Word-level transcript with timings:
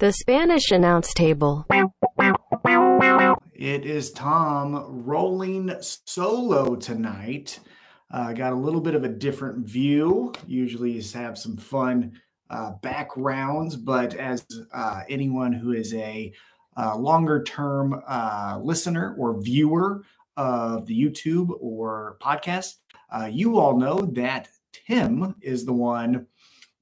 The 0.00 0.14
Spanish 0.14 0.70
announce 0.70 1.12
table. 1.12 1.66
It 3.52 3.84
is 3.84 4.10
Tom 4.12 5.04
rolling 5.04 5.70
solo 5.82 6.74
tonight. 6.74 7.60
Uh, 8.10 8.32
got 8.32 8.54
a 8.54 8.56
little 8.56 8.80
bit 8.80 8.94
of 8.94 9.04
a 9.04 9.10
different 9.10 9.66
view. 9.66 10.32
Usually, 10.46 10.94
just 10.94 11.12
have 11.12 11.36
some 11.36 11.58
fun 11.58 12.18
uh, 12.48 12.70
backgrounds, 12.80 13.76
but 13.76 14.14
as 14.14 14.46
uh, 14.72 15.02
anyone 15.10 15.52
who 15.52 15.72
is 15.72 15.92
a 15.92 16.32
uh, 16.78 16.96
longer 16.96 17.42
term 17.42 18.02
uh, 18.08 18.58
listener 18.62 19.14
or 19.18 19.38
viewer 19.38 20.02
of 20.38 20.86
the 20.86 20.98
YouTube 20.98 21.50
or 21.60 22.16
podcast, 22.22 22.76
uh, 23.10 23.28
you 23.30 23.58
all 23.58 23.78
know 23.78 24.00
that 24.14 24.48
Tim 24.72 25.34
is 25.42 25.66
the 25.66 25.74
one 25.74 26.26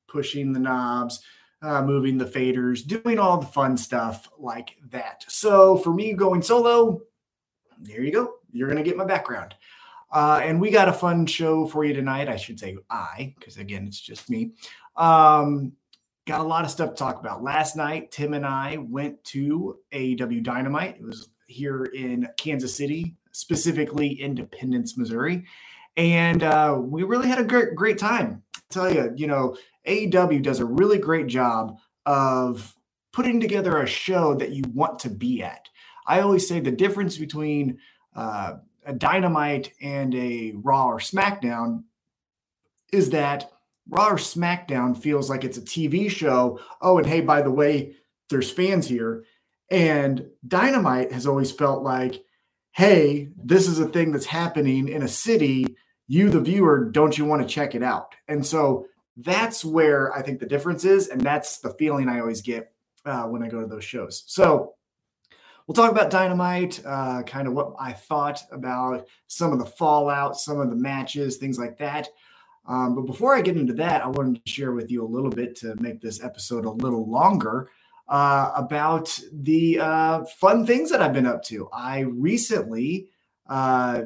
pushing 0.07 0.53
the 0.53 0.61
knobs, 0.61 1.21
uh, 1.63 1.83
moving 1.83 2.19
the 2.19 2.25
faders, 2.25 2.87
doing 2.87 3.19
all 3.19 3.39
the 3.39 3.47
fun 3.47 3.77
stuff 3.77 4.29
like 4.39 4.77
that. 4.91 5.25
So 5.29 5.77
for 5.79 5.93
me 5.93 6.13
going 6.13 6.43
solo, 6.43 7.01
there 7.81 8.03
you 8.03 8.13
go. 8.13 8.35
You're 8.53 8.69
going 8.69 8.83
to 8.83 8.89
get 8.89 8.97
my 8.97 9.05
background. 9.05 9.55
Uh, 10.11 10.41
and 10.43 10.61
we 10.61 10.71
got 10.71 10.89
a 10.89 10.93
fun 10.93 11.27
show 11.27 11.67
for 11.67 11.85
you 11.85 11.93
tonight. 11.93 12.29
I 12.29 12.37
should 12.37 12.59
say 12.59 12.77
I, 12.89 13.35
because 13.39 13.59
again, 13.59 13.87
it's 13.87 14.01
just 14.01 14.31
me. 14.31 14.53
Um, 14.97 15.73
got 16.27 16.41
a 16.41 16.45
lot 16.45 16.65
of 16.65 16.71
stuff 16.71 16.91
to 16.91 16.97
talk 16.97 17.21
about. 17.21 17.43
Last 17.43 17.77
night, 17.77 18.11
Tim 18.11 18.35
and 18.35 18.47
I 18.47 18.79
went 18.79 19.23
to 19.25 19.79
AEW 19.93 20.43
Dynamite. 20.43 20.97
It 20.97 21.03
was 21.03 21.29
here 21.47 21.85
in 21.87 22.29
Kansas 22.37 22.75
City, 22.75 23.17
specifically 23.33 24.21
Independence, 24.21 24.97
Missouri. 24.97 25.45
And 25.97 26.43
uh, 26.43 26.79
we 26.81 27.03
really 27.03 27.29
had 27.29 27.39
a 27.39 27.45
great, 27.45 27.75
great 27.75 27.99
time. 27.99 28.43
I 28.57 28.61
tell 28.71 28.93
you, 28.93 29.13
you 29.17 29.27
know, 29.27 29.57
AEW 29.89 30.43
does 30.43 30.61
a 30.61 30.67
really 30.67 30.99
great 30.99 31.27
job 31.27 31.79
of 32.07 32.77
putting 33.13 33.41
together 33.41 33.79
a 33.79 33.87
show 33.87 34.35
that 34.35 34.53
you 34.53 34.63
want 34.73 35.01
to 35.01 35.11
be 35.11 35.43
at. 35.43 35.69
I 36.07 36.21
always 36.21 36.47
say 36.47 36.61
the 36.61 36.71
difference 36.71 37.19
between 37.19 37.79
uh, 38.15 38.57
a 38.85 38.93
Dynamite 38.93 39.73
and 39.81 40.15
a 40.15 40.53
Raw 40.57 40.87
or 40.87 40.99
SmackDown 40.99 41.85
is 42.93 43.11
that 43.11 43.51
Raw 43.89 44.11
or 44.11 44.17
SmackDown 44.17 44.97
feels 44.97 45.31
like 45.31 45.45
it's 45.45 45.59
a 45.59 45.63
TV 45.63 46.11
show. 46.11 46.61
Oh, 46.81 46.99
and 46.99 47.07
hey, 47.07 47.21
by 47.21 47.43
the 47.43 47.51
way, 47.51 47.95
there's 48.31 48.51
fans 48.51 48.87
here. 48.89 49.25
And 49.71 50.27
Dynamite 50.47 51.13
has 51.13 51.27
always 51.27 51.51
felt 51.53 51.83
like, 51.83 52.23
hey, 52.73 53.29
this 53.37 53.67
is 53.67 53.79
a 53.79 53.89
thing 53.89 54.13
that's 54.13 54.27
happening 54.27 54.89
in 54.89 55.03
a 55.03 55.09
city. 55.09 55.77
You, 56.07 56.31
the 56.31 56.41
viewer, 56.41 56.85
don't 56.85 57.17
you 57.17 57.25
want 57.25 57.43
to 57.43 57.49
check 57.49 57.75
it 57.75 57.83
out? 57.83 58.15
And 58.29 58.47
so 58.47 58.87
that's 59.19 59.65
where 59.65 60.13
I 60.17 60.23
think 60.23 60.39
the 60.39 60.47
difference 60.47 60.85
is. 60.85 61.09
And 61.09 61.21
that's 61.21 61.59
the 61.59 61.75
feeling 61.75 62.09
I 62.09 62.21
always 62.21 62.41
get 62.41 62.73
uh, 63.05 63.25
when 63.25 63.43
I 63.43 63.49
go 63.49 63.61
to 63.61 63.67
those 63.67 63.85
shows. 63.85 64.25
So 64.27 64.75
we'll 65.67 65.75
talk 65.75 65.91
about 65.91 66.11
Dynamite, 66.11 66.81
uh, 66.87 67.23
kind 67.25 67.49
of 67.49 67.55
what 67.55 67.75
I 67.79 67.93
thought 67.93 68.43
about 68.53 69.07
some 69.27 69.53
of 69.53 69.59
the 69.59 69.67
fallout, 69.67 70.37
some 70.37 70.61
of 70.61 70.71
the 70.71 70.77
matches, 70.77 71.37
things 71.37 71.59
like 71.59 71.79
that. 71.79 72.09
Um, 72.67 72.95
but 72.95 73.07
before 73.07 73.35
I 73.35 73.41
get 73.41 73.57
into 73.57 73.73
that, 73.75 74.05
I 74.05 74.09
wanted 74.09 74.45
to 74.45 74.51
share 74.51 74.73
with 74.73 74.91
you 74.91 75.05
a 75.05 75.09
little 75.09 75.31
bit 75.31 75.57
to 75.57 75.75
make 75.77 76.01
this 76.01 76.23
episode 76.23 76.65
a 76.65 76.71
little 76.71 77.11
longer 77.11 77.71
uh, 78.09 78.53
about 78.55 79.19
the 79.33 79.81
uh, 79.81 80.25
fun 80.25 80.67
things 80.67 80.91
that 80.91 81.03
I've 81.03 81.13
been 81.13 81.27
up 81.27 81.43
to. 81.45 81.69
I 81.73 82.01
recently 82.01 83.09
uh, 83.49 84.03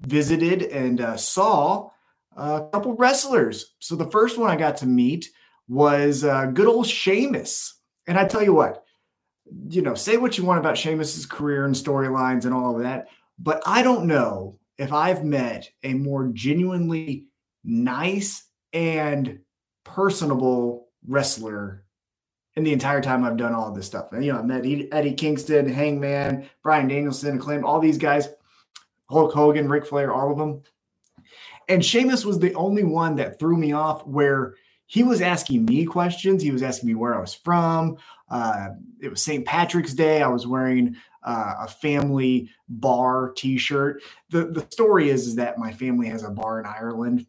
visited 0.00 0.62
and 0.62 1.00
uh, 1.00 1.16
saw 1.16 1.90
a 2.36 2.68
couple 2.72 2.94
wrestlers. 2.94 3.74
So 3.78 3.96
the 3.96 4.10
first 4.10 4.38
one 4.38 4.50
I 4.50 4.56
got 4.56 4.76
to 4.78 4.86
meet 4.86 5.30
was 5.68 6.24
uh, 6.24 6.46
good 6.46 6.68
old 6.68 6.86
Sheamus. 6.86 7.80
And 8.06 8.18
I 8.18 8.26
tell 8.26 8.42
you 8.42 8.54
what, 8.54 8.84
you 9.68 9.82
know, 9.82 9.94
say 9.94 10.16
what 10.16 10.38
you 10.38 10.44
want 10.44 10.60
about 10.60 10.78
Sheamus's 10.78 11.26
career 11.26 11.64
and 11.64 11.74
storylines 11.74 12.44
and 12.44 12.54
all 12.54 12.76
of 12.76 12.82
that, 12.82 13.08
but 13.38 13.62
I 13.66 13.82
don't 13.82 14.06
know 14.06 14.58
if 14.78 14.92
I've 14.92 15.24
met 15.24 15.70
a 15.82 15.94
more 15.94 16.28
genuinely 16.28 17.26
nice 17.64 18.44
and 18.72 19.40
personable 19.84 20.88
wrestler 21.06 21.84
in 22.56 22.64
the 22.64 22.72
entire 22.72 23.00
time 23.00 23.24
I've 23.24 23.36
done 23.36 23.54
all 23.54 23.72
this 23.72 23.86
stuff. 23.86 24.12
And, 24.12 24.24
you 24.24 24.32
know, 24.32 24.38
I 24.38 24.42
met 24.42 24.64
Eddie 24.92 25.14
Kingston, 25.14 25.68
Hangman, 25.68 26.48
Bryan 26.62 26.88
Danielson, 26.88 27.36
Acclaim, 27.36 27.64
all 27.64 27.80
these 27.80 27.98
guys, 27.98 28.28
Hulk 29.08 29.32
Hogan, 29.32 29.68
Ric 29.68 29.86
Flair, 29.86 30.12
all 30.12 30.32
of 30.32 30.38
them. 30.38 30.62
And 31.68 31.84
Sheamus 31.84 32.24
was 32.24 32.38
the 32.38 32.54
only 32.54 32.84
one 32.84 33.16
that 33.16 33.38
threw 33.38 33.56
me 33.56 33.72
off 33.72 34.06
where 34.06 34.54
he 34.86 35.02
was 35.02 35.20
asking 35.20 35.64
me 35.64 35.84
questions. 35.84 36.42
He 36.42 36.52
was 36.52 36.62
asking 36.62 36.88
me 36.88 36.94
where 36.94 37.14
I 37.14 37.20
was 37.20 37.34
from. 37.34 37.96
Uh, 38.30 38.68
it 39.00 39.08
was 39.08 39.22
St. 39.22 39.44
Patrick's 39.44 39.94
Day. 39.94 40.22
I 40.22 40.28
was 40.28 40.46
wearing 40.46 40.96
uh, 41.24 41.54
a 41.62 41.68
family 41.68 42.50
bar 42.68 43.32
T-shirt. 43.36 44.02
The 44.30 44.46
the 44.46 44.66
story 44.70 45.10
is 45.10 45.26
is 45.26 45.36
that 45.36 45.58
my 45.58 45.72
family 45.72 46.08
has 46.08 46.22
a 46.22 46.30
bar 46.30 46.60
in 46.60 46.66
Ireland. 46.66 47.26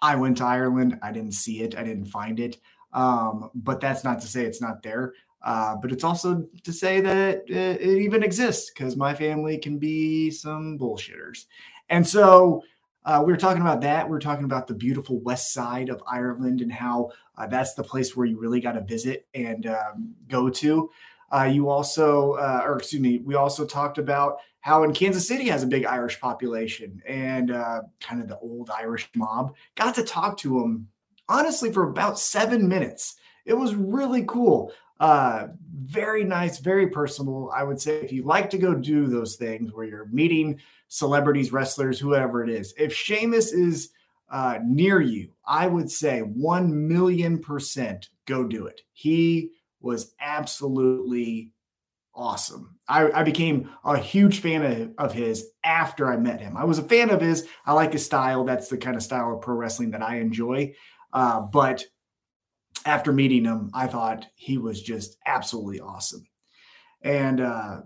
I 0.00 0.16
went 0.16 0.38
to 0.38 0.44
Ireland. 0.44 0.98
I 1.02 1.12
didn't 1.12 1.32
see 1.32 1.60
it. 1.62 1.76
I 1.76 1.84
didn't 1.84 2.06
find 2.06 2.40
it. 2.40 2.58
Um, 2.92 3.50
but 3.54 3.80
that's 3.80 4.04
not 4.04 4.20
to 4.20 4.26
say 4.26 4.44
it's 4.44 4.62
not 4.62 4.82
there. 4.82 5.12
Uh, 5.42 5.76
but 5.76 5.92
it's 5.92 6.04
also 6.04 6.46
to 6.62 6.72
say 6.72 7.00
that 7.02 7.44
it, 7.48 7.80
it 7.80 8.02
even 8.02 8.22
exists 8.22 8.70
because 8.70 8.96
my 8.96 9.14
family 9.14 9.58
can 9.58 9.78
be 9.78 10.30
some 10.30 10.78
bullshitters. 10.78 11.44
And 11.90 12.06
so 12.06 12.62
uh, 13.04 13.22
we 13.24 13.32
were 13.32 13.38
talking 13.38 13.60
about 13.60 13.80
that. 13.82 14.06
We 14.06 14.12
were 14.12 14.20
talking 14.20 14.44
about 14.44 14.66
the 14.66 14.74
beautiful 14.74 15.20
west 15.20 15.52
side 15.52 15.88
of 15.88 16.02
Ireland 16.06 16.60
and 16.60 16.72
how 16.72 17.10
uh, 17.36 17.46
that's 17.46 17.74
the 17.74 17.84
place 17.84 18.16
where 18.16 18.26
you 18.26 18.38
really 18.38 18.60
got 18.60 18.72
to 18.72 18.80
visit 18.80 19.26
and 19.34 19.66
um, 19.66 20.14
go 20.28 20.48
to. 20.48 20.90
Uh, 21.34 21.44
you 21.44 21.68
also, 21.68 22.32
uh, 22.34 22.62
or 22.64 22.76
excuse 22.76 23.02
me, 23.02 23.18
we 23.18 23.34
also 23.34 23.66
talked 23.66 23.98
about 23.98 24.38
how 24.60 24.82
in 24.84 24.92
Kansas 24.92 25.26
City 25.28 25.48
has 25.48 25.62
a 25.62 25.66
big 25.66 25.84
Irish 25.84 26.20
population 26.20 27.02
and 27.06 27.50
uh, 27.50 27.82
kind 28.00 28.22
of 28.22 28.28
the 28.28 28.38
old 28.38 28.70
Irish 28.70 29.10
mob. 29.14 29.54
Got 29.74 29.94
to 29.96 30.04
talk 30.04 30.38
to 30.38 30.60
them 30.60 30.88
honestly 31.28 31.72
for 31.72 31.88
about 31.88 32.18
seven 32.18 32.68
minutes. 32.68 33.16
It 33.44 33.54
was 33.54 33.74
really 33.74 34.24
cool. 34.26 34.72
Uh, 35.00 35.48
very 35.86 36.24
nice, 36.24 36.58
very 36.58 36.88
personal. 36.88 37.50
I 37.54 37.62
would 37.62 37.80
say 37.80 37.96
if 37.96 38.12
you 38.12 38.24
like 38.24 38.50
to 38.50 38.58
go 38.58 38.74
do 38.74 39.06
those 39.06 39.36
things 39.36 39.72
where 39.72 39.86
you're 39.86 40.06
meeting 40.06 40.60
celebrities, 40.88 41.52
wrestlers, 41.52 41.98
whoever 41.98 42.42
it 42.44 42.50
is, 42.50 42.74
if 42.78 42.94
Sheamus 42.94 43.52
is 43.52 43.90
uh, 44.30 44.58
near 44.64 45.00
you, 45.00 45.32
I 45.46 45.66
would 45.66 45.90
say 45.90 46.20
1 46.20 46.88
million 46.88 47.38
percent 47.38 48.08
go 48.26 48.44
do 48.44 48.66
it. 48.66 48.80
He 48.92 49.50
was 49.80 50.14
absolutely 50.20 51.50
awesome. 52.14 52.76
I, 52.88 53.10
I, 53.10 53.22
became 53.22 53.70
a 53.84 53.98
huge 53.98 54.40
fan 54.40 54.64
of, 54.64 54.92
of 54.98 55.12
his 55.12 55.48
after 55.64 56.10
I 56.10 56.16
met 56.16 56.40
him. 56.40 56.56
I 56.56 56.64
was 56.64 56.78
a 56.78 56.82
fan 56.82 57.10
of 57.10 57.20
his. 57.20 57.46
I 57.66 57.72
like 57.72 57.92
his 57.92 58.04
style. 58.04 58.44
That's 58.44 58.68
the 58.68 58.78
kind 58.78 58.96
of 58.96 59.02
style 59.02 59.34
of 59.34 59.42
pro 59.42 59.54
wrestling 59.54 59.90
that 59.90 60.02
I 60.02 60.18
enjoy. 60.18 60.74
Uh, 61.12 61.40
but 61.40 61.84
after 62.84 63.12
meeting 63.12 63.44
him, 63.44 63.70
I 63.74 63.86
thought 63.86 64.26
he 64.34 64.58
was 64.58 64.82
just 64.82 65.16
absolutely 65.26 65.80
awesome. 65.80 66.26
And 67.02 67.40
uh, 67.40 67.80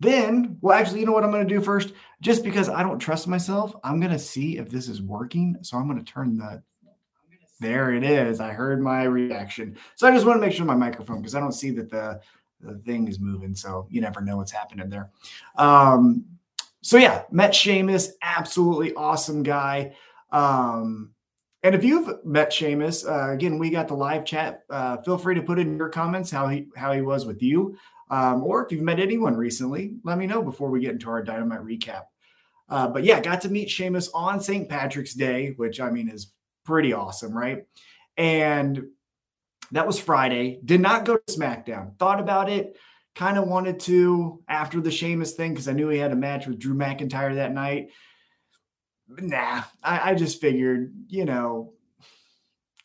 then, 0.00 0.58
well, 0.60 0.78
actually, 0.78 1.00
you 1.00 1.06
know 1.06 1.12
what 1.12 1.24
I'm 1.24 1.30
going 1.30 1.46
to 1.46 1.54
do 1.54 1.60
first? 1.60 1.92
Just 2.20 2.44
because 2.44 2.68
I 2.68 2.82
don't 2.82 2.98
trust 2.98 3.28
myself, 3.28 3.74
I'm 3.82 4.00
going 4.00 4.12
to 4.12 4.18
see 4.18 4.58
if 4.58 4.70
this 4.70 4.88
is 4.88 5.02
working. 5.02 5.56
So 5.62 5.76
I'm 5.76 5.86
going 5.88 6.04
to 6.04 6.12
turn 6.12 6.36
the. 6.36 6.62
There 7.60 7.92
it 7.92 8.04
is. 8.04 8.38
I 8.38 8.52
heard 8.52 8.80
my 8.80 9.02
reaction. 9.02 9.76
So 9.96 10.06
I 10.06 10.12
just 10.12 10.24
want 10.24 10.40
to 10.40 10.46
make 10.46 10.54
sure 10.54 10.64
my 10.64 10.76
microphone, 10.76 11.18
because 11.18 11.34
I 11.34 11.40
don't 11.40 11.50
see 11.50 11.70
that 11.72 11.90
the, 11.90 12.20
the 12.60 12.78
thing 12.78 13.08
is 13.08 13.18
moving. 13.18 13.52
So 13.54 13.88
you 13.90 14.00
never 14.00 14.20
know 14.20 14.36
what's 14.36 14.52
happening 14.52 14.88
there. 14.88 15.10
Um, 15.56 16.24
so 16.82 16.98
yeah, 16.98 17.24
met 17.32 17.52
Sheamus, 17.52 18.12
absolutely 18.22 18.94
awesome 18.94 19.42
guy. 19.42 19.96
Um, 20.30 21.10
and 21.62 21.74
if 21.74 21.82
you've 21.82 22.24
met 22.24 22.52
Sheamus, 22.52 23.04
uh, 23.04 23.30
again, 23.30 23.58
we 23.58 23.70
got 23.70 23.88
the 23.88 23.94
live 23.94 24.24
chat. 24.24 24.62
Uh, 24.70 24.98
feel 24.98 25.18
free 25.18 25.34
to 25.34 25.42
put 25.42 25.58
in 25.58 25.76
your 25.76 25.88
comments 25.88 26.30
how 26.30 26.46
he 26.48 26.68
how 26.76 26.92
he 26.92 27.02
was 27.02 27.26
with 27.26 27.42
you, 27.42 27.76
um, 28.10 28.44
or 28.44 28.64
if 28.64 28.72
you've 28.72 28.82
met 28.82 29.00
anyone 29.00 29.36
recently, 29.36 29.96
let 30.04 30.18
me 30.18 30.26
know 30.26 30.42
before 30.42 30.70
we 30.70 30.80
get 30.80 30.92
into 30.92 31.10
our 31.10 31.22
dynamite 31.22 31.64
recap. 31.64 32.04
Uh, 32.68 32.86
but 32.86 33.02
yeah, 33.02 33.20
got 33.20 33.40
to 33.40 33.48
meet 33.48 33.70
Sheamus 33.70 34.10
on 34.14 34.40
St. 34.40 34.68
Patrick's 34.68 35.14
Day, 35.14 35.54
which 35.56 35.80
I 35.80 35.90
mean 35.90 36.08
is 36.08 36.32
pretty 36.64 36.92
awesome, 36.92 37.36
right? 37.36 37.64
And 38.16 38.88
that 39.72 39.86
was 39.86 39.98
Friday. 39.98 40.60
Did 40.64 40.80
not 40.80 41.04
go 41.04 41.16
to 41.16 41.34
SmackDown. 41.34 41.98
Thought 41.98 42.20
about 42.20 42.50
it. 42.50 42.76
Kind 43.14 43.38
of 43.38 43.48
wanted 43.48 43.80
to 43.80 44.42
after 44.48 44.80
the 44.80 44.90
Sheamus 44.90 45.32
thing 45.32 45.52
because 45.52 45.66
I 45.66 45.72
knew 45.72 45.88
he 45.88 45.98
had 45.98 46.12
a 46.12 46.16
match 46.16 46.46
with 46.46 46.58
Drew 46.58 46.74
McIntyre 46.74 47.34
that 47.34 47.52
night 47.52 47.88
nah, 49.08 49.62
I, 49.82 50.10
I 50.10 50.14
just 50.14 50.40
figured, 50.40 50.92
you 51.08 51.24
know, 51.24 51.72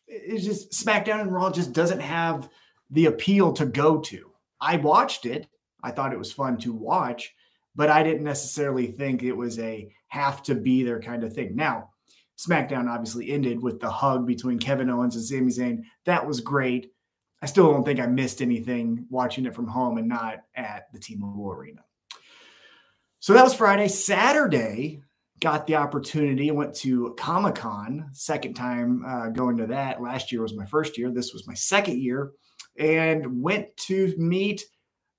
it's 0.06 0.44
just 0.44 0.72
SmackDown 0.72 1.20
and 1.20 1.32
Raw 1.32 1.50
just 1.50 1.72
doesn't 1.72 2.00
have 2.00 2.48
the 2.90 3.06
appeal 3.06 3.52
to 3.54 3.66
go 3.66 4.00
to. 4.00 4.30
I 4.60 4.76
watched 4.76 5.26
it. 5.26 5.46
I 5.82 5.90
thought 5.90 6.12
it 6.12 6.18
was 6.18 6.32
fun 6.32 6.56
to 6.58 6.72
watch, 6.72 7.34
but 7.74 7.90
I 7.90 8.02
didn't 8.02 8.24
necessarily 8.24 8.86
think 8.86 9.22
it 9.22 9.36
was 9.36 9.58
a 9.58 9.92
have 10.08 10.42
to 10.44 10.54
be 10.54 10.82
there 10.82 11.00
kind 11.00 11.24
of 11.24 11.32
thing. 11.32 11.56
Now, 11.56 11.90
SmackDown 12.38 12.88
obviously 12.88 13.30
ended 13.30 13.62
with 13.62 13.80
the 13.80 13.90
hug 13.90 14.26
between 14.26 14.58
Kevin 14.58 14.90
Owens 14.90 15.16
and 15.16 15.24
Sami 15.24 15.50
Zayn. 15.50 15.84
That 16.04 16.26
was 16.26 16.40
great. 16.40 16.92
I 17.42 17.46
still 17.46 17.70
don't 17.70 17.84
think 17.84 18.00
I 18.00 18.06
missed 18.06 18.40
anything 18.40 19.06
watching 19.10 19.44
it 19.44 19.54
from 19.54 19.68
home 19.68 19.98
and 19.98 20.08
not 20.08 20.38
at 20.56 20.90
the 20.92 20.98
T-Mobile 20.98 21.52
Arena. 21.52 21.84
So 23.20 23.34
that 23.34 23.44
was 23.44 23.54
Friday. 23.54 23.88
Saturday, 23.88 25.02
got 25.44 25.66
the 25.66 25.76
opportunity. 25.76 26.50
Went 26.50 26.74
to 26.76 27.14
Comic 27.18 27.56
Con, 27.56 28.08
second 28.12 28.54
time 28.54 29.04
uh, 29.06 29.28
going 29.28 29.58
to 29.58 29.66
that. 29.66 30.00
Last 30.00 30.32
year 30.32 30.40
was 30.40 30.56
my 30.56 30.64
first 30.64 30.96
year. 30.96 31.10
This 31.10 31.34
was 31.34 31.46
my 31.46 31.52
second 31.52 32.00
year, 32.00 32.32
and 32.78 33.42
went 33.42 33.76
to 33.88 34.14
meet 34.16 34.64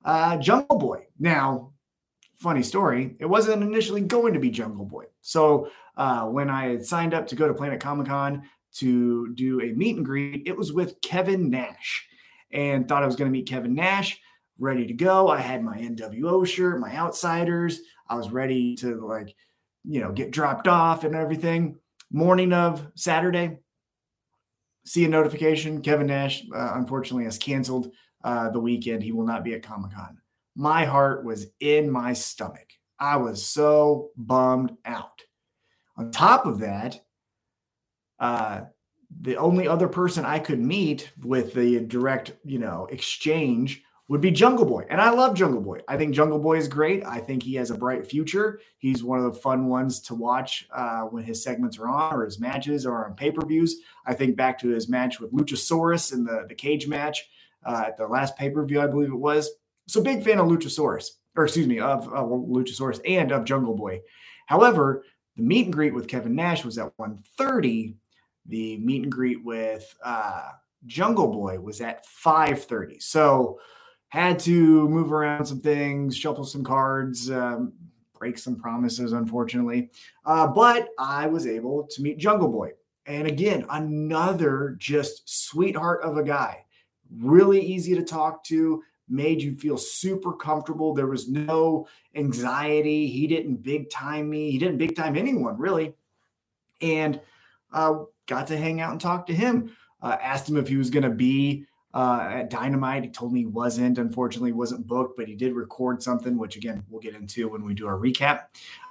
uh, 0.04 0.38
Jungle 0.38 0.80
Boy. 0.80 1.06
Now, 1.20 1.74
funny 2.38 2.64
story, 2.64 3.16
it 3.20 3.28
wasn't 3.28 3.62
initially 3.62 4.02
going 4.02 4.34
to 4.34 4.40
be 4.40 4.50
Jungle 4.50 4.86
Boy. 4.86 5.04
So 5.22 5.70
uh, 5.96 6.24
when 6.24 6.50
I 6.50 6.70
had 6.70 6.84
signed 6.84 7.14
up 7.14 7.28
to 7.28 7.36
go 7.36 7.48
to 7.48 7.54
Planet 7.54 7.80
Comic 7.80 8.08
Con 8.08 8.50
to 8.78 9.32
do 9.36 9.62
a 9.62 9.74
meet 9.74 9.98
and 9.98 10.04
greet, 10.04 10.48
it 10.48 10.58
was 10.58 10.74
with 10.74 11.00
Kevin 11.02 11.52
Nash, 11.52 12.04
and 12.52 12.88
thought 12.88 13.04
I 13.04 13.06
was 13.06 13.16
going 13.16 13.32
to 13.32 13.38
meet 13.38 13.48
Kevin 13.48 13.76
Nash. 13.76 14.20
Ready 14.58 14.88
to 14.88 14.94
go. 14.94 15.28
I 15.28 15.40
had 15.40 15.62
my 15.62 15.78
NWO 15.78 16.48
shirt, 16.48 16.80
my 16.80 16.96
Outsiders. 16.96 17.82
I 18.10 18.16
was 18.16 18.32
ready 18.32 18.76
to 18.78 19.06
like 19.06 19.36
you 19.88 20.02
know, 20.02 20.12
get 20.12 20.32
dropped 20.32 20.68
off 20.68 21.04
and 21.04 21.16
everything. 21.16 21.78
Morning 22.12 22.54
of 22.54 22.86
Saturday, 22.96 23.58
see 24.86 25.06
a 25.06 25.10
notification. 25.10 25.82
Kevin 25.82 26.08
Nash, 26.08 26.44
uh, 26.54 26.74
unfortunately, 26.76 27.26
has 27.26 27.38
canceled 27.38 27.92
uh, 28.24 28.50
the 28.50 28.60
weekend. 28.60 29.04
He 29.04 29.12
will 29.12 29.26
not 29.26 29.44
be 29.44 29.54
at 29.54 29.64
Comic 29.64 29.94
Con. 29.94 30.18
My 30.56 30.86
heart 30.86 31.26
was 31.26 31.48
in 31.60 31.90
my 31.90 32.14
stomach. 32.14 32.68
I 33.00 33.18
was 33.18 33.46
so 33.46 34.12
bummed 34.16 34.76
out. 34.86 35.22
On 35.98 36.12
top 36.12 36.46
of 36.46 36.60
that, 36.60 37.02
uh, 38.20 38.62
the 39.22 39.38
only 39.38 39.68
other 39.68 39.88
person 39.88 40.26
I 40.26 40.40
could 40.40 40.60
meet 40.60 41.12
with 41.22 41.54
the 41.54 41.82
direct, 41.82 42.34
you 42.44 42.60
know, 42.60 42.88
exchange 42.90 43.84
would 44.08 44.22
be 44.22 44.30
Jungle 44.30 44.66
Boy. 44.66 44.86
And 44.90 45.02
I 45.02 45.10
love 45.10 45.36
Jungle 45.36 45.62
Boy. 45.62 45.80
I 45.88 45.98
think 45.98 46.14
Jungle 46.14 46.38
Boy 46.38 46.58
is 46.58 46.68
great. 46.68 47.04
I 47.06 47.20
think 47.20 47.42
he 47.42 47.56
has 47.56 47.72
a 47.72 47.78
bright 47.78 48.06
future. 48.06 48.60
He's 48.78 49.04
one 49.04 49.18
of 49.18 49.26
the 49.26 49.40
fun 49.40 49.68
ones 49.68 50.00
to 50.02 50.16
watch 50.16 50.68
uh, 50.72 51.02
when 51.04 51.24
his 51.24 51.44
segments 51.44 51.80
are 51.80 51.88
on 51.88 52.14
or 52.14 52.26
his 52.26 52.40
matches 52.40 52.86
or 52.86 53.06
on 53.06 53.16
pay 53.16 53.32
per 53.32 53.46
views. 53.46 53.78
I 54.06 54.14
think 54.14 54.36
back 54.36 54.60
to 54.60 54.70
his 54.70 54.88
match 54.88 55.20
with 55.20 55.32
Luchasaurus 55.32 56.14
in 56.14 56.24
the, 56.24 56.46
the 56.48 56.54
cage 56.54 56.88
match 56.88 57.28
uh, 57.66 57.86
at 57.88 57.98
the 57.98 58.08
last 58.08 58.38
pay 58.38 58.50
per 58.52 58.64
view, 58.64 58.80
I 58.80 58.88
believe 58.88 59.10
it 59.10 59.16
was. 59.16 59.50
So 59.88 60.02
big 60.02 60.24
fan 60.24 60.40
of 60.40 60.48
Luchasaurus, 60.48 61.10
or 61.36 61.46
excuse 61.46 61.68
me, 61.68 61.80
of 61.80 62.08
uh, 62.08 62.22
Luchasaurus 62.22 63.02
and 63.06 63.32
of 63.32 63.46
Jungle 63.46 63.76
Boy. 63.76 64.02
However, 64.46 65.04
the 65.36 65.44
meet 65.44 65.66
and 65.66 65.74
greet 65.74 65.94
with 65.94 66.08
Kevin 66.08 66.36
Nash 66.36 66.64
was 66.64 66.78
at 66.78 66.96
1:30. 66.98 67.96
The 68.46 68.78
meet 68.78 69.04
and 69.04 69.12
greet 69.12 69.44
with 69.44 69.96
uh, 70.04 70.50
Jungle 70.86 71.28
Boy 71.32 71.60
was 71.60 71.82
at 71.82 72.06
5:30. 72.06 73.02
So 73.02 73.60
had 74.16 74.40
to 74.40 74.88
move 74.88 75.12
around 75.12 75.46
some 75.46 75.60
things, 75.60 76.16
shuffle 76.16 76.46
some 76.46 76.64
cards, 76.64 77.30
um, 77.30 77.74
break 78.18 78.38
some 78.38 78.56
promises, 78.56 79.12
unfortunately. 79.12 79.90
Uh, 80.26 80.48
but 80.48 80.88
I 80.98 81.28
was 81.28 81.46
able 81.46 81.84
to 81.88 82.02
meet 82.02 82.18
Jungle 82.18 82.48
Boy. 82.48 82.72
And 83.06 83.28
again, 83.28 83.66
another 83.70 84.78
just 84.80 85.28
sweetheart 85.28 86.02
of 86.02 86.16
a 86.16 86.24
guy. 86.24 86.64
Really 87.20 87.60
easy 87.60 87.94
to 87.94 88.04
talk 88.04 88.46
to, 88.46 88.82
made 89.10 89.42
you 89.42 89.58
feel 89.58 89.78
super 89.78 90.32
comfortable. 90.32 90.94
There 90.94 91.08
was 91.08 91.28
no 91.28 91.86
anxiety. 92.16 93.08
He 93.08 93.28
didn't 93.28 93.58
big 93.58 93.90
time 93.90 94.30
me, 94.30 94.50
he 94.50 94.58
didn't 94.58 94.78
big 94.78 94.96
time 94.96 95.18
anyone, 95.18 95.58
really. 95.58 95.94
And 96.80 97.20
uh, 97.74 98.00
got 98.28 98.48
to 98.48 98.58
hang 98.58 98.80
out 98.80 98.94
and 98.94 99.02
talk 99.02 99.28
to 99.28 99.36
him. 99.36 99.76
Uh, 100.02 100.16
asked 100.22 100.48
him 100.48 100.56
if 100.56 100.70
he 100.70 100.78
was 100.78 100.90
going 100.90 101.04
to 101.04 101.10
be 101.10 101.66
uh, 101.96 102.28
at 102.30 102.50
Dynamite. 102.50 103.06
He 103.06 103.10
told 103.10 103.32
me 103.32 103.40
he 103.40 103.46
wasn't, 103.46 103.98
unfortunately, 103.98 104.52
wasn't 104.52 104.86
booked, 104.86 105.16
but 105.16 105.28
he 105.28 105.34
did 105.34 105.54
record 105.54 106.04
something, 106.04 106.38
which 106.38 106.58
again, 106.58 106.84
we'll 106.90 107.02
get 107.02 107.16
into 107.16 107.48
when 107.48 107.64
we 107.64 107.74
do 107.74 107.88
our 107.88 107.98
recap. 107.98 108.48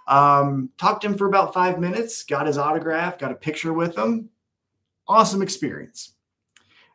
Um, 0.09 0.71
talked 0.79 1.03
to 1.03 1.09
him 1.09 1.19
for 1.19 1.27
about 1.27 1.53
five 1.53 1.79
minutes, 1.79 2.25
got 2.25 2.47
his 2.47 2.57
autograph, 2.57 3.19
got 3.19 3.31
a 3.31 3.37
picture 3.37 3.75
with 3.75 3.97
him. 3.97 4.31
Awesome 5.07 5.43
experience. 5.43 6.15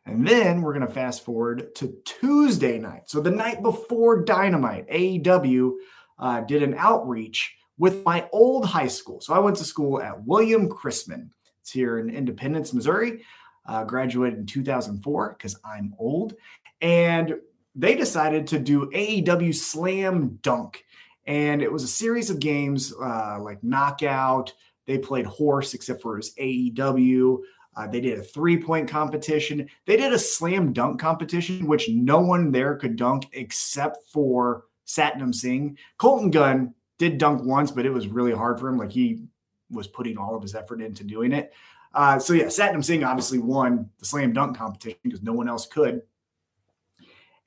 And 0.04 0.26
then 0.26 0.62
we're 0.62 0.74
going 0.74 0.86
to 0.86 0.92
fast 0.92 1.24
forward 1.24 1.74
to 1.76 1.94
Tuesday 2.04 2.78
night. 2.78 3.02
So 3.06 3.20
the 3.20 3.30
night 3.30 3.62
before 3.62 4.24
Dynamite, 4.24 4.88
AEW 4.88 5.74
uh, 6.18 6.40
did 6.40 6.64
an 6.64 6.74
outreach 6.76 7.54
with 7.78 8.04
my 8.04 8.28
old 8.32 8.66
high 8.66 8.88
school. 8.88 9.20
So 9.20 9.32
I 9.32 9.38
went 9.38 9.56
to 9.58 9.64
school 9.64 10.02
at 10.02 10.24
William 10.24 10.68
Chrisman. 10.68 11.30
It's 11.60 11.70
here 11.70 11.98
in 11.98 12.10
Independence, 12.10 12.72
Missouri 12.72 13.22
uh, 13.70 13.84
graduated 13.84 14.40
in 14.40 14.46
2004 14.46 15.36
because 15.38 15.56
I'm 15.64 15.94
old. 15.96 16.34
And 16.80 17.36
they 17.76 17.94
decided 17.94 18.48
to 18.48 18.58
do 18.58 18.90
AEW 18.90 19.54
Slam 19.54 20.40
Dunk. 20.42 20.84
And 21.24 21.62
it 21.62 21.70
was 21.70 21.84
a 21.84 21.88
series 21.88 22.30
of 22.30 22.40
games 22.40 22.92
uh, 22.92 23.38
like 23.40 23.62
Knockout. 23.62 24.52
They 24.86 24.98
played 24.98 25.26
horse, 25.26 25.72
except 25.72 26.02
for 26.02 26.16
his 26.16 26.34
AEW. 26.34 27.38
Uh, 27.76 27.86
they 27.86 28.00
did 28.00 28.18
a 28.18 28.22
three 28.22 28.56
point 28.60 28.88
competition. 28.88 29.68
They 29.86 29.96
did 29.96 30.12
a 30.12 30.18
slam 30.18 30.72
dunk 30.72 31.00
competition, 31.00 31.68
which 31.68 31.88
no 31.88 32.18
one 32.18 32.50
there 32.50 32.74
could 32.74 32.96
dunk 32.96 33.28
except 33.32 33.98
for 34.12 34.64
Satnam 34.88 35.32
Singh. 35.32 35.78
Colton 35.96 36.32
Gunn 36.32 36.74
did 36.98 37.18
dunk 37.18 37.44
once, 37.44 37.70
but 37.70 37.86
it 37.86 37.92
was 37.92 38.08
really 38.08 38.32
hard 38.32 38.58
for 38.58 38.68
him. 38.68 38.76
Like 38.76 38.90
he 38.90 39.22
was 39.70 39.86
putting 39.86 40.18
all 40.18 40.34
of 40.34 40.42
his 40.42 40.56
effort 40.56 40.82
into 40.82 41.04
doing 41.04 41.30
it. 41.30 41.52
Uh, 41.92 42.18
so 42.18 42.32
yeah, 42.32 42.44
Satnam 42.44 42.84
Singh 42.84 43.04
obviously 43.04 43.38
won 43.38 43.90
the 43.98 44.04
slam 44.04 44.32
dunk 44.32 44.56
competition 44.56 45.00
because 45.02 45.22
no 45.22 45.32
one 45.32 45.48
else 45.48 45.66
could. 45.66 46.02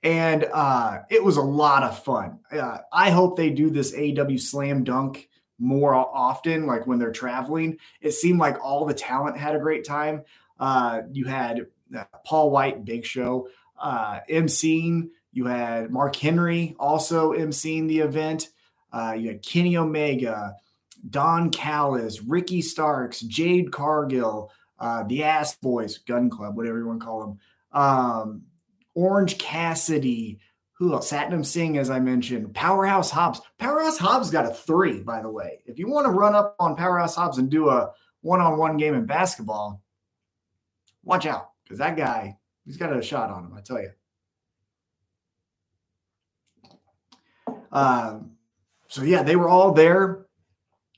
And 0.04 0.46
uh, 0.52 1.00
it 1.10 1.24
was 1.24 1.38
a 1.38 1.42
lot 1.42 1.84
of 1.84 2.04
fun. 2.04 2.40
Uh, 2.52 2.80
I 2.92 3.10
hope 3.10 3.38
they 3.38 3.50
do 3.50 3.70
this 3.70 3.96
AW 3.96 4.38
slam 4.38 4.84
dunk 4.84 5.30
more 5.60 5.94
often, 5.94 6.66
like 6.68 6.86
when 6.86 7.00
they're 7.00 7.12
traveling. 7.12 7.78
It 8.02 8.12
seemed 8.12 8.40
like 8.40 8.62
all 8.62 8.86
the 8.86 8.94
talent 8.94 9.38
had 9.38 9.56
a 9.56 9.60
great 9.60 9.86
time. 9.86 10.24
Uh, 10.60 11.04
you 11.12 11.26
had 11.26 11.68
uh, 11.98 12.04
Paul 12.26 12.52
White, 12.52 12.84
Big 12.84 13.06
Show, 13.06 13.48
uh, 13.82 14.20
emceeing. 14.30 15.10
You 15.32 15.46
had 15.46 15.90
Mark 15.90 16.16
Henry 16.16 16.76
also 16.80 17.32
emceeing 17.32 17.88
the 17.88 18.00
event. 18.00 18.50
Uh, 18.92 19.16
you 19.18 19.30
had 19.30 19.42
Kenny 19.42 19.78
Omega, 19.78 20.56
Don 21.10 21.50
Callis, 21.50 22.22
Ricky 22.22 22.62
Starks, 22.62 23.22
Jade 23.22 23.72
Cargill, 23.72 24.52
uh, 24.80 25.04
the 25.04 25.24
Ass 25.24 25.56
Boys, 25.56 25.98
Gun 25.98 26.30
Club, 26.30 26.56
whatever 26.56 26.80
you 26.80 26.88
want 26.88 27.00
to 27.00 27.06
call 27.06 27.20
them, 27.22 27.40
um, 27.72 28.44
Orange 28.96 29.38
Cassidy, 29.38 30.40
who 30.74 30.94
else? 30.94 31.12
Satnam 31.12 31.46
Singh, 31.46 31.78
as 31.78 31.90
I 31.90 32.00
mentioned, 32.00 32.54
Powerhouse 32.54 33.10
Hobbs. 33.12 33.42
Powerhouse 33.58 33.98
Hobbs 33.98 34.30
got 34.30 34.46
a 34.46 34.54
three, 34.54 35.00
by 35.00 35.22
the 35.22 35.30
way. 35.30 35.62
If 35.66 35.80
you 35.80 35.88
want 35.88 36.06
to 36.06 36.12
run 36.12 36.36
up 36.36 36.56
on 36.60 36.76
Powerhouse 36.76 37.16
Hobbs 37.16 37.38
and 37.38 37.50
do 37.50 37.70
a 37.70 37.92
one 38.22 38.42
on 38.42 38.58
one 38.58 38.78
game 38.78 38.94
in 38.94 39.06
basketball, 39.06 39.82
watch 41.04 41.26
out 41.26 41.52
because 41.64 41.80
that 41.80 41.98
guy, 41.98 42.38
he's 42.66 42.78
got 42.78 42.96
a 42.96 43.02
shot 43.02 43.30
on 43.30 43.46
him, 43.46 43.54
I 43.56 43.62
tell 43.62 43.82
you. 43.82 43.92
Um, 47.72 48.32
so, 48.88 49.04
yeah, 49.04 49.24
they 49.24 49.36
were 49.36 49.50
all 49.50 49.72
there 49.72 50.28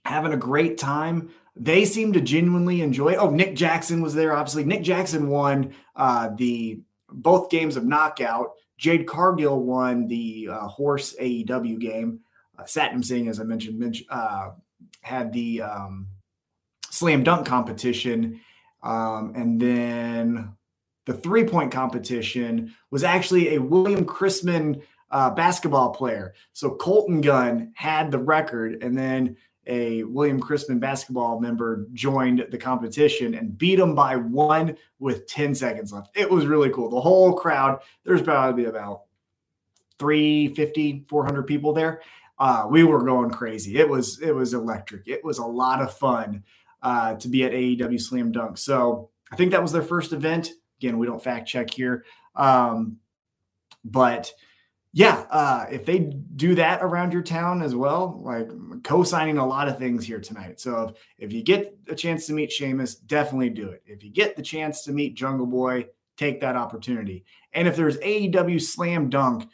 having 0.05 0.33
a 0.33 0.37
great 0.37 0.77
time. 0.77 1.29
They 1.55 1.85
seem 1.85 2.13
to 2.13 2.21
genuinely 2.21 2.81
enjoy. 2.81 3.13
It. 3.13 3.17
Oh, 3.17 3.29
Nick 3.29 3.55
Jackson 3.55 4.01
was 4.01 4.13
there. 4.13 4.33
Obviously, 4.33 4.65
Nick 4.65 4.83
Jackson 4.83 5.29
won 5.29 5.73
uh, 5.95 6.29
the 6.35 6.81
both 7.09 7.49
games 7.49 7.77
of 7.77 7.85
knockout. 7.85 8.51
Jade 8.77 9.07
Cargill 9.07 9.61
won 9.61 10.07
the 10.07 10.49
uh, 10.51 10.67
horse 10.67 11.15
AEW 11.19 11.79
game. 11.79 12.19
Uh, 12.57 12.63
Satnam 12.63 13.03
Singh, 13.03 13.29
as 13.29 13.39
I 13.39 13.43
mentioned, 13.43 14.03
uh, 14.09 14.51
had 15.01 15.31
the 15.31 15.61
um, 15.61 16.07
slam 16.89 17.23
dunk 17.23 17.45
competition, 17.45 18.41
um, 18.83 19.33
and 19.35 19.59
then 19.59 20.55
the 21.05 21.13
three 21.13 21.45
point 21.45 21.71
competition 21.71 22.73
was 22.91 23.03
actually 23.03 23.55
a 23.55 23.61
William 23.61 24.05
Chrisman 24.05 24.81
uh, 25.11 25.29
basketball 25.29 25.91
player. 25.91 26.33
So 26.53 26.71
Colton 26.71 27.21
Gunn 27.21 27.71
had 27.75 28.11
the 28.11 28.19
record, 28.19 28.83
and 28.83 28.97
then 28.97 29.37
a 29.67 30.03
William 30.03 30.39
Chrisman 30.39 30.79
basketball 30.79 31.39
member 31.39 31.87
joined 31.93 32.45
the 32.49 32.57
competition 32.57 33.35
and 33.35 33.57
beat 33.57 33.79
him 33.79 33.95
by 33.95 34.15
one 34.15 34.77
with 34.99 35.27
10 35.27 35.55
seconds 35.55 35.91
left. 35.91 36.15
It 36.15 36.29
was 36.29 36.45
really 36.45 36.69
cool. 36.69 36.89
The 36.89 37.01
whole 37.01 37.33
crowd, 37.33 37.81
there's 38.03 38.21
probably 38.21 38.65
about 38.65 39.03
350, 39.99 41.05
400 41.07 41.43
people 41.43 41.73
there. 41.73 42.01
Uh, 42.37 42.67
we 42.69 42.83
were 42.83 43.03
going 43.03 43.31
crazy. 43.31 43.77
It 43.77 43.87
was 43.87 44.19
it 44.21 44.31
was 44.31 44.53
electric. 44.53 45.07
It 45.07 45.23
was 45.23 45.37
a 45.37 45.45
lot 45.45 45.81
of 45.81 45.97
fun 45.97 46.43
uh, 46.81 47.15
to 47.15 47.27
be 47.29 47.45
at 47.45 47.53
AEW 47.53 47.99
Slam 47.99 48.31
Dunk. 48.31 48.57
So 48.57 49.09
I 49.31 49.35
think 49.35 49.51
that 49.51 49.61
was 49.61 49.71
their 49.71 49.81
first 49.81 50.11
event. 50.11 50.51
Again, 50.79 50.97
we 50.97 51.07
don't 51.07 51.23
fact 51.23 51.47
check 51.47 51.73
here, 51.73 52.03
um, 52.35 52.97
but 53.85 54.31
yeah, 54.97 55.25
uh, 55.29 55.65
if 55.69 55.83
they 55.83 55.99
do 56.37 56.55
that 56.55 56.81
around 56.81 57.11
your 57.11 57.21
town 57.21 57.61
as 57.61 57.75
well, 57.75 58.21
like 58.23 58.47
co-signing 58.83 59.37
a 59.37 59.45
lot 59.45 59.67
of 59.67 59.77
things 59.77 60.05
here 60.05 60.21
tonight. 60.21 60.61
So 60.61 60.83
if, 60.83 60.95
if 61.17 61.33
you 61.33 61.43
get 61.43 61.77
a 61.89 61.95
chance 61.95 62.25
to 62.27 62.33
meet 62.33 62.49
Sheamus, 62.49 62.95
definitely 62.95 63.49
do 63.49 63.67
it. 63.67 63.83
If 63.85 64.05
you 64.05 64.09
get 64.09 64.37
the 64.37 64.41
chance 64.41 64.85
to 64.85 64.93
meet 64.93 65.15
Jungle 65.15 65.47
Boy, 65.47 65.87
take 66.15 66.39
that 66.39 66.55
opportunity. 66.55 67.25
And 67.51 67.67
if 67.67 67.75
there's 67.75 67.97
AEW 67.97 68.61
slam 68.61 69.09
dunk, 69.09 69.49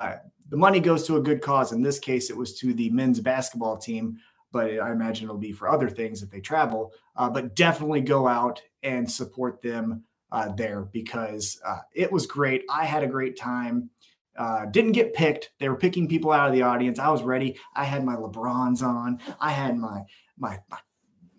uh, 0.00 0.14
the 0.48 0.56
money 0.56 0.80
goes 0.80 1.06
to 1.08 1.16
a 1.16 1.22
good 1.22 1.42
cause. 1.42 1.72
In 1.72 1.82
this 1.82 1.98
case, 1.98 2.30
it 2.30 2.36
was 2.36 2.58
to 2.60 2.72
the 2.72 2.88
men's 2.88 3.20
basketball 3.20 3.76
team, 3.76 4.16
but 4.50 4.78
I 4.78 4.92
imagine 4.92 5.24
it'll 5.24 5.36
be 5.36 5.52
for 5.52 5.68
other 5.68 5.90
things 5.90 6.22
if 6.22 6.30
they 6.30 6.40
travel. 6.40 6.94
Uh, 7.16 7.28
but 7.28 7.54
definitely 7.54 8.00
go 8.00 8.26
out 8.26 8.62
and 8.82 9.10
support 9.10 9.60
them 9.60 10.04
uh, 10.32 10.48
there 10.54 10.82
because 10.92 11.60
uh, 11.66 11.80
it 11.92 12.10
was 12.10 12.26
great. 12.26 12.64
I 12.70 12.86
had 12.86 13.02
a 13.02 13.08
great 13.08 13.36
time. 13.38 13.90
Uh, 14.36 14.66
didn't 14.66 14.92
get 14.92 15.14
picked. 15.14 15.50
They 15.58 15.68
were 15.68 15.76
picking 15.76 16.08
people 16.08 16.32
out 16.32 16.48
of 16.48 16.54
the 16.54 16.62
audience. 16.62 16.98
I 16.98 17.08
was 17.08 17.22
ready. 17.22 17.58
I 17.74 17.84
had 17.84 18.04
my 18.04 18.16
LeBrons 18.16 18.82
on. 18.82 19.20
I 19.40 19.50
had 19.50 19.76
my 19.76 20.02
my, 20.38 20.58
my 20.70 20.78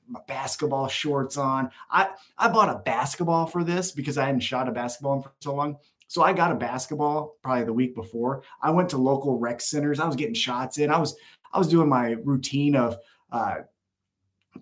my 0.07 0.19
basketball 0.27 0.87
shorts 0.87 1.37
on. 1.37 1.69
I 1.91 2.09
I 2.37 2.47
bought 2.47 2.69
a 2.69 2.79
basketball 2.79 3.45
for 3.45 3.63
this 3.63 3.91
because 3.91 4.17
I 4.17 4.25
hadn't 4.25 4.41
shot 4.41 4.67
a 4.67 4.71
basketball 4.71 5.17
in 5.17 5.21
for 5.21 5.33
so 5.41 5.53
long. 5.53 5.77
So 6.07 6.23
I 6.23 6.33
got 6.33 6.51
a 6.51 6.55
basketball 6.55 7.35
probably 7.43 7.65
the 7.65 7.73
week 7.73 7.93
before. 7.93 8.43
I 8.61 8.71
went 8.71 8.89
to 8.89 8.97
local 8.97 9.37
rec 9.37 9.59
centers. 9.61 9.99
I 9.99 10.05
was 10.05 10.15
getting 10.15 10.33
shots 10.33 10.77
in. 10.77 10.89
I 10.89 10.97
was 10.97 11.15
I 11.53 11.59
was 11.59 11.67
doing 11.67 11.89
my 11.89 12.11
routine 12.23 12.75
of 12.75 12.97
uh, 13.31 13.57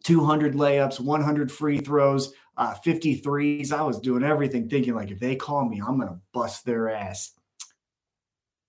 200 0.03 0.53
layups, 0.53 0.99
100 0.99 1.51
free 1.51 1.79
throws, 1.79 2.33
uh, 2.57 2.75
53s. 2.85 3.71
I 3.71 3.83
was 3.83 3.99
doing 3.99 4.23
everything, 4.23 4.67
thinking 4.69 4.95
like 4.95 5.11
if 5.11 5.19
they 5.19 5.35
call 5.35 5.67
me, 5.67 5.81
I'm 5.85 5.99
gonna 5.99 6.19
bust 6.33 6.65
their 6.65 6.89
ass. 6.89 7.31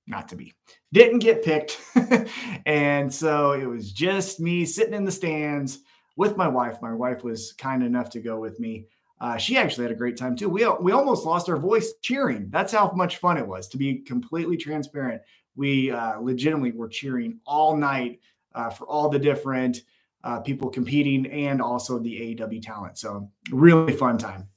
Not 0.06 0.28
to 0.28 0.36
be. 0.36 0.54
Didn't 0.92 1.18
get 1.18 1.44
picked, 1.44 1.80
and 2.66 3.12
so 3.12 3.52
it 3.52 3.66
was 3.66 3.92
just 3.92 4.38
me 4.38 4.64
sitting 4.64 4.94
in 4.94 5.04
the 5.04 5.10
stands 5.10 5.80
with 6.16 6.36
my 6.36 6.46
wife. 6.46 6.80
My 6.80 6.94
wife 6.94 7.24
was 7.24 7.52
kind 7.54 7.82
enough 7.82 8.10
to 8.10 8.20
go 8.20 8.38
with 8.38 8.60
me. 8.60 8.86
Uh, 9.20 9.36
she 9.36 9.56
actually 9.56 9.84
had 9.84 9.92
a 9.92 9.96
great 9.96 10.16
time 10.16 10.36
too. 10.36 10.48
We 10.48 10.66
we 10.80 10.92
almost 10.92 11.26
lost 11.26 11.48
our 11.48 11.56
voice 11.56 11.94
cheering. 12.02 12.48
That's 12.50 12.72
how 12.72 12.92
much 12.92 13.16
fun 13.16 13.36
it 13.36 13.46
was. 13.46 13.66
To 13.68 13.76
be 13.76 13.98
completely 13.98 14.56
transparent, 14.56 15.22
we 15.56 15.90
uh, 15.90 16.20
legitimately 16.20 16.72
were 16.72 16.88
cheering 16.88 17.40
all 17.46 17.76
night 17.76 18.20
uh, 18.54 18.70
for 18.70 18.86
all 18.86 19.08
the 19.08 19.18
different 19.18 19.82
uh, 20.22 20.40
people 20.40 20.68
competing 20.68 21.26
and 21.26 21.62
also 21.62 21.98
the 21.98 22.36
AEW 22.36 22.62
talent. 22.62 22.98
So 22.98 23.30
really 23.50 23.92
fun 23.92 24.18
time. 24.18 24.48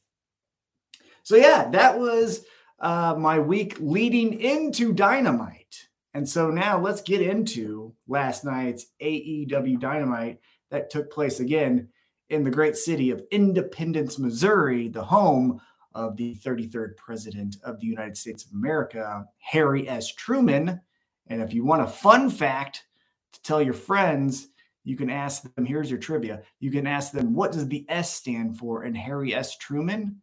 So 1.23 1.35
yeah, 1.35 1.69
that 1.69 1.97
was 1.97 2.43
uh, 2.79 3.15
my 3.17 3.39
week 3.39 3.77
leading 3.79 4.39
into 4.39 4.93
Dynamite. 4.93 5.87
And 6.13 6.27
so 6.27 6.49
now 6.49 6.79
let's 6.79 7.01
get 7.01 7.21
into 7.21 7.93
last 8.07 8.43
night's 8.43 8.87
AEW 9.01 9.79
Dynamite 9.79 10.39
that 10.71 10.89
took 10.89 11.11
place 11.11 11.39
again 11.39 11.89
in 12.29 12.43
the 12.43 12.51
great 12.51 12.75
city 12.75 13.11
of 13.11 13.23
Independence, 13.31 14.19
Missouri, 14.19 14.87
the 14.87 15.03
home 15.03 15.59
of 15.93 16.15
the 16.15 16.35
33rd 16.35 16.95
President 16.97 17.57
of 17.63 17.79
the 17.79 17.87
United 17.87 18.17
States 18.17 18.45
of 18.45 18.51
America, 18.53 19.25
Harry 19.39 19.89
S. 19.89 20.13
Truman. 20.13 20.79
And 21.27 21.41
if 21.41 21.53
you 21.53 21.65
want 21.65 21.81
a 21.81 21.87
fun 21.87 22.29
fact 22.29 22.85
to 23.33 23.41
tell 23.41 23.61
your 23.61 23.73
friends, 23.73 24.47
you 24.83 24.95
can 24.95 25.09
ask 25.09 25.43
them 25.55 25.65
here's 25.65 25.89
your 25.89 25.99
trivia. 25.99 26.41
You 26.59 26.71
can 26.71 26.87
ask 26.87 27.11
them, 27.11 27.33
what 27.33 27.51
does 27.51 27.67
the 27.67 27.85
S 27.89 28.13
stand 28.13 28.57
for 28.57 28.83
in 28.83 28.95
Harry 28.95 29.35
S. 29.35 29.57
Truman? 29.57 30.21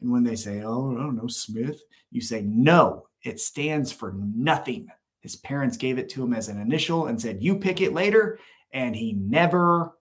And 0.00 0.10
when 0.10 0.24
they 0.24 0.36
say, 0.36 0.62
oh, 0.62 0.96
I 0.96 1.02
don't 1.02 1.16
know, 1.16 1.28
Smith, 1.28 1.82
you 2.10 2.20
say, 2.20 2.42
no, 2.42 3.06
it 3.22 3.40
stands 3.40 3.92
for 3.92 4.14
nothing. 4.16 4.88
His 5.20 5.36
parents 5.36 5.76
gave 5.76 5.98
it 5.98 6.08
to 6.10 6.22
him 6.22 6.34
as 6.34 6.48
an 6.48 6.60
initial 6.60 7.06
and 7.06 7.20
said, 7.20 7.42
you 7.42 7.58
pick 7.58 7.80
it 7.80 7.94
later 7.94 8.38
and 8.72 8.94
he 8.94 9.12
never 9.12 9.96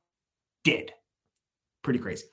did. 0.64 0.92
Pretty 1.82 2.00
crazy. 2.00 2.26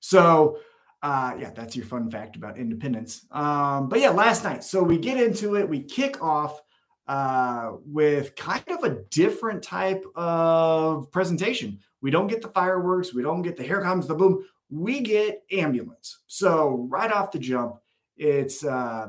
So, 0.00 0.58
uh, 1.02 1.34
yeah, 1.38 1.50
that's 1.50 1.76
your 1.76 1.84
fun 1.84 2.10
fact 2.10 2.36
about 2.36 2.58
independence. 2.58 3.26
Um, 3.30 3.88
but 3.88 4.00
yeah, 4.00 4.10
last 4.10 4.44
night. 4.44 4.64
So 4.64 4.82
we 4.82 4.98
get 4.98 5.20
into 5.20 5.56
it. 5.56 5.68
We 5.68 5.82
kick 5.82 6.22
off 6.22 6.60
uh, 7.06 7.72
with 7.84 8.34
kind 8.36 8.64
of 8.68 8.84
a 8.84 9.02
different 9.10 9.62
type 9.62 10.04
of 10.14 11.10
presentation. 11.12 11.80
We 12.00 12.10
don't 12.10 12.26
get 12.26 12.42
the 12.42 12.48
fireworks. 12.48 13.14
We 13.14 13.22
don't 13.22 13.42
get 13.42 13.56
the 13.56 13.62
here 13.62 13.82
comes 13.82 14.06
the 14.06 14.14
boom. 14.14 14.44
We 14.70 15.00
get 15.00 15.42
ambulance. 15.52 16.18
So 16.26 16.86
right 16.90 17.12
off 17.12 17.30
the 17.30 17.38
jump, 17.38 17.76
it's 18.16 18.64
uh, 18.64 19.08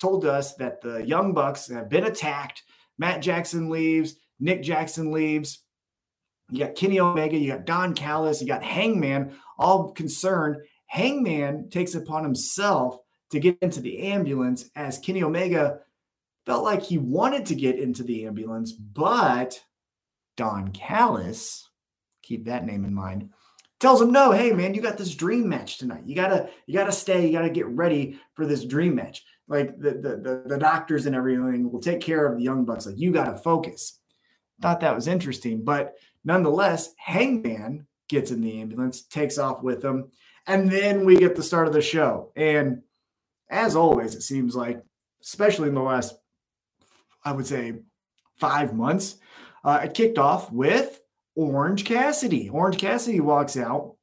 told 0.00 0.24
us 0.24 0.54
that 0.56 0.80
the 0.80 1.06
Young 1.06 1.32
Bucks 1.32 1.68
have 1.68 1.88
been 1.88 2.04
attacked. 2.04 2.62
Matt 2.98 3.20
Jackson 3.20 3.68
leaves. 3.68 4.16
Nick 4.40 4.62
Jackson 4.62 5.12
leaves. 5.12 5.62
You 6.50 6.60
got 6.60 6.74
Kenny 6.74 7.00
Omega, 7.00 7.36
you 7.36 7.50
got 7.52 7.64
Don 7.64 7.94
Callis, 7.94 8.40
you 8.40 8.46
got 8.46 8.62
Hangman, 8.62 9.34
all 9.58 9.92
concerned. 9.92 10.58
Hangman 10.86 11.70
takes 11.70 11.94
upon 11.94 12.22
himself 12.22 12.98
to 13.30 13.40
get 13.40 13.58
into 13.62 13.80
the 13.80 13.98
ambulance 13.98 14.68
as 14.76 14.98
Kenny 14.98 15.22
Omega 15.22 15.80
felt 16.44 16.62
like 16.62 16.82
he 16.82 16.98
wanted 16.98 17.46
to 17.46 17.54
get 17.54 17.78
into 17.78 18.02
the 18.02 18.26
ambulance, 18.26 18.72
but 18.72 19.60
Don 20.36 20.72
Callis, 20.72 21.68
keep 22.22 22.44
that 22.44 22.66
name 22.66 22.84
in 22.84 22.94
mind, 22.94 23.30
tells 23.84 24.02
him, 24.02 24.12
"No, 24.12 24.32
hey 24.32 24.52
man, 24.52 24.74
you 24.74 24.80
got 24.80 24.98
this 24.98 25.14
dream 25.14 25.48
match 25.48 25.78
tonight. 25.78 26.02
You 26.06 26.14
gotta, 26.14 26.50
you 26.66 26.74
gotta 26.74 26.92
stay. 26.92 27.26
You 27.26 27.32
gotta 27.32 27.50
get 27.50 27.66
ready 27.66 28.18
for 28.34 28.46
this 28.46 28.64
dream 28.64 28.94
match. 28.94 29.24
Like 29.46 29.78
the 29.78 29.90
the 29.92 30.16
the, 30.16 30.44
the 30.46 30.58
doctors 30.58 31.06
and 31.06 31.14
everything 31.14 31.70
will 31.70 31.80
take 31.80 32.00
care 32.00 32.26
of 32.26 32.36
the 32.36 32.44
young 32.44 32.64
bucks. 32.64 32.86
Like 32.86 32.98
you 32.98 33.12
gotta 33.12 33.36
focus." 33.36 33.98
Thought 34.62 34.80
that 34.80 34.94
was 34.94 35.08
interesting, 35.08 35.64
but 35.64 35.96
Nonetheless, 36.24 36.94
Hangman 36.96 37.86
gets 38.08 38.30
in 38.30 38.40
the 38.40 38.60
ambulance, 38.60 39.02
takes 39.02 39.38
off 39.38 39.62
with 39.62 39.82
them, 39.82 40.10
and 40.46 40.70
then 40.70 41.04
we 41.04 41.16
get 41.16 41.36
the 41.36 41.42
start 41.42 41.66
of 41.66 41.74
the 41.74 41.82
show. 41.82 42.32
And 42.34 42.82
as 43.50 43.76
always, 43.76 44.14
it 44.14 44.22
seems 44.22 44.56
like, 44.56 44.82
especially 45.22 45.68
in 45.68 45.74
the 45.74 45.82
last, 45.82 46.14
I 47.24 47.32
would 47.32 47.46
say, 47.46 47.74
five 48.36 48.74
months, 48.74 49.16
uh, 49.64 49.80
it 49.84 49.94
kicked 49.94 50.18
off 50.18 50.50
with 50.50 51.00
Orange 51.34 51.84
Cassidy. 51.84 52.48
Orange 52.48 52.78
Cassidy 52.78 53.20
walks 53.20 53.56
out, 53.56 53.96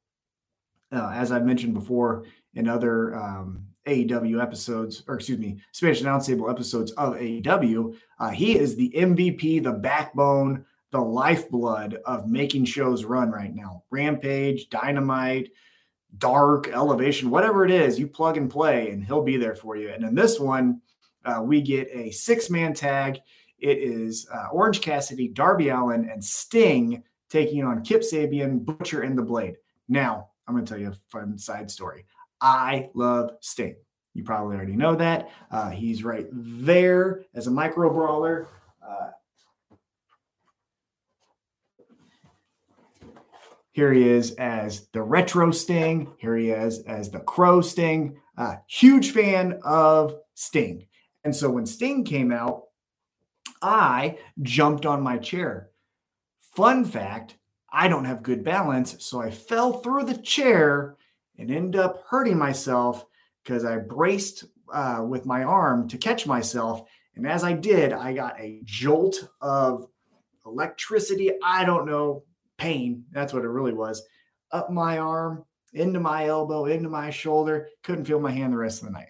uh, 0.92 1.10
as 1.14 1.32
I've 1.32 1.46
mentioned 1.46 1.74
before 1.74 2.24
in 2.54 2.68
other 2.68 3.14
um, 3.16 3.64
AEW 3.86 4.42
episodes, 4.42 5.02
or 5.08 5.14
excuse 5.14 5.38
me, 5.38 5.58
Spanish 5.72 6.00
announce 6.02 6.26
table 6.26 6.50
episodes 6.50 6.92
of 6.92 7.14
AEW. 7.14 7.96
Uh, 8.18 8.28
he 8.30 8.58
is 8.58 8.76
the 8.76 8.92
MVP, 8.94 9.62
the 9.62 9.72
backbone 9.72 10.64
the 10.92 11.00
lifeblood 11.00 11.98
of 12.04 12.28
making 12.28 12.66
shows 12.66 13.04
run 13.04 13.30
right 13.30 13.54
now. 13.54 13.82
Rampage, 13.90 14.68
Dynamite, 14.68 15.50
Dark, 16.18 16.68
Elevation, 16.68 17.30
whatever 17.30 17.64
it 17.64 17.70
is, 17.70 17.98
you 17.98 18.06
plug 18.06 18.36
and 18.36 18.50
play, 18.50 18.90
and 18.90 19.02
he'll 19.02 19.22
be 19.22 19.38
there 19.38 19.56
for 19.56 19.74
you. 19.74 19.88
And 19.88 20.04
in 20.04 20.14
this 20.14 20.38
one, 20.38 20.82
uh, 21.24 21.40
we 21.42 21.62
get 21.62 21.88
a 21.90 22.10
six 22.10 22.50
man 22.50 22.74
tag. 22.74 23.18
It 23.58 23.78
is 23.78 24.28
uh, 24.32 24.48
Orange 24.52 24.82
Cassidy, 24.82 25.28
Darby 25.28 25.70
Allin, 25.70 26.08
and 26.10 26.22
Sting 26.22 27.02
taking 27.32 27.64
on 27.64 27.82
Kip 27.82 28.02
Sabian, 28.02 28.64
Butcher, 28.64 29.02
and 29.02 29.16
the 29.16 29.22
Blade. 29.22 29.56
Now, 29.88 30.28
I'm 30.46 30.54
going 30.54 30.64
to 30.66 30.70
tell 30.70 30.80
you 30.80 30.90
a 30.90 30.96
fun 31.10 31.38
side 31.38 31.70
story. 31.70 32.04
I 32.40 32.90
love 32.94 33.32
Sting. 33.40 33.76
You 34.14 34.22
probably 34.22 34.56
already 34.56 34.76
know 34.76 34.94
that. 34.96 35.30
Uh, 35.50 35.70
he's 35.70 36.04
right 36.04 36.26
there 36.30 37.24
as 37.34 37.46
a 37.46 37.50
micro 37.50 37.90
brawler. 37.90 38.46
Uh, 38.86 39.10
Here 43.72 43.90
he 43.90 44.06
is 44.06 44.32
as 44.32 44.88
the 44.88 45.00
retro 45.00 45.50
Sting. 45.50 46.12
Here 46.18 46.36
he 46.36 46.50
is 46.50 46.80
as 46.80 47.10
the 47.10 47.20
crow 47.20 47.62
Sting. 47.62 48.20
Uh, 48.36 48.56
huge 48.66 49.12
fan 49.12 49.60
of 49.64 50.16
Sting. 50.34 50.86
And 51.24 51.34
so 51.34 51.48
when 51.48 51.64
Sting 51.64 52.04
came 52.04 52.32
out, 52.32 52.64
I 53.62 54.18
jumped 54.42 54.84
on 54.84 55.00
my 55.00 55.16
chair. 55.16 55.70
Fun 56.54 56.84
fact 56.84 57.36
I 57.72 57.88
don't 57.88 58.04
have 58.04 58.22
good 58.22 58.44
balance. 58.44 58.96
So 59.00 59.20
I 59.20 59.30
fell 59.30 59.72
through 59.72 60.04
the 60.04 60.18
chair 60.18 60.96
and 61.38 61.50
ended 61.50 61.80
up 61.80 62.04
hurting 62.06 62.36
myself 62.36 63.06
because 63.42 63.64
I 63.64 63.78
braced 63.78 64.44
uh, 64.72 65.04
with 65.08 65.24
my 65.24 65.42
arm 65.42 65.88
to 65.88 65.96
catch 65.96 66.26
myself. 66.26 66.82
And 67.16 67.26
as 67.26 67.44
I 67.44 67.54
did, 67.54 67.92
I 67.92 68.12
got 68.12 68.38
a 68.38 68.60
jolt 68.64 69.28
of 69.40 69.88
electricity. 70.44 71.30
I 71.42 71.64
don't 71.64 71.86
know 71.86 72.24
pain. 72.58 73.04
That's 73.10 73.32
what 73.32 73.44
it 73.44 73.48
really 73.48 73.72
was. 73.72 74.02
Up 74.50 74.70
my 74.70 74.98
arm, 74.98 75.44
into 75.72 75.98
my 75.98 76.26
elbow, 76.26 76.66
into 76.66 76.88
my 76.88 77.10
shoulder. 77.10 77.68
Couldn't 77.82 78.04
feel 78.04 78.20
my 78.20 78.30
hand 78.30 78.52
the 78.52 78.58
rest 78.58 78.82
of 78.82 78.88
the 78.88 78.92
night. 78.92 79.08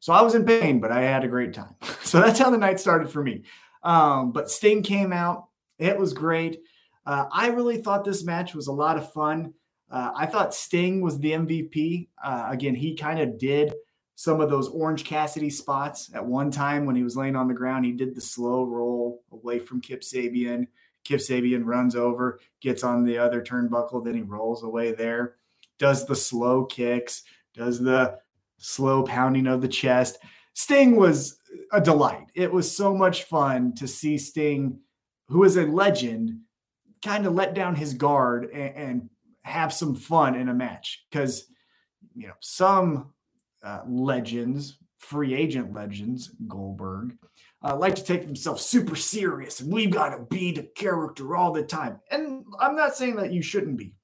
So 0.00 0.12
I 0.12 0.22
was 0.22 0.34
in 0.34 0.44
pain, 0.44 0.80
but 0.80 0.92
I 0.92 1.02
had 1.02 1.24
a 1.24 1.28
great 1.28 1.52
time. 1.52 1.74
so 2.02 2.20
that's 2.20 2.38
how 2.38 2.50
the 2.50 2.58
night 2.58 2.80
started 2.80 3.10
for 3.10 3.22
me. 3.22 3.44
Um, 3.82 4.32
but 4.32 4.50
Sting 4.50 4.82
came 4.82 5.12
out. 5.12 5.48
It 5.78 5.98
was 5.98 6.12
great. 6.12 6.60
Uh, 7.08 7.26
I 7.32 7.48
really 7.48 7.78
thought 7.78 8.04
this 8.04 8.22
match 8.22 8.54
was 8.54 8.66
a 8.66 8.72
lot 8.72 8.98
of 8.98 9.10
fun. 9.14 9.54
Uh, 9.90 10.10
I 10.14 10.26
thought 10.26 10.54
Sting 10.54 11.00
was 11.00 11.18
the 11.18 11.32
MVP. 11.32 12.08
Uh, 12.22 12.48
again, 12.50 12.74
he 12.74 12.94
kind 12.94 13.18
of 13.18 13.38
did 13.38 13.72
some 14.14 14.42
of 14.42 14.50
those 14.50 14.68
Orange 14.68 15.04
Cassidy 15.04 15.48
spots 15.48 16.10
at 16.12 16.22
one 16.22 16.50
time 16.50 16.84
when 16.84 16.94
he 16.94 17.02
was 17.02 17.16
laying 17.16 17.34
on 17.34 17.48
the 17.48 17.54
ground. 17.54 17.86
He 17.86 17.92
did 17.92 18.14
the 18.14 18.20
slow 18.20 18.64
roll 18.64 19.22
away 19.32 19.58
from 19.58 19.80
Kip 19.80 20.02
Sabian. 20.02 20.66
Kip 21.02 21.20
Sabian 21.20 21.64
runs 21.64 21.96
over, 21.96 22.40
gets 22.60 22.84
on 22.84 23.04
the 23.04 23.16
other 23.16 23.40
turnbuckle, 23.40 24.04
then 24.04 24.14
he 24.14 24.20
rolls 24.20 24.62
away 24.62 24.92
there, 24.92 25.36
does 25.78 26.04
the 26.04 26.14
slow 26.14 26.66
kicks, 26.66 27.22
does 27.54 27.80
the 27.80 28.18
slow 28.58 29.02
pounding 29.02 29.46
of 29.46 29.62
the 29.62 29.68
chest. 29.68 30.18
Sting 30.52 30.96
was 30.96 31.38
a 31.72 31.80
delight. 31.80 32.26
It 32.34 32.52
was 32.52 32.70
so 32.70 32.94
much 32.94 33.22
fun 33.22 33.74
to 33.76 33.88
see 33.88 34.18
Sting, 34.18 34.78
who 35.28 35.44
is 35.44 35.56
a 35.56 35.64
legend, 35.64 36.38
kind 37.04 37.26
of 37.26 37.34
let 37.34 37.54
down 37.54 37.74
his 37.74 37.94
guard 37.94 38.50
and, 38.52 38.76
and 38.76 39.10
have 39.42 39.72
some 39.72 39.94
fun 39.94 40.34
in 40.34 40.48
a 40.48 40.54
match 40.54 41.06
because 41.10 41.46
you 42.14 42.26
know 42.26 42.34
some 42.40 43.12
uh, 43.62 43.80
legends, 43.88 44.78
free 44.98 45.34
agent 45.34 45.72
legends, 45.72 46.30
Goldberg, 46.46 47.16
uh, 47.62 47.76
like 47.76 47.94
to 47.96 48.04
take 48.04 48.24
themselves 48.24 48.64
super 48.64 48.96
serious 48.96 49.60
and 49.60 49.72
we've 49.72 49.90
got 49.90 50.10
to 50.10 50.24
be 50.24 50.52
the 50.52 50.62
character 50.62 51.36
all 51.36 51.52
the 51.52 51.62
time. 51.62 52.00
And 52.10 52.44
I'm 52.60 52.76
not 52.76 52.94
saying 52.94 53.16
that 53.16 53.32
you 53.32 53.42
shouldn't 53.42 53.78
be, 53.78 53.94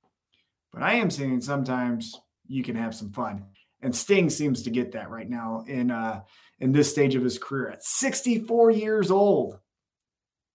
but 0.72 0.82
I 0.82 0.94
am 0.94 1.10
saying 1.10 1.40
sometimes 1.40 2.18
you 2.46 2.62
can 2.62 2.76
have 2.76 2.94
some 2.94 3.12
fun. 3.12 3.44
And 3.80 3.94
Sting 3.94 4.30
seems 4.30 4.62
to 4.62 4.70
get 4.70 4.92
that 4.92 5.10
right 5.10 5.28
now 5.28 5.64
in 5.68 5.90
uh, 5.90 6.22
in 6.58 6.72
this 6.72 6.90
stage 6.90 7.14
of 7.14 7.22
his 7.22 7.38
career 7.38 7.70
at 7.70 7.84
64 7.84 8.70
years 8.70 9.10
old. 9.10 9.58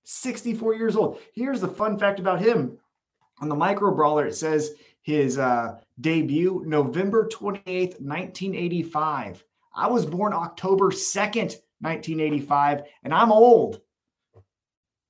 64 0.10 0.74
years 0.74 0.96
old. 0.96 1.20
Here's 1.34 1.62
the 1.62 1.68
fun 1.68 2.00
fact 2.00 2.20
about 2.20 2.42
him. 2.42 2.78
On 3.42 3.48
the 3.48 3.56
micro 3.56 3.94
brawler, 3.94 4.26
it 4.26 4.36
says 4.36 4.72
his 5.02 5.38
uh, 5.38 5.78
debut 6.02 6.64
November 6.66 7.30
28th, 7.32 8.02
1985. 8.02 9.44
I 9.76 9.88
was 9.88 10.08
born 10.08 10.34
October 10.34 10.90
2nd, 10.90 11.56
1985, 11.82 12.82
and 13.04 13.14
I'm 13.14 13.32
old. 13.32 13.82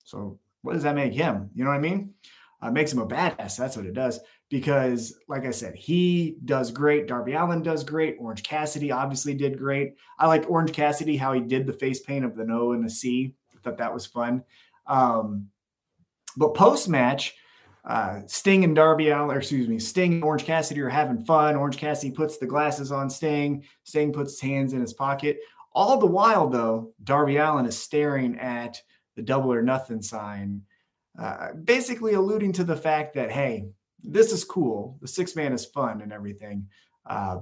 So 0.04 0.38
what 0.64 0.74
does 0.74 0.84
that 0.84 0.96
make 0.96 1.14
him? 1.14 1.50
You 1.56 1.64
know 1.64 1.70
what 1.70 1.78
I 1.78 1.82
mean? 1.82 2.14
Uh, 2.62 2.70
makes 2.70 2.92
him 2.92 3.00
a 3.00 3.08
badass. 3.08 3.56
That's 3.56 3.78
what 3.78 3.86
it 3.86 3.94
does. 3.94 4.20
Because, 4.50 5.18
like 5.30 5.46
I 5.46 5.52
said, 5.52 5.76
he 5.76 6.36
does 6.44 6.72
great. 6.72 7.08
Darby 7.08 7.34
Allin 7.34 7.64
does 7.64 7.86
great. 7.86 8.18
Orange 8.20 8.44
Cassidy 8.44 8.92
obviously 8.92 9.34
did 9.34 9.58
great. 9.58 9.96
I 10.18 10.28
liked 10.28 10.50
Orange 10.50 10.74
Cassidy 10.74 11.16
how 11.16 11.32
he 11.32 11.40
did 11.40 11.66
the 11.66 11.74
face 11.74 12.02
paint 12.02 12.26
of 12.26 12.36
the 12.36 12.44
no 12.44 12.74
and 12.74 12.84
the 12.84 12.90
C. 12.90 13.34
I 13.56 13.60
thought 13.62 13.78
that 13.78 13.94
was 13.94 14.06
fun. 14.06 14.44
Um, 14.90 15.50
but 16.36 16.56
post 16.56 16.90
match, 16.90 17.36
uh, 17.86 18.22
Sting 18.28 18.64
and 18.64 18.76
Darby 18.76 19.10
Allin, 19.10 19.36
or 19.36 19.40
excuse 19.40 19.70
me, 19.70 19.80
Sting 19.80 20.14
and 20.14 20.24
Orange 20.24 20.44
Cassidy 20.44 20.82
are 20.82 20.90
having 20.90 21.24
fun. 21.24 21.56
Orange 21.56 21.78
Cassidy 21.78 22.12
puts 22.12 22.38
the 22.38 22.46
glasses 22.46 22.92
on 22.92 23.10
Sting. 23.10 23.64
Sting 23.84 24.12
puts 24.12 24.34
his 24.34 24.42
hands 24.42 24.74
in 24.74 24.82
his 24.82 24.94
pocket. 24.94 25.40
All 25.72 25.98
the 25.98 26.06
while, 26.06 26.50
though, 26.50 26.94
Darby 27.04 27.38
Allin 27.38 27.66
is 27.66 27.78
staring 27.78 28.38
at 28.40 28.82
the 29.16 29.22
double 29.22 29.54
or 29.54 29.62
nothing 29.62 30.02
sign, 30.02 30.64
uh, 31.18 31.54
basically 31.54 32.14
alluding 32.14 32.54
to 32.54 32.64
the 32.64 32.76
fact 32.76 33.14
that, 33.16 33.32
hey, 33.32 33.70
this 34.04 34.32
is 34.32 34.44
cool. 34.44 34.98
The 35.02 35.08
six 35.08 35.36
man 35.36 35.54
is 35.54 35.66
fun 35.66 36.02
and 36.02 36.12
everything. 36.12 36.68
Uh, 37.06 37.42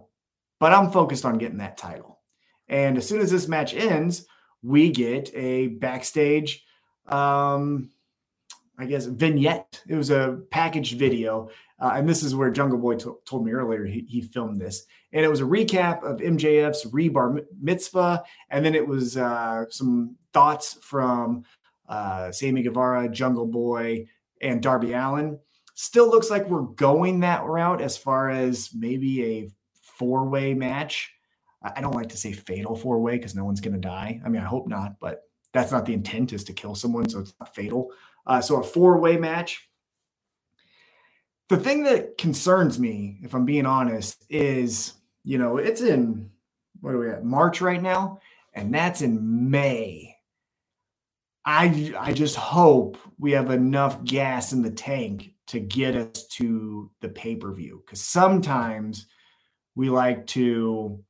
but 0.60 0.74
I'm 0.74 0.92
focused 0.92 1.25
on 1.25 1.38
getting 1.38 1.60
that 1.60 1.77
title. 1.77 2.20
And 2.68 2.98
as 2.98 3.08
soon 3.08 3.22
as 3.22 3.32
this 3.32 3.48
match 3.48 3.74
ends, 3.74 4.25
we 4.62 4.89
get 4.89 5.32
a 5.36 5.68
backstage 5.68 6.66
um, 7.08 7.90
I 8.78 8.86
guess, 8.86 9.06
vignette. 9.06 9.82
It 9.88 9.96
was 9.96 10.12
a 10.12 10.40
packaged 10.52 10.98
video. 10.98 11.50
Uh, 11.80 11.94
and 11.96 12.10
this 12.10 12.24
is 12.24 12.36
where 12.36 12.50
Jungle 12.52 12.78
Boy 12.78 12.96
t- 12.96 13.10
told 13.26 13.46
me 13.46 13.52
earlier 13.52 13.86
he, 13.86 14.06
he, 14.08 14.22
filmed 14.22 14.60
this. 14.60 14.86
And 15.14 15.24
it 15.24 15.30
was 15.30 15.42
a 15.42 15.46
recap 15.46 16.04
of 16.04 16.20
MJF's 16.20 16.86
rebar 16.86 17.44
mitzvah. 17.60 18.24
And 18.50 18.66
then 18.66 18.76
it 18.76 18.88
was 18.88 19.18
uh, 19.18 19.66
some 19.70 20.16
thoughts 20.34 20.78
from 20.82 21.44
uh, 21.88 22.32
Sammy 22.32 22.64
Guevara, 22.64 23.10
Jungle 23.10 23.46
Boy, 23.46 24.08
and 24.42 24.62
Darby 24.62 24.94
Allin. 24.94 25.40
Still 25.76 26.10
looks 26.10 26.32
like 26.32 26.50
we're 26.50 26.62
going 26.62 27.20
that 27.22 27.46
route 27.46 27.82
as 27.82 27.98
far 27.98 28.30
as 28.30 28.72
maybe 28.76 29.24
a 29.24 29.50
four 29.82 30.28
way 30.28 30.54
match. 30.54 31.14
I 31.62 31.82
don't 31.82 31.96
like 31.96 32.10
to 32.10 32.18
say 32.18 32.34
fatal 32.34 32.76
four 32.76 33.00
way 33.00 33.18
because 33.18 33.36
no 33.36 33.46
one's 33.46 33.62
going 33.62 33.74
to 33.74 33.80
die. 33.80 34.22
I 34.24 34.30
mean, 34.30 34.42
I 34.42 34.46
hope 34.46 34.68
not, 34.68 35.00
but 35.00 35.26
that's 35.58 35.72
not 35.72 35.86
the 35.86 35.94
intent 35.94 36.34
is 36.34 36.44
to 36.46 36.54
kill 36.54 36.76
someone. 36.76 37.10
So 37.10 37.20
it's 37.20 37.34
not 37.40 37.56
fatal. 37.56 37.92
Uh, 38.26 38.41
so 38.41 38.62
a 38.62 38.63
four 38.63 39.00
way 39.00 39.17
match. 39.17 39.67
The 41.50 41.58
thing 41.58 41.84
that 41.84 42.17
concerns 42.17 42.78
me, 42.78 43.20
if 43.24 43.34
I'm 43.34 43.46
being 43.46 43.65
honest, 43.65 44.24
is 44.30 44.93
you 45.24 45.38
know 45.38 45.58
it's 45.58 45.82
in 45.82 46.30
what 46.82 46.93
are 46.93 47.00
we 47.00 47.10
at 47.10 47.24
March 47.24 47.62
right 47.62 47.82
now, 47.82 48.20
and 48.54 48.74
that's 48.74 49.02
in 49.02 49.50
May. 49.50 50.15
I 51.46 51.93
I 51.98 52.13
just 52.13 52.36
hope 52.36 52.98
we 53.17 53.32
have 53.32 53.50
enough 53.50 54.04
gas 54.04 54.52
in 54.52 54.62
the 54.62 54.72
tank 54.72 55.34
to 55.48 55.60
get 55.60 55.96
us 55.96 56.28
to 56.28 56.91
the 57.02 57.10
pay 57.10 57.36
per 57.36 57.52
view 57.54 57.82
because 57.86 58.02
sometimes 58.02 59.08
we 59.76 59.89
like 59.89 60.28
to 60.28 61.04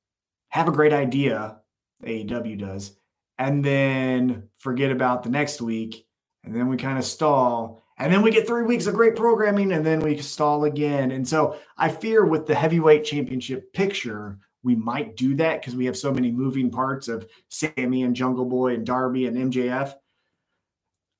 have 0.50 0.68
a 0.68 0.72
great 0.72 0.94
idea, 0.94 1.58
AEW 2.04 2.60
does, 2.60 2.96
and 3.38 3.64
then 3.64 4.50
forget 4.58 4.92
about 4.92 5.24
the 5.24 5.30
next 5.30 5.62
week 5.62 6.06
and 6.44 6.56
then 6.56 6.68
we 6.68 6.78
kind 6.78 6.98
of 6.98 7.06
stall 7.06 7.84
and 8.00 8.14
then 8.14 8.22
we 8.22 8.32
get 8.32 8.46
three 8.46 8.64
weeks 8.64 8.86
of 8.86 8.94
great 8.94 9.16
programming 9.16 9.72
and 9.72 9.86
then 9.86 10.00
we 10.00 10.18
stall 10.18 10.66
again. 10.66 11.12
And 11.12 11.28
so 11.28 11.58
i 11.78 11.90
fear 11.90 12.26
with 12.26 12.46
the 12.46 12.56
heavyweight 12.56 13.04
championship 13.04 13.74
picture 13.74 14.40
we 14.64 14.76
might 14.76 15.16
do 15.16 15.36
that 15.36 15.62
because 15.62 15.76
we 15.76 15.86
have 15.86 15.98
so 15.98 16.12
many 16.12 16.30
moving 16.32 16.70
parts 16.70 17.08
of 17.08 17.26
sammy 17.50 18.04
and 18.04 18.16
jungle 18.16 18.46
boy 18.46 18.74
and 18.74 18.86
darby 18.86 19.26
and 19.26 19.38
mjf 19.38 19.94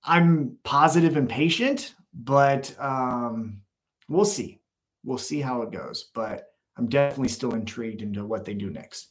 i'm 0.04 0.58
positive 0.64 1.16
and 1.16 1.30
patient 1.30 1.96
but 2.20 2.76
um, 2.80 3.62
we'll 4.10 4.26
see. 4.26 4.60
We'll 5.04 5.20
see 5.20 5.40
how 5.40 5.62
it 5.62 5.72
goes 5.72 6.10
but 6.14 6.48
i'm 6.78 6.88
definitely 6.88 7.30
still 7.30 7.54
intrigued 7.54 8.02
into 8.02 8.26
what 8.26 8.44
they 8.44 8.54
do 8.54 8.70
next 8.70 9.10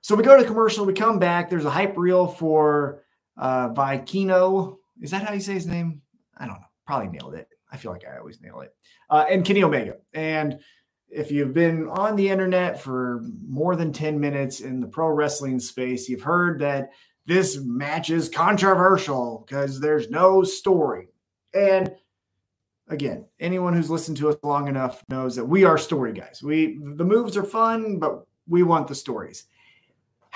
so 0.00 0.14
we 0.14 0.22
go 0.22 0.36
to 0.36 0.42
the 0.42 0.48
commercial 0.48 0.84
we 0.84 0.92
come 0.92 1.18
back 1.18 1.50
there's 1.50 1.64
a 1.64 1.70
hype 1.70 1.96
reel 1.96 2.26
for 2.26 3.02
uh, 3.38 3.70
Vikingo. 3.70 4.78
Is 5.00 5.12
that 5.12 5.22
how 5.22 5.32
you 5.32 5.40
say 5.40 5.54
his 5.54 5.66
name? 5.66 6.02
I 6.36 6.46
don't 6.46 6.60
know. 6.60 6.66
Probably 6.86 7.08
nailed 7.08 7.34
it. 7.34 7.48
I 7.70 7.76
feel 7.76 7.92
like 7.92 8.04
I 8.04 8.18
always 8.18 8.40
nail 8.40 8.60
it. 8.60 8.74
Uh, 9.08 9.24
and 9.30 9.44
Kenny 9.44 9.62
Omega. 9.62 9.96
And 10.12 10.58
if 11.08 11.30
you've 11.30 11.54
been 11.54 11.88
on 11.88 12.16
the 12.16 12.28
internet 12.28 12.80
for 12.80 13.22
more 13.46 13.76
than 13.76 13.92
10 13.92 14.18
minutes 14.18 14.60
in 14.60 14.80
the 14.80 14.86
pro 14.86 15.08
wrestling 15.08 15.60
space, 15.60 16.08
you've 16.08 16.22
heard 16.22 16.60
that 16.60 16.90
this 17.26 17.58
match 17.62 18.10
is 18.10 18.28
controversial 18.28 19.44
because 19.46 19.80
there's 19.80 20.10
no 20.10 20.42
story. 20.42 21.08
And 21.54 21.92
again, 22.88 23.26
anyone 23.38 23.74
who's 23.74 23.90
listened 23.90 24.16
to 24.18 24.30
us 24.30 24.36
long 24.42 24.68
enough 24.68 25.04
knows 25.08 25.36
that 25.36 25.44
we 25.44 25.64
are 25.64 25.78
story 25.78 26.12
guys. 26.12 26.42
We 26.42 26.78
the 26.82 27.04
moves 27.04 27.36
are 27.36 27.44
fun, 27.44 27.98
but 27.98 28.26
we 28.46 28.62
want 28.62 28.88
the 28.88 28.94
stories. 28.94 29.44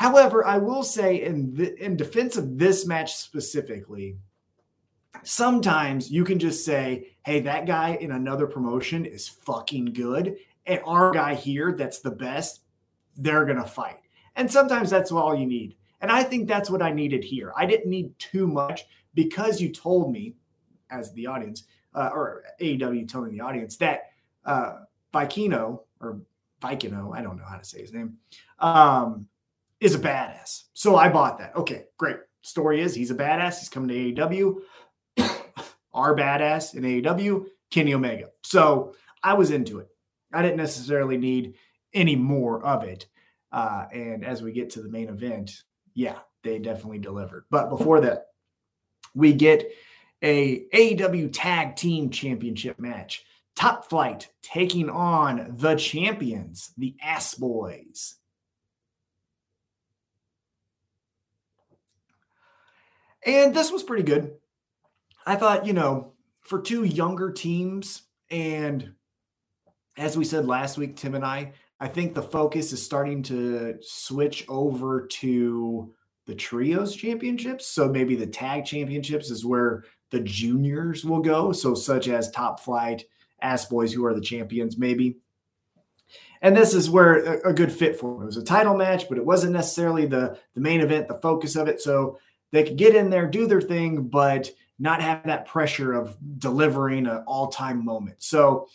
However, 0.02 0.44
I 0.44 0.58
will 0.58 0.82
say 0.82 1.22
in 1.22 1.54
the, 1.54 1.80
in 1.80 1.96
defense 1.96 2.36
of 2.36 2.58
this 2.58 2.84
match 2.84 3.14
specifically, 3.14 4.16
sometimes 5.22 6.10
you 6.10 6.24
can 6.24 6.40
just 6.40 6.64
say, 6.64 7.14
"Hey, 7.24 7.38
that 7.42 7.66
guy 7.66 7.90
in 8.00 8.10
another 8.10 8.48
promotion 8.48 9.06
is 9.06 9.28
fucking 9.28 9.92
good, 9.92 10.38
and 10.66 10.80
our 10.84 11.12
guy 11.12 11.36
here 11.36 11.70
that's 11.70 12.00
the 12.00 12.10
best, 12.10 12.62
they're 13.16 13.44
going 13.44 13.58
to 13.58 13.64
fight." 13.64 14.00
And 14.34 14.50
sometimes 14.50 14.90
that's 14.90 15.12
all 15.12 15.36
you 15.36 15.46
need. 15.46 15.76
And 16.00 16.10
I 16.10 16.24
think 16.24 16.48
that's 16.48 16.68
what 16.68 16.82
I 16.82 16.90
needed 16.90 17.22
here. 17.22 17.52
I 17.56 17.64
didn't 17.64 17.88
need 17.88 18.18
too 18.18 18.48
much 18.48 18.86
because 19.14 19.60
you 19.60 19.68
told 19.68 20.10
me 20.10 20.34
as 20.90 21.12
the 21.12 21.28
audience 21.28 21.62
uh, 21.94 22.10
or 22.12 22.42
AEW 22.60 23.06
telling 23.06 23.30
the 23.30 23.40
audience 23.40 23.76
that 23.76 24.10
uh 24.44 24.78
Vikingo 25.14 25.82
or 26.00 26.22
Vikingo, 26.60 27.16
I 27.16 27.22
don't 27.22 27.36
know 27.36 27.46
how 27.48 27.56
to 27.56 27.64
say 27.64 27.82
his 27.82 27.92
name, 27.92 28.16
um, 28.58 29.28
is 29.82 29.96
a 29.96 29.98
badass. 29.98 30.62
So 30.74 30.94
I 30.94 31.08
bought 31.08 31.38
that. 31.38 31.56
Okay, 31.56 31.86
great. 31.98 32.16
Story 32.42 32.80
is 32.80 32.94
he's 32.94 33.10
a 33.10 33.16
badass. 33.16 33.58
He's 33.58 33.68
coming 33.68 33.88
to 33.88 34.22
AEW. 34.22 34.60
Our 35.92 36.16
badass 36.16 36.74
in 36.74 36.84
AEW, 36.84 37.46
Kenny 37.70 37.92
Omega. 37.92 38.28
So 38.44 38.94
I 39.24 39.34
was 39.34 39.50
into 39.50 39.80
it. 39.80 39.88
I 40.32 40.40
didn't 40.40 40.56
necessarily 40.56 41.18
need 41.18 41.54
any 41.92 42.14
more 42.14 42.64
of 42.64 42.84
it. 42.84 43.06
Uh, 43.50 43.86
and 43.92 44.24
as 44.24 44.40
we 44.40 44.52
get 44.52 44.70
to 44.70 44.82
the 44.82 44.88
main 44.88 45.08
event, 45.08 45.62
yeah, 45.94 46.18
they 46.44 46.60
definitely 46.60 47.00
delivered. 47.00 47.44
But 47.50 47.68
before 47.68 48.00
that, 48.00 48.28
we 49.14 49.32
get 49.32 49.68
a 50.22 50.64
AEW 50.72 51.30
Tag 51.32 51.74
Team 51.74 52.08
Championship 52.08 52.78
match. 52.78 53.24
Top 53.56 53.90
Flight 53.90 54.28
taking 54.42 54.88
on 54.88 55.54
the 55.58 55.74
champions, 55.74 56.72
the 56.78 56.94
Ass 57.02 57.34
Boys. 57.34 58.14
And 63.24 63.54
this 63.54 63.70
was 63.70 63.82
pretty 63.82 64.02
good. 64.02 64.32
I 65.24 65.36
thought, 65.36 65.66
you 65.66 65.72
know, 65.72 66.12
for 66.40 66.60
two 66.60 66.84
younger 66.84 67.30
teams, 67.30 68.02
and 68.30 68.94
as 69.96 70.16
we 70.16 70.24
said 70.24 70.46
last 70.46 70.78
week, 70.78 70.96
Tim 70.96 71.14
and 71.14 71.24
I, 71.24 71.52
I 71.78 71.88
think 71.88 72.14
the 72.14 72.22
focus 72.22 72.72
is 72.72 72.82
starting 72.82 73.22
to 73.24 73.76
switch 73.80 74.44
over 74.48 75.06
to 75.06 75.92
the 76.26 76.34
trios 76.34 76.94
championships. 76.94 77.66
So 77.66 77.88
maybe 77.88 78.14
the 78.16 78.26
tag 78.26 78.64
championships 78.64 79.30
is 79.30 79.44
where 79.44 79.84
the 80.10 80.20
juniors 80.20 81.04
will 81.04 81.20
go. 81.20 81.52
So, 81.52 81.74
such 81.74 82.08
as 82.08 82.30
Top 82.30 82.60
Flight, 82.60 83.04
Ass 83.40 83.66
Boys, 83.66 83.92
who 83.92 84.04
are 84.04 84.14
the 84.14 84.20
champions, 84.20 84.78
maybe. 84.78 85.18
And 86.40 86.56
this 86.56 86.74
is 86.74 86.90
where 86.90 87.16
a, 87.16 87.50
a 87.50 87.52
good 87.52 87.72
fit 87.72 87.98
for 87.98 88.20
it. 88.20 88.22
It 88.22 88.26
was 88.26 88.36
a 88.36 88.44
title 88.44 88.76
match, 88.76 89.08
but 89.08 89.18
it 89.18 89.24
wasn't 89.24 89.52
necessarily 89.52 90.06
the, 90.06 90.38
the 90.54 90.60
main 90.60 90.80
event, 90.80 91.08
the 91.08 91.18
focus 91.18 91.56
of 91.56 91.68
it. 91.68 91.80
So 91.80 92.18
they 92.52 92.62
could 92.62 92.76
get 92.76 92.94
in 92.94 93.10
there, 93.10 93.26
do 93.26 93.46
their 93.46 93.60
thing, 93.60 94.08
but 94.08 94.50
not 94.78 95.02
have 95.02 95.24
that 95.24 95.46
pressure 95.46 95.92
of 95.92 96.16
delivering 96.38 97.06
an 97.06 97.24
all 97.26 97.48
time 97.48 97.84
moment. 97.84 98.16
So 98.18 98.68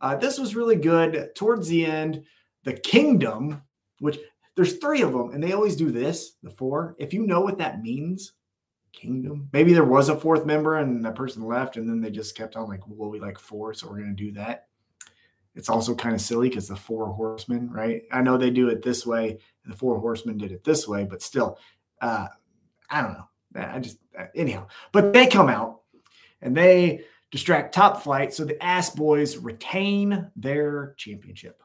uh, 0.00 0.16
this 0.16 0.38
was 0.38 0.56
really 0.56 0.76
good. 0.76 1.34
Towards 1.34 1.68
the 1.68 1.86
end, 1.86 2.24
the 2.64 2.72
kingdom, 2.72 3.62
which 3.98 4.18
there's 4.56 4.78
three 4.78 5.02
of 5.02 5.12
them, 5.12 5.30
and 5.30 5.42
they 5.42 5.52
always 5.52 5.76
do 5.76 5.90
this 5.90 6.32
the 6.42 6.50
four. 6.50 6.96
If 6.98 7.14
you 7.14 7.26
know 7.26 7.40
what 7.40 7.58
that 7.58 7.82
means, 7.82 8.32
kingdom, 8.92 9.48
maybe 9.52 9.72
there 9.72 9.84
was 9.84 10.08
a 10.08 10.16
fourth 10.16 10.44
member 10.44 10.78
and 10.78 11.04
that 11.04 11.14
person 11.14 11.46
left, 11.46 11.76
and 11.76 11.88
then 11.88 12.00
they 12.00 12.10
just 12.10 12.36
kept 12.36 12.56
on 12.56 12.68
like, 12.68 12.80
well, 12.86 13.10
we 13.10 13.20
like 13.20 13.38
four, 13.38 13.72
so 13.72 13.86
we're 13.88 13.98
going 13.98 14.16
to 14.16 14.24
do 14.24 14.32
that. 14.32 14.66
It's 15.54 15.68
also 15.68 15.94
kind 15.94 16.14
of 16.14 16.20
silly 16.20 16.48
because 16.48 16.68
the 16.68 16.76
four 16.76 17.06
horsemen, 17.12 17.70
right? 17.70 18.02
I 18.12 18.22
know 18.22 18.36
they 18.36 18.50
do 18.50 18.68
it 18.68 18.82
this 18.82 19.06
way, 19.06 19.38
and 19.64 19.72
the 19.72 19.76
four 19.76 19.98
horsemen 19.98 20.38
did 20.38 20.52
it 20.52 20.64
this 20.64 20.86
way, 20.86 21.04
but 21.04 21.22
still, 21.22 21.58
uh, 22.00 22.28
I 22.90 23.02
don't 23.02 23.12
know. 23.12 23.28
I 23.54 23.78
just 23.80 23.98
anyhow, 24.34 24.66
but 24.92 25.12
they 25.12 25.26
come 25.26 25.48
out 25.48 25.80
and 26.40 26.56
they 26.56 27.04
distract 27.30 27.74
top 27.74 28.02
flight, 28.02 28.34
so 28.34 28.44
the 28.44 28.62
ass 28.62 28.90
boys 28.90 29.36
retain 29.36 30.30
their 30.36 30.94
championship, 30.96 31.62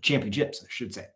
championships, 0.00 0.62
I 0.62 0.66
should 0.68 0.94
say. 0.94 1.06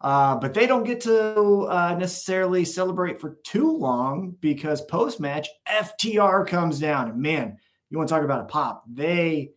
Uh, 0.00 0.36
but 0.36 0.52
they 0.52 0.66
don't 0.66 0.84
get 0.84 1.00
to 1.02 1.62
uh, 1.62 1.96
necessarily 1.98 2.64
celebrate 2.64 3.20
for 3.20 3.38
too 3.42 3.74
long 3.76 4.36
because 4.40 4.82
post 4.82 5.18
match 5.18 5.48
FTR 5.66 6.46
comes 6.46 6.78
down. 6.78 7.10
And 7.10 7.22
man, 7.22 7.56
you 7.88 7.96
want 7.96 8.08
to 8.08 8.14
talk 8.14 8.24
about 8.24 8.42
a 8.42 8.44
pop? 8.44 8.84
They 8.86 9.52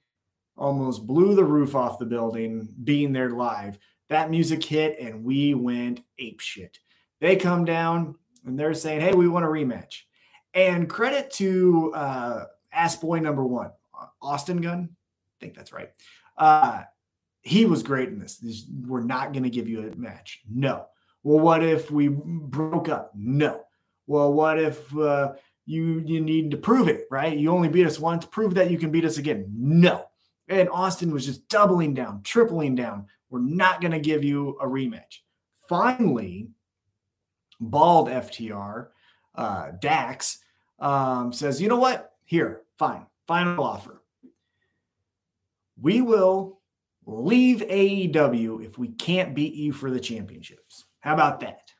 almost 0.56 1.06
blew 1.06 1.36
the 1.36 1.44
roof 1.44 1.76
off 1.76 2.00
the 2.00 2.06
building 2.06 2.70
being 2.84 3.12
there 3.12 3.32
live. 3.32 3.78
That 4.10 4.30
music 4.30 4.64
hit 4.64 4.98
and 5.00 5.24
we 5.24 5.54
went 5.54 6.02
ape 6.18 6.40
shit. 6.40 6.80
They 7.20 7.36
come 7.36 7.66
down 7.66 8.16
and 8.46 8.58
they're 8.58 8.74
saying, 8.74 9.02
"Hey, 9.02 9.14
we 9.14 9.28
want 9.28 9.46
a 9.46 9.50
rematch." 9.50 10.02
And 10.54 10.90
credit 10.90 11.32
to 11.34 11.94
uh, 11.94 12.46
Ass 12.72 12.96
Boy 12.96 13.20
number 13.20 13.46
one, 13.46 13.72
Austin 14.22 14.62
Gunn. 14.62 14.90
I 14.92 15.36
think 15.40 15.56
that's 15.56 15.74
right. 15.74 15.90
Uh, 16.38 16.84
he 17.42 17.66
was 17.66 17.84
great 17.84 18.10
in 18.10 18.20
this. 18.20 18.42
we're 18.86 19.02
not 19.02 19.32
going 19.34 19.44
to 19.44 19.50
give 19.50 19.70
you 19.70 19.88
a 19.88 19.96
match. 19.96 20.42
No. 20.50 20.88
Well, 21.24 21.40
what 21.40 21.64
if 21.64 21.92
we 21.92 22.10
broke 22.10 22.90
up? 22.90 23.12
No. 23.16 23.62
Well, 24.06 24.34
what 24.34 24.60
if 24.60 24.96
uh, 24.98 25.34
you 25.66 26.04
you 26.06 26.22
need 26.22 26.52
to 26.52 26.58
prove 26.58 26.88
it, 26.88 27.06
right? 27.12 27.38
You 27.38 27.52
only 27.52 27.70
beat 27.70 27.86
us 27.86 28.00
once. 28.00 28.26
Prove 28.26 28.56
that 28.56 28.72
you 28.72 28.78
can 28.78 28.92
beat 28.92 29.06
us 29.06 29.18
again. 29.18 29.46
No. 29.56 30.06
And 30.48 30.70
Austin 30.70 31.12
was 31.12 31.26
just 31.26 31.48
doubling 31.50 31.94
down, 31.94 32.22
tripling 32.24 32.76
down. 32.76 33.08
We're 33.30 33.42
not 33.42 33.82
going 33.82 33.92
to 33.92 34.00
give 34.00 34.24
you 34.24 34.58
a 34.62 34.66
rematch. 34.66 35.20
Finally, 35.68 36.48
bald 37.60 38.10
FTR, 38.10 38.88
uh, 39.36 39.72
Dax, 39.80 40.40
um, 40.80 41.32
says, 41.34 41.62
you 41.62 41.68
know 41.68 41.78
what? 41.78 42.14
Here, 42.26 42.62
fine, 42.78 43.06
final 43.26 43.64
offer. 43.64 44.02
We 45.80 46.02
will 46.02 46.60
leave 47.06 47.60
AEW 47.60 48.66
if 48.66 48.78
we 48.78 48.90
can't 48.90 49.36
beat 49.36 49.54
you 49.54 49.72
for 49.72 49.90
the 49.92 50.00
championships. 50.00 50.86
How 51.00 51.14
about 51.14 51.40
that? 51.42 51.72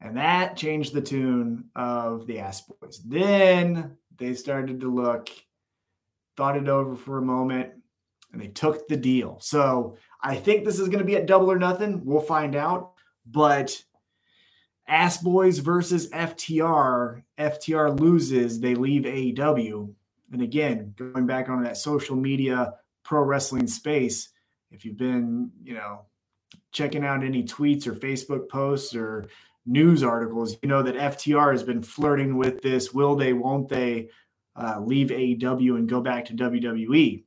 And 0.00 0.16
that 0.16 0.56
changed 0.56 0.92
the 0.92 1.00
tune 1.00 1.64
of 1.76 2.26
the 2.26 2.40
Ass 2.40 2.62
Boys. 2.62 3.00
Then 3.06 3.96
they 4.18 4.34
started 4.34 4.80
to 4.80 4.92
look, 4.92 5.30
thought 6.36 6.56
it 6.56 6.68
over 6.68 6.96
for 6.96 7.18
a 7.18 7.22
moment, 7.22 7.70
and 8.32 8.40
they 8.40 8.48
took 8.48 8.88
the 8.88 8.96
deal. 8.96 9.38
So 9.40 9.96
I 10.20 10.34
think 10.34 10.64
this 10.64 10.80
is 10.80 10.88
going 10.88 10.98
to 10.98 11.04
be 11.04 11.16
at 11.16 11.26
double 11.26 11.50
or 11.50 11.58
nothing. 11.58 12.04
We'll 12.04 12.20
find 12.20 12.56
out. 12.56 12.92
But 13.26 13.80
Ass 14.88 15.18
Boys 15.18 15.58
versus 15.58 16.10
FTR. 16.10 17.22
FTR 17.38 17.98
loses, 17.98 18.60
they 18.60 18.74
leave 18.74 19.02
AEW. 19.02 19.92
And 20.32 20.42
again, 20.42 20.94
going 20.96 21.26
back 21.26 21.48
on 21.48 21.62
that 21.62 21.76
social 21.76 22.16
media 22.16 22.74
pro 23.04 23.22
wrestling 23.22 23.66
space, 23.66 24.30
if 24.70 24.84
you've 24.84 24.96
been, 24.96 25.50
you 25.62 25.74
know, 25.74 26.02
checking 26.72 27.04
out 27.04 27.22
any 27.22 27.42
tweets 27.42 27.86
or 27.86 27.94
Facebook 27.94 28.48
posts 28.48 28.94
or 28.94 29.26
news 29.66 30.02
articles, 30.02 30.56
you 30.62 30.68
know 30.68 30.82
that 30.82 30.96
FTR 30.96 31.52
has 31.52 31.62
been 31.62 31.82
flirting 31.82 32.36
with 32.36 32.60
this 32.62 32.92
will 32.92 33.14
they, 33.14 33.32
won't 33.32 33.68
they 33.68 34.08
uh, 34.56 34.80
leave 34.80 35.08
AEW 35.08 35.76
and 35.76 35.88
go 35.88 36.00
back 36.00 36.24
to 36.26 36.34
WWE. 36.34 37.22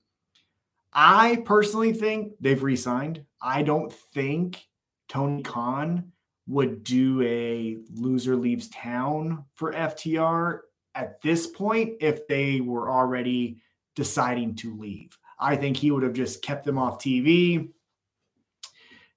I 0.93 1.43
personally 1.45 1.93
think 1.93 2.33
they've 2.39 2.61
re 2.61 2.75
signed. 2.75 3.25
I 3.41 3.63
don't 3.63 3.91
think 3.91 4.65
Tony 5.07 5.43
Khan 5.43 6.11
would 6.47 6.83
do 6.83 7.21
a 7.23 7.77
loser 7.93 8.35
leaves 8.35 8.69
town 8.69 9.45
for 9.55 9.73
FTR 9.73 10.59
at 10.93 11.21
this 11.21 11.47
point 11.47 11.95
if 12.01 12.27
they 12.27 12.61
were 12.61 12.89
already 12.89 13.61
deciding 13.95 14.55
to 14.55 14.77
leave. 14.77 15.17
I 15.39 15.55
think 15.55 15.77
he 15.77 15.91
would 15.91 16.03
have 16.03 16.13
just 16.13 16.41
kept 16.41 16.65
them 16.65 16.77
off 16.77 16.99
TV. 16.99 17.69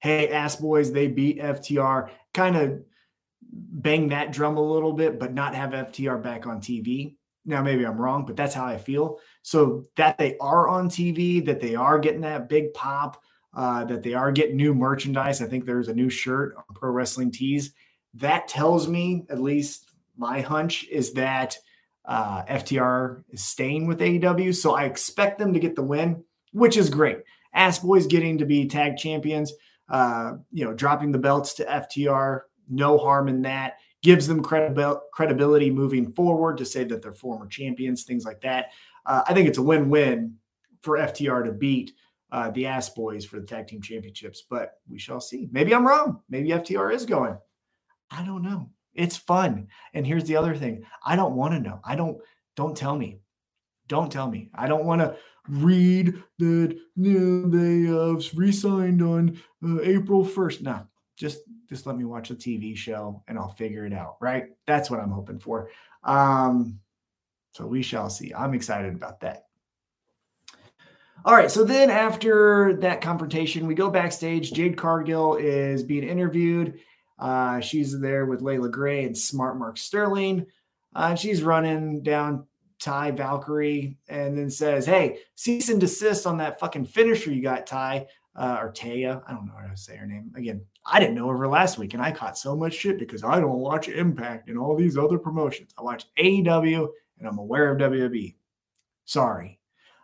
Hey, 0.01 0.29
ass 0.29 0.57
boys, 0.57 0.93
they 0.93 1.09
beat 1.09 1.39
FTR. 1.39 2.11
Kind 2.33 2.57
of 2.57 2.83
bang 3.43 4.09
that 4.09 4.33
drum 4.33 4.57
a 4.57 4.73
little 4.73 4.93
bit, 4.93 5.19
but 5.19 5.35
not 5.35 5.55
have 5.55 5.71
FTR 5.71 6.23
back 6.23 6.47
on 6.47 6.61
TV. 6.61 7.17
Now, 7.45 7.63
maybe 7.63 7.87
I'm 7.87 8.01
wrong, 8.01 8.27
but 8.27 8.37
that's 8.37 8.55
how 8.55 8.67
I 8.67 8.77
feel. 8.79 9.19
So 9.43 9.85
that 9.97 10.19
they 10.19 10.37
are 10.39 10.69
on 10.69 10.89
TV, 10.91 11.45
that 11.47 11.61
they 11.61 11.75
are 11.75 11.99
getting 11.99 12.21
that 12.23 12.49
big 12.49 12.75
pop, 12.75 13.23
uh, 13.55 13.85
that 13.85 14.03
they 14.03 14.15
are 14.15 14.33
getting 14.33 14.57
new 14.57 14.75
merchandise. 14.75 15.41
I 15.41 15.47
think 15.47 15.65
there's 15.65 15.89
a 15.89 15.95
new 15.95 16.11
shirt 16.11 16.55
on 16.57 16.65
Pro 16.75 16.91
Wrestling 16.91 17.31
Tees. 17.31 17.73
That 18.15 18.49
tells 18.49 18.89
me, 18.89 19.25
at 19.31 19.41
least 19.41 19.91
my 20.17 20.41
hunch, 20.41 20.85
is 20.91 21.13
that 21.15 21.57
uh, 22.05 22.43
FTR 22.45 23.23
is 23.31 23.45
staying 23.45 23.87
with 23.87 24.01
AEW. 24.01 24.55
So 24.55 24.75
I 24.75 24.85
expect 24.85 25.39
them 25.39 25.53
to 25.53 25.61
get 25.61 25.77
the 25.77 25.83
win, 25.83 26.25
which 26.53 26.77
is 26.77 26.91
great. 26.91 27.19
Ass 27.55 27.79
Boys 27.79 28.07
getting 28.07 28.39
to 28.39 28.47
be 28.47 28.67
tag 28.67 28.97
champions, 28.97 29.53
uh, 29.89 30.33
you 30.53 30.65
know, 30.65 30.73
dropping 30.73 31.13
the 31.13 31.19
belts 31.19 31.55
to 31.55 31.65
FTR, 31.65 32.43
no 32.69 32.99
harm 32.99 33.29
in 33.29 33.43
that. 33.43 33.79
Gives 34.03 34.27
them 34.29 34.43
credibil- 34.43 35.01
credibility 35.13 35.71
moving 35.71 36.13
forward 36.13 36.59
to 36.59 36.65
say 36.65 36.85
that 36.85 37.03
they're 37.03 37.13
former 37.13 37.47
champions, 37.47 38.05
things 38.05 38.25
like 38.25 38.41
that. 38.43 38.67
Uh, 39.05 39.23
I 39.27 39.35
think 39.35 39.49
it's 39.49 39.59
a 39.59 39.63
win 39.63 39.91
win 39.91 40.37
for 40.83 40.99
FTR 40.99 41.45
to 41.45 41.53
beat 41.53 41.93
uh, 42.31 42.51
the 42.51 42.67
Ass 42.67 42.91
Boys 42.91 43.25
for 43.25 43.41
the 43.41 43.47
tag 43.47 43.67
team 43.67 43.81
championships, 43.81 44.45
but 44.49 44.75
we 44.89 44.99
shall 44.99 45.21
see. 45.21 45.49
Maybe 45.51 45.75
I'm 45.75 45.87
wrong. 45.87 46.21
Maybe 46.29 46.51
FTR 46.51 46.93
is 46.93 47.07
going. 47.07 47.39
I 48.11 48.25
don't 48.25 48.43
know. 48.43 48.71
It's 48.95 49.17
fun. 49.17 49.69
And 49.95 50.07
here's 50.07 50.25
the 50.25 50.37
other 50.37 50.57
thing 50.57 50.85
I 51.05 51.17
don't 51.17 51.37
want 51.37 51.55
to 51.55 51.61
know. 51.61 51.81
I 51.85 51.97
don't, 51.97 52.19
don't 52.57 52.77
tell 52.77 52.97
me. 52.97 53.21
Don't 53.87 54.13
tell 54.13 54.31
me. 54.31 54.51
I 54.55 54.69
don't 54.69 54.85
want 54.85 55.01
to 55.01 55.17
read 55.49 56.23
that 56.39 56.79
you 56.97 57.19
know, 57.19 57.49
they 57.49 57.91
uh, 57.91 58.21
re-signed 58.35 59.03
on 59.03 59.41
uh, 59.65 59.81
April 59.83 60.25
1st. 60.25 60.63
No, 60.63 60.87
just 61.17 61.41
just 61.69 61.87
let 61.87 61.97
me 61.97 62.05
watch 62.05 62.31
a 62.31 62.35
TV 62.35 62.77
show 62.77 63.23
and 63.29 63.39
I'll 63.39 63.55
figure 63.55 63.87
it 63.87 63.93
out. 63.93 64.17
Right? 64.21 64.49
That's 64.67 64.91
what 64.91 65.01
I'm 65.01 65.11
hoping 65.11 65.39
for. 65.39 65.71
Um, 66.05 66.81
so 67.53 67.67
we 67.67 67.83
shall 67.83 68.11
see. 68.11 68.33
I'm 68.35 68.55
excited 68.55 68.95
about 68.95 69.21
that. 69.21 69.48
All 71.25 71.35
right. 71.35 71.51
So 71.51 71.65
then 71.65 71.91
after 71.91 72.75
that 72.81 73.01
confrontation, 73.01 73.67
we 73.67 73.75
go 73.75 73.91
backstage. 73.91 74.53
Jade 74.53 74.77
Cargill 74.77 75.37
is 75.37 75.83
being 75.83 76.05
interviewed. 76.05 76.79
Uh, 77.19 77.61
she's 77.61 77.99
there 77.99 78.27
with 78.27 78.43
Leila 78.43 78.69
Grey 78.69 79.05
and 79.05 79.17
Smart 79.17 79.59
Mark 79.59 79.77
Sterling. 79.77 80.47
Uh, 80.95 81.15
she's 81.15 81.43
running 81.43 82.03
down 82.03 82.47
Ty 82.79 83.11
Valkyrie 83.13 83.99
and 84.09 84.39
then 84.39 84.51
says, 84.51 84.87
Hey, 84.87 85.19
cease 85.35 85.69
and 85.69 85.81
desist 85.81 86.27
on 86.27 86.39
that 86.39 86.61
fucking 86.61 86.87
finisher 86.87 87.33
you 87.33 87.43
got, 87.43 87.67
Ty. 87.67 88.07
Uh, 88.37 88.57
or 88.61 88.73
Taya. 88.73 89.21
I 89.27 89.33
don't 89.33 89.47
know 89.47 89.55
how 89.61 89.67
to 89.67 89.77
say 89.77 89.97
her 89.97 90.07
name. 90.07 90.31
Again, 90.37 90.65
I 90.87 91.01
didn't 91.01 91.17
know 91.17 91.27
her 91.27 91.49
last 91.49 91.77
week 91.77 91.95
and 91.95 92.03
I 92.03 92.13
caught 92.13 92.39
so 92.39 92.55
much 92.55 92.73
shit 92.73 92.97
because 92.97 93.25
I 93.25 93.41
don't 93.41 93.59
watch 93.59 93.89
Impact 93.89 94.49
and 94.49 94.57
all 94.57 94.77
these 94.77 94.97
other 94.97 95.19
promotions. 95.19 95.73
I 95.77 95.83
watch 95.83 96.07
AEW 96.17 96.87
and 97.19 97.27
I'm 97.27 97.39
aware 97.39 97.73
of 97.73 97.79
WWE. 97.79 98.37
Sorry. 99.05 99.59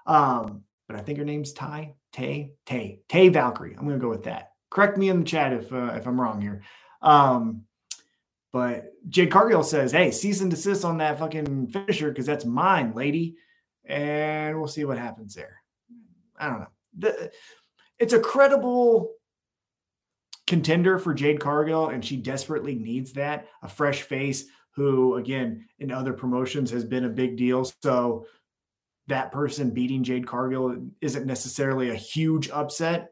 Um, 0.07 0.65
but 0.87 0.97
I 0.97 1.01
think 1.01 1.19
her 1.19 1.25
name's 1.25 1.53
Ty, 1.53 1.95
Tay, 2.13 2.53
Tay, 2.67 3.01
Tay 3.09 3.29
Valkyrie. 3.29 3.75
I'm 3.77 3.85
going 3.87 3.99
to 3.99 4.03
go 4.03 4.11
with 4.11 4.25
that. 4.25 4.53
Correct 4.71 4.99
me 4.99 5.09
in 5.09 5.21
the 5.21 5.25
chat 5.25 5.53
if 5.53 5.73
uh, 5.73 5.93
if 5.95 6.07
I'm 6.07 6.21
wrong 6.21 6.41
here. 6.41 6.63
Um, 7.01 7.63
but 8.53 8.93
Jade 9.09 9.31
Cargill 9.31 9.63
says, 9.63 9.93
"Hey, 9.93 10.11
cease 10.11 10.41
and 10.41 10.51
desist 10.51 10.85
on 10.85 10.99
that 10.99 11.19
fucking 11.19 11.69
finisher 11.69 12.09
because 12.09 12.27
that's 12.27 12.45
mine, 12.45 12.93
lady." 12.95 13.37
And 13.85 14.59
we'll 14.59 14.69
see 14.69 14.85
what 14.85 14.99
happens 14.99 15.35
there. 15.35 15.63
I 16.39 16.49
don't 16.49 16.61
know. 16.61 16.69
The, 16.99 17.31
it's 17.99 18.13
a 18.13 18.21
credible 18.21 19.13
contender 20.47 20.99
for 20.99 21.15
Jade 21.15 21.41
Cargill, 21.41 21.89
and 21.89 22.05
she 22.05 22.17
desperately 22.17 22.75
needs 22.75 23.13
that 23.13 23.47
a 23.63 23.69
fresh 23.69 24.03
face 24.03 24.47
who, 24.73 25.17
again, 25.17 25.67
in 25.79 25.93
other 25.93 26.13
promotions 26.13 26.71
has 26.71 26.85
been 26.85 27.05
a 27.05 27.09
big 27.09 27.37
deal. 27.37 27.65
So 27.83 28.27
that 29.09 29.33
person 29.33 29.71
beating 29.71 30.03
Jade 30.03 30.27
Cargill 30.27 30.77
isn't 31.01 31.27
necessarily 31.27 31.91
a 31.91 31.95
huge 31.95 32.49
upset. 32.51 33.11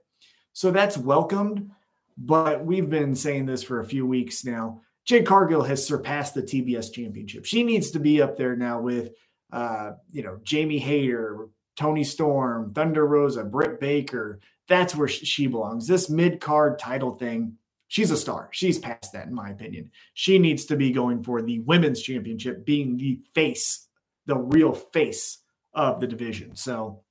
So 0.53 0.71
that's 0.71 0.97
welcomed. 0.97 1.71
But 2.17 2.65
we've 2.65 2.91
been 2.91 3.15
saying 3.15 3.47
this 3.47 3.63
for 3.63 3.81
a 3.81 3.87
few 3.87 4.07
weeks 4.07 4.45
now. 4.45 4.83
Jade 5.05 5.27
Cargill 5.27 5.63
has 5.63 5.85
surpassed 5.85 6.35
the 6.35 6.43
TBS 6.43 6.93
championship. 6.93 7.45
She 7.45 7.63
needs 7.63 7.91
to 7.93 7.99
be 7.99 8.23
up 8.23 8.37
there 8.37 8.55
now 8.55 8.81
with, 8.81 9.11
uh, 9.53 9.93
you 10.11 10.23
know, 10.23 10.39
Jamie 10.43 10.79
Hayter, 10.79 11.49
Toni 11.77 12.05
Storm, 12.05 12.73
Thunder 12.73 13.07
Rosa, 13.07 13.45
Britt 13.45 13.81
Baker. 13.81 14.41
That's 14.69 14.95
where 14.95 15.09
she 15.09 15.47
belongs. 15.47 15.87
This 15.87 16.09
mid 16.09 16.41
card 16.41 16.79
title 16.79 17.15
thing, 17.15 17.57
she's 17.89 18.11
a 18.11 18.17
star. 18.17 18.49
She's 18.53 18.79
past 18.79 19.13
that, 19.13 19.27
in 19.27 19.35
my 19.35 19.51
opinion. 19.51 19.91
She 20.15 20.39
needs 20.39 20.67
to 20.67 20.77
be 20.77 20.93
going 20.93 21.23
for 21.23 21.43
the 21.43 21.59
women's 21.61 22.01
championship, 22.01 22.65
being 22.65 22.97
the 22.97 23.21
face, 23.35 23.89
the 24.27 24.37
real 24.37 24.73
face 24.73 25.42
of 25.75 26.01
the 26.01 26.07
division. 26.07 26.57
So 26.57 27.03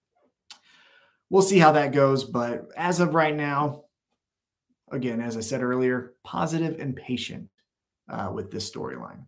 we'll 1.29 1.41
see 1.41 1.59
how 1.59 1.71
that 1.73 1.93
goes. 1.93 2.23
But 2.23 2.67
as 2.75 2.99
of 2.99 3.15
right 3.15 3.35
now, 3.35 3.85
again, 4.91 5.21
as 5.21 5.37
I 5.37 5.41
said 5.41 5.63
earlier, 5.63 6.13
positive 6.23 6.79
and 6.79 6.95
patient 6.95 7.49
uh, 8.09 8.31
with 8.33 8.51
this 8.51 8.69
storyline. 8.69 9.25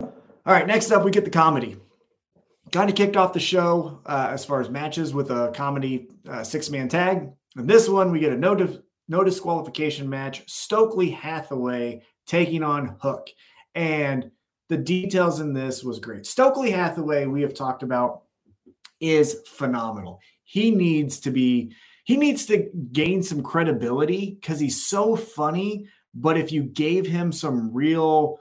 All 0.00 0.52
right, 0.52 0.66
next 0.66 0.92
up, 0.92 1.04
we 1.04 1.10
get 1.10 1.24
the 1.24 1.30
comedy. 1.30 1.76
Kind 2.70 2.88
of 2.88 2.94
kicked 2.94 3.16
off 3.16 3.32
the 3.32 3.40
show 3.40 4.00
uh, 4.06 4.28
as 4.30 4.44
far 4.44 4.60
as 4.60 4.70
matches 4.70 5.12
with 5.12 5.30
a 5.30 5.50
comedy 5.54 6.08
uh, 6.28 6.44
six 6.44 6.70
man 6.70 6.88
tag. 6.88 7.30
And 7.56 7.68
this 7.68 7.88
one, 7.88 8.12
we 8.12 8.20
get 8.20 8.32
a 8.32 8.36
no, 8.36 8.54
no 9.08 9.24
disqualification 9.24 10.08
match 10.08 10.48
Stokely 10.48 11.10
Hathaway 11.10 12.02
taking 12.26 12.62
on 12.62 12.96
Hook. 13.00 13.28
And 13.74 14.30
the 14.68 14.76
details 14.76 15.40
in 15.40 15.52
this 15.52 15.84
was 15.84 15.98
great. 15.98 16.26
Stokely 16.26 16.70
Hathaway, 16.70 17.26
we 17.26 17.42
have 17.42 17.54
talked 17.54 17.82
about, 17.82 18.22
is 19.00 19.42
phenomenal. 19.46 20.20
He 20.44 20.70
needs 20.70 21.20
to 21.20 21.30
be, 21.30 21.72
he 22.04 22.16
needs 22.16 22.46
to 22.46 22.70
gain 22.92 23.22
some 23.22 23.42
credibility 23.42 24.38
because 24.40 24.58
he's 24.58 24.86
so 24.86 25.16
funny. 25.16 25.86
But 26.14 26.38
if 26.38 26.50
you 26.50 26.62
gave 26.62 27.06
him 27.06 27.30
some 27.30 27.72
real 27.72 28.38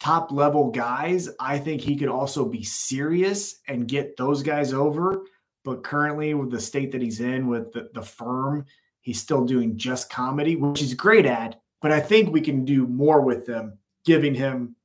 top 0.00 0.32
level 0.32 0.70
guys, 0.70 1.28
I 1.38 1.58
think 1.58 1.80
he 1.80 1.96
could 1.96 2.08
also 2.08 2.44
be 2.44 2.62
serious 2.62 3.56
and 3.68 3.88
get 3.88 4.16
those 4.16 4.42
guys 4.42 4.72
over. 4.72 5.24
But 5.64 5.82
currently, 5.82 6.34
with 6.34 6.50
the 6.50 6.60
state 6.60 6.92
that 6.92 7.02
he's 7.02 7.20
in 7.20 7.48
with 7.48 7.72
the, 7.72 7.88
the 7.94 8.02
firm, 8.02 8.66
he's 9.00 9.20
still 9.20 9.44
doing 9.44 9.76
just 9.76 10.10
comedy, 10.10 10.56
which 10.56 10.80
he's 10.80 10.94
great 10.94 11.26
at. 11.26 11.60
But 11.80 11.90
I 11.90 12.00
think 12.00 12.30
we 12.30 12.40
can 12.40 12.64
do 12.64 12.86
more 12.86 13.20
with 13.20 13.46
them, 13.46 13.78
giving 14.04 14.34
him 14.34 14.76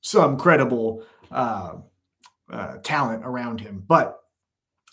some 0.00 0.36
credible 0.36 1.04
uh, 1.30 1.76
uh, 2.50 2.76
talent 2.78 3.24
around 3.24 3.60
him. 3.60 3.84
But 3.86 4.18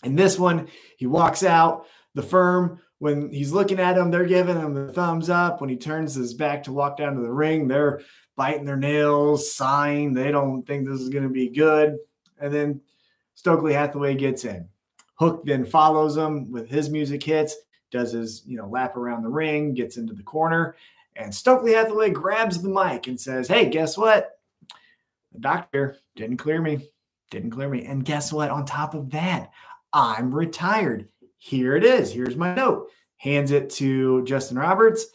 in 0.04 0.16
this 0.16 0.38
one, 0.38 0.68
he 0.96 1.06
walks 1.06 1.42
out. 1.42 1.86
The 2.14 2.22
firm, 2.22 2.80
when 2.98 3.32
he's 3.32 3.52
looking 3.52 3.80
at 3.80 3.96
him, 3.96 4.10
they're 4.10 4.24
giving 4.26 4.56
him 4.56 4.74
the 4.74 4.92
thumbs 4.92 5.30
up. 5.30 5.60
When 5.60 5.70
he 5.70 5.76
turns 5.76 6.14
his 6.14 6.34
back 6.34 6.64
to 6.64 6.72
walk 6.72 6.96
down 6.96 7.14
to 7.14 7.22
the 7.22 7.32
ring, 7.32 7.68
they're 7.68 8.00
biting 8.36 8.64
their 8.64 8.76
nails, 8.76 9.52
sighing. 9.52 10.14
They 10.14 10.30
don't 10.30 10.62
think 10.62 10.86
this 10.86 11.00
is 11.00 11.08
going 11.08 11.24
to 11.24 11.30
be 11.30 11.48
good. 11.48 11.96
And 12.40 12.52
then 12.52 12.80
Stokely 13.34 13.72
Hathaway 13.72 14.14
gets 14.14 14.44
in. 14.44 14.68
Hook 15.14 15.42
then 15.44 15.64
follows 15.64 16.16
him 16.16 16.50
with 16.52 16.68
his 16.68 16.88
music 16.88 17.22
hits, 17.22 17.56
does 17.90 18.12
his 18.12 18.44
you 18.46 18.56
know 18.56 18.68
lap 18.68 18.96
around 18.96 19.22
the 19.22 19.28
ring, 19.28 19.74
gets 19.74 19.96
into 19.96 20.14
the 20.14 20.22
corner, 20.22 20.76
and 21.16 21.34
Stokely 21.34 21.72
Hathaway 21.72 22.10
grabs 22.10 22.62
the 22.62 22.68
mic 22.68 23.08
and 23.08 23.20
says, 23.20 23.48
"Hey, 23.48 23.68
guess 23.68 23.98
what? 23.98 24.37
The 25.38 25.42
doctor 25.42 25.96
didn't 26.16 26.38
clear 26.38 26.60
me. 26.60 26.90
Didn't 27.30 27.50
clear 27.50 27.68
me. 27.68 27.84
And 27.84 28.04
guess 28.04 28.32
what? 28.32 28.50
On 28.50 28.66
top 28.66 28.94
of 28.94 29.10
that, 29.10 29.52
I'm 29.92 30.34
retired. 30.34 31.10
Here 31.36 31.76
it 31.76 31.84
is. 31.84 32.12
Here's 32.12 32.34
my 32.34 32.56
note. 32.56 32.90
Hands 33.18 33.48
it 33.52 33.70
to 33.70 34.24
Justin 34.24 34.58
Roberts, 34.58 35.06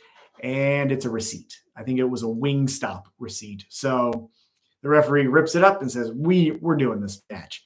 and 0.41 0.93
it's 0.93 1.03
a 1.03 1.09
receipt. 1.09 1.59
I 1.75 1.83
think 1.83 1.99
it 1.99 2.05
was 2.05 2.23
a 2.23 2.27
Wingstop 2.27 3.03
receipt. 3.19 3.65
So 3.67 4.29
the 4.81 4.88
referee 4.88 5.27
rips 5.27 5.55
it 5.55 5.63
up 5.65 5.81
and 5.81 5.91
says, 5.91 6.13
"We 6.13 6.51
we're 6.51 6.77
doing 6.77 7.01
this 7.01 7.21
match." 7.29 7.62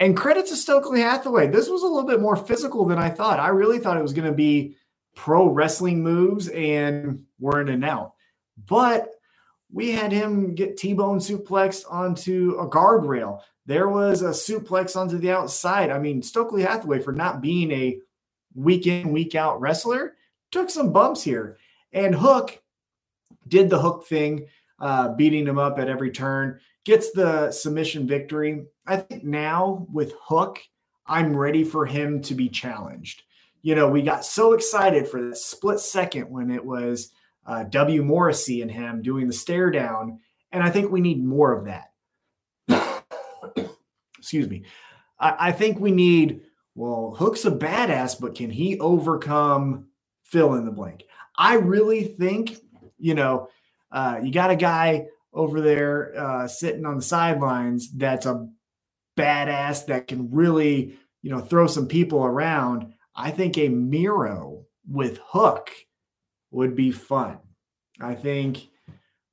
And 0.00 0.16
credit 0.16 0.46
to 0.46 0.56
Stokely 0.56 1.02
Hathaway. 1.02 1.46
This 1.46 1.68
was 1.68 1.82
a 1.82 1.86
little 1.86 2.08
bit 2.08 2.20
more 2.20 2.34
physical 2.34 2.86
than 2.86 2.98
I 2.98 3.10
thought. 3.10 3.38
I 3.38 3.48
really 3.50 3.78
thought 3.78 3.98
it 3.98 4.02
was 4.02 4.14
going 4.14 4.28
to 4.28 4.34
be 4.34 4.76
pro 5.14 5.48
wrestling 5.48 6.02
moves 6.02 6.48
and 6.48 7.24
we're 7.38 7.60
in 7.60 7.68
and 7.68 7.84
out. 7.84 8.14
But 8.66 9.10
we 9.72 9.92
had 9.92 10.12
him 10.12 10.54
get 10.54 10.76
T-bone 10.76 11.18
suplexed 11.18 11.84
onto 11.90 12.56
a 12.58 12.68
guardrail. 12.68 13.40
There 13.66 13.88
was 13.88 14.22
a 14.22 14.30
suplex 14.30 14.96
onto 14.96 15.18
the 15.18 15.30
outside. 15.30 15.90
I 15.90 15.98
mean, 15.98 16.22
Stokely 16.22 16.62
Hathaway 16.62 17.00
for 17.00 17.12
not 17.12 17.40
being 17.40 17.70
a 17.70 17.98
week 18.54 18.86
in, 18.86 19.12
week 19.12 19.34
out 19.34 19.60
wrestler 19.60 20.14
took 20.50 20.70
some 20.70 20.92
bumps 20.92 21.22
here. 21.22 21.58
And 21.92 22.14
Hook 22.14 22.60
did 23.48 23.70
the 23.70 23.78
hook 23.78 24.06
thing, 24.06 24.46
uh, 24.80 25.08
beating 25.14 25.46
him 25.46 25.58
up 25.58 25.78
at 25.78 25.88
every 25.88 26.10
turn, 26.10 26.60
gets 26.84 27.10
the 27.12 27.50
submission 27.52 28.06
victory. 28.06 28.64
I 28.86 28.96
think 28.96 29.24
now 29.24 29.86
with 29.92 30.14
Hook, 30.20 30.60
I'm 31.06 31.36
ready 31.36 31.64
for 31.64 31.86
him 31.86 32.22
to 32.22 32.34
be 32.34 32.48
challenged. 32.48 33.22
You 33.62 33.74
know, 33.74 33.88
we 33.88 34.02
got 34.02 34.24
so 34.24 34.52
excited 34.52 35.06
for 35.06 35.20
the 35.22 35.36
split 35.36 35.80
second 35.80 36.30
when 36.30 36.50
it 36.50 36.64
was 36.64 37.12
uh, 37.50 37.64
W. 37.64 38.04
Morrissey 38.04 38.62
and 38.62 38.70
him 38.70 39.02
doing 39.02 39.26
the 39.26 39.32
stare 39.32 39.72
down. 39.72 40.20
And 40.52 40.62
I 40.62 40.70
think 40.70 40.92
we 40.92 41.00
need 41.00 41.24
more 41.24 41.52
of 41.52 41.64
that. 41.64 43.02
Excuse 44.18 44.48
me. 44.48 44.62
I, 45.18 45.48
I 45.48 45.52
think 45.52 45.80
we 45.80 45.90
need, 45.90 46.42
well, 46.76 47.12
Hook's 47.18 47.44
a 47.44 47.50
badass, 47.50 48.20
but 48.20 48.36
can 48.36 48.50
he 48.50 48.78
overcome 48.78 49.88
fill 50.22 50.54
in 50.54 50.64
the 50.64 50.70
blank? 50.70 51.02
I 51.36 51.54
really 51.54 52.04
think, 52.04 52.56
you 52.98 53.14
know, 53.14 53.48
uh, 53.90 54.20
you 54.22 54.30
got 54.30 54.52
a 54.52 54.56
guy 54.56 55.06
over 55.32 55.60
there 55.60 56.16
uh, 56.16 56.46
sitting 56.46 56.86
on 56.86 56.98
the 56.98 57.02
sidelines 57.02 57.90
that's 57.90 58.26
a 58.26 58.48
badass 59.16 59.86
that 59.86 60.06
can 60.06 60.30
really, 60.30 60.96
you 61.20 61.32
know, 61.32 61.40
throw 61.40 61.66
some 61.66 61.88
people 61.88 62.24
around. 62.24 62.92
I 63.16 63.32
think 63.32 63.58
a 63.58 63.68
Miro 63.68 64.66
with 64.88 65.18
Hook 65.24 65.72
would 66.50 66.74
be 66.74 66.90
fun. 66.90 67.38
I 68.00 68.14
think 68.14 68.68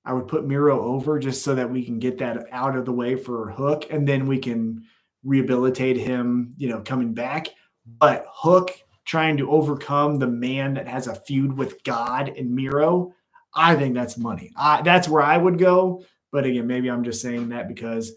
I 0.05 0.13
would 0.13 0.27
put 0.27 0.45
Miro 0.45 0.81
over 0.81 1.19
just 1.19 1.43
so 1.43 1.55
that 1.55 1.69
we 1.69 1.83
can 1.83 1.99
get 1.99 2.17
that 2.19 2.47
out 2.51 2.75
of 2.75 2.85
the 2.85 2.93
way 2.93 3.15
for 3.15 3.51
Hook 3.51 3.87
and 3.89 4.07
then 4.07 4.25
we 4.25 4.39
can 4.39 4.83
rehabilitate 5.23 5.97
him, 5.97 6.53
you 6.57 6.69
know, 6.69 6.81
coming 6.81 7.13
back. 7.13 7.47
But 7.85 8.25
Hook 8.29 8.71
trying 9.05 9.37
to 9.37 9.51
overcome 9.51 10.19
the 10.19 10.27
man 10.27 10.73
that 10.75 10.87
has 10.87 11.07
a 11.07 11.15
feud 11.15 11.57
with 11.57 11.83
God 11.83 12.29
and 12.37 12.51
Miro, 12.51 13.13
I 13.53 13.75
think 13.75 13.95
that's 13.95 14.17
money. 14.17 14.51
I, 14.55 14.81
that's 14.81 15.09
where 15.09 15.23
I 15.23 15.37
would 15.37 15.57
go. 15.57 16.03
But 16.31 16.45
again, 16.45 16.67
maybe 16.67 16.89
I'm 16.89 17.03
just 17.03 17.21
saying 17.21 17.49
that 17.49 17.67
because 17.67 18.13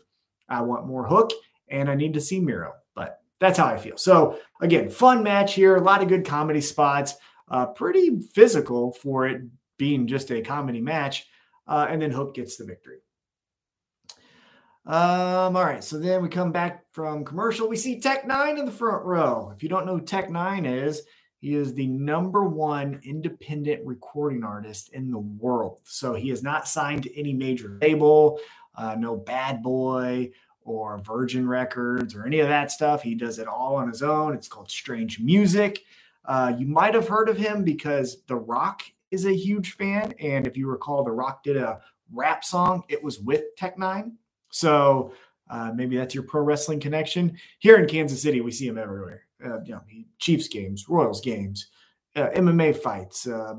I 0.49 0.61
want 0.63 0.87
more 0.87 1.07
Hook 1.07 1.31
and 1.69 1.89
I 1.89 1.95
need 1.95 2.15
to 2.15 2.21
see 2.21 2.41
Miro. 2.41 2.75
But 2.95 3.21
that's 3.39 3.59
how 3.59 3.67
I 3.67 3.79
feel. 3.79 3.97
So 3.97 4.39
again, 4.61 4.91
fun 4.91 5.23
match 5.23 5.55
here. 5.55 5.77
A 5.77 5.83
lot 5.83 6.03
of 6.03 6.09
good 6.09 6.25
comedy 6.25 6.61
spots 6.61 7.15
uh, 7.51 7.67
pretty 7.67 8.21
physical 8.33 8.93
for 8.93 9.27
it 9.27 9.43
being 9.77 10.07
just 10.07 10.31
a 10.31 10.41
comedy 10.41 10.81
match. 10.81 11.27
Uh, 11.67 11.87
and 11.89 12.01
then 12.01 12.11
Hook 12.11 12.35
gets 12.35 12.57
the 12.57 12.65
victory. 12.65 12.99
Um, 14.87 15.57
all 15.57 15.65
right, 15.65 15.85
so 15.85 15.99
then 15.99 16.23
we 16.23 16.29
come 16.29 16.53
back 16.53 16.85
from 16.93 17.25
commercial. 17.25 17.69
We 17.69 17.77
see 17.77 18.01
Tech 18.01 18.27
N9ne 18.27 18.59
in 18.59 18.65
the 18.65 18.73
front 18.73 19.05
row. 19.05 19.53
If 19.55 19.63
you 19.63 19.69
don't 19.69 19.87
know 19.87 19.99
who 19.99 20.05
Tech 20.05 20.29
N9ne 20.29 20.85
is, 20.85 21.03
he 21.39 21.55
is 21.55 21.75
the 21.75 21.87
number 21.87 22.45
one 22.45 23.01
independent 23.03 23.87
recording 23.87 24.43
artist 24.43 24.91
in 24.93 25.11
the 25.11 25.19
world. 25.19 25.81
So 25.85 26.15
he 26.15 26.31
is 26.31 26.43
not 26.43 26.69
signed 26.69 27.05
to 27.05 27.19
any 27.19 27.33
major 27.33 27.79
label, 27.81 28.41
uh, 28.75 28.97
no 28.99 29.17
Bad 29.17 29.63
Boy 29.63 30.33
or 30.63 30.99
Virgin 30.99 31.49
Records 31.49 32.15
or 32.15 32.27
any 32.27 32.41
of 32.41 32.49
that 32.49 32.71
stuff. 32.71 33.03
He 33.03 33.15
does 33.15 33.39
it 33.39 33.49
all 33.49 33.77
on 33.77 33.89
his 33.89 34.03
own. 34.03 34.35
It's 34.35 34.49
called 34.49 34.71
Strange 34.71 35.21
Music. 35.21 35.83
Uh, 36.31 36.55
you 36.57 36.65
might 36.65 36.95
have 36.95 37.09
heard 37.09 37.29
of 37.29 37.37
him 37.37 37.65
because 37.65 38.23
The 38.29 38.37
Rock 38.37 38.83
is 39.11 39.27
a 39.27 39.35
huge 39.35 39.73
fan. 39.73 40.15
And 40.21 40.47
if 40.47 40.57
you 40.57 40.69
recall, 40.69 41.03
The 41.03 41.11
Rock 41.11 41.43
did 41.43 41.57
a 41.57 41.81
rap 42.13 42.45
song, 42.45 42.85
it 42.89 43.03
was 43.03 43.19
with 43.19 43.43
Tech 43.57 43.77
N9ne. 43.77 44.13
So 44.51 45.13
uh, 45.51 45.73
maybe 45.75 45.97
that's 45.97 46.15
your 46.15 46.23
pro 46.23 46.43
wrestling 46.43 46.79
connection. 46.79 47.37
Here 47.59 47.79
in 47.79 47.89
Kansas 47.89 48.23
City, 48.23 48.41
we 48.43 48.53
see 48.53 48.69
him 48.69 48.79
everywhere. 48.79 49.25
Uh, 49.45 49.61
you 49.65 49.73
know, 49.73 49.81
Chiefs 50.21 50.47
games, 50.47 50.89
Royals 50.89 51.21
games, 51.21 51.67
uh, 52.15 52.29
MMA 52.29 52.77
fights, 52.77 53.27
uh, 53.27 53.55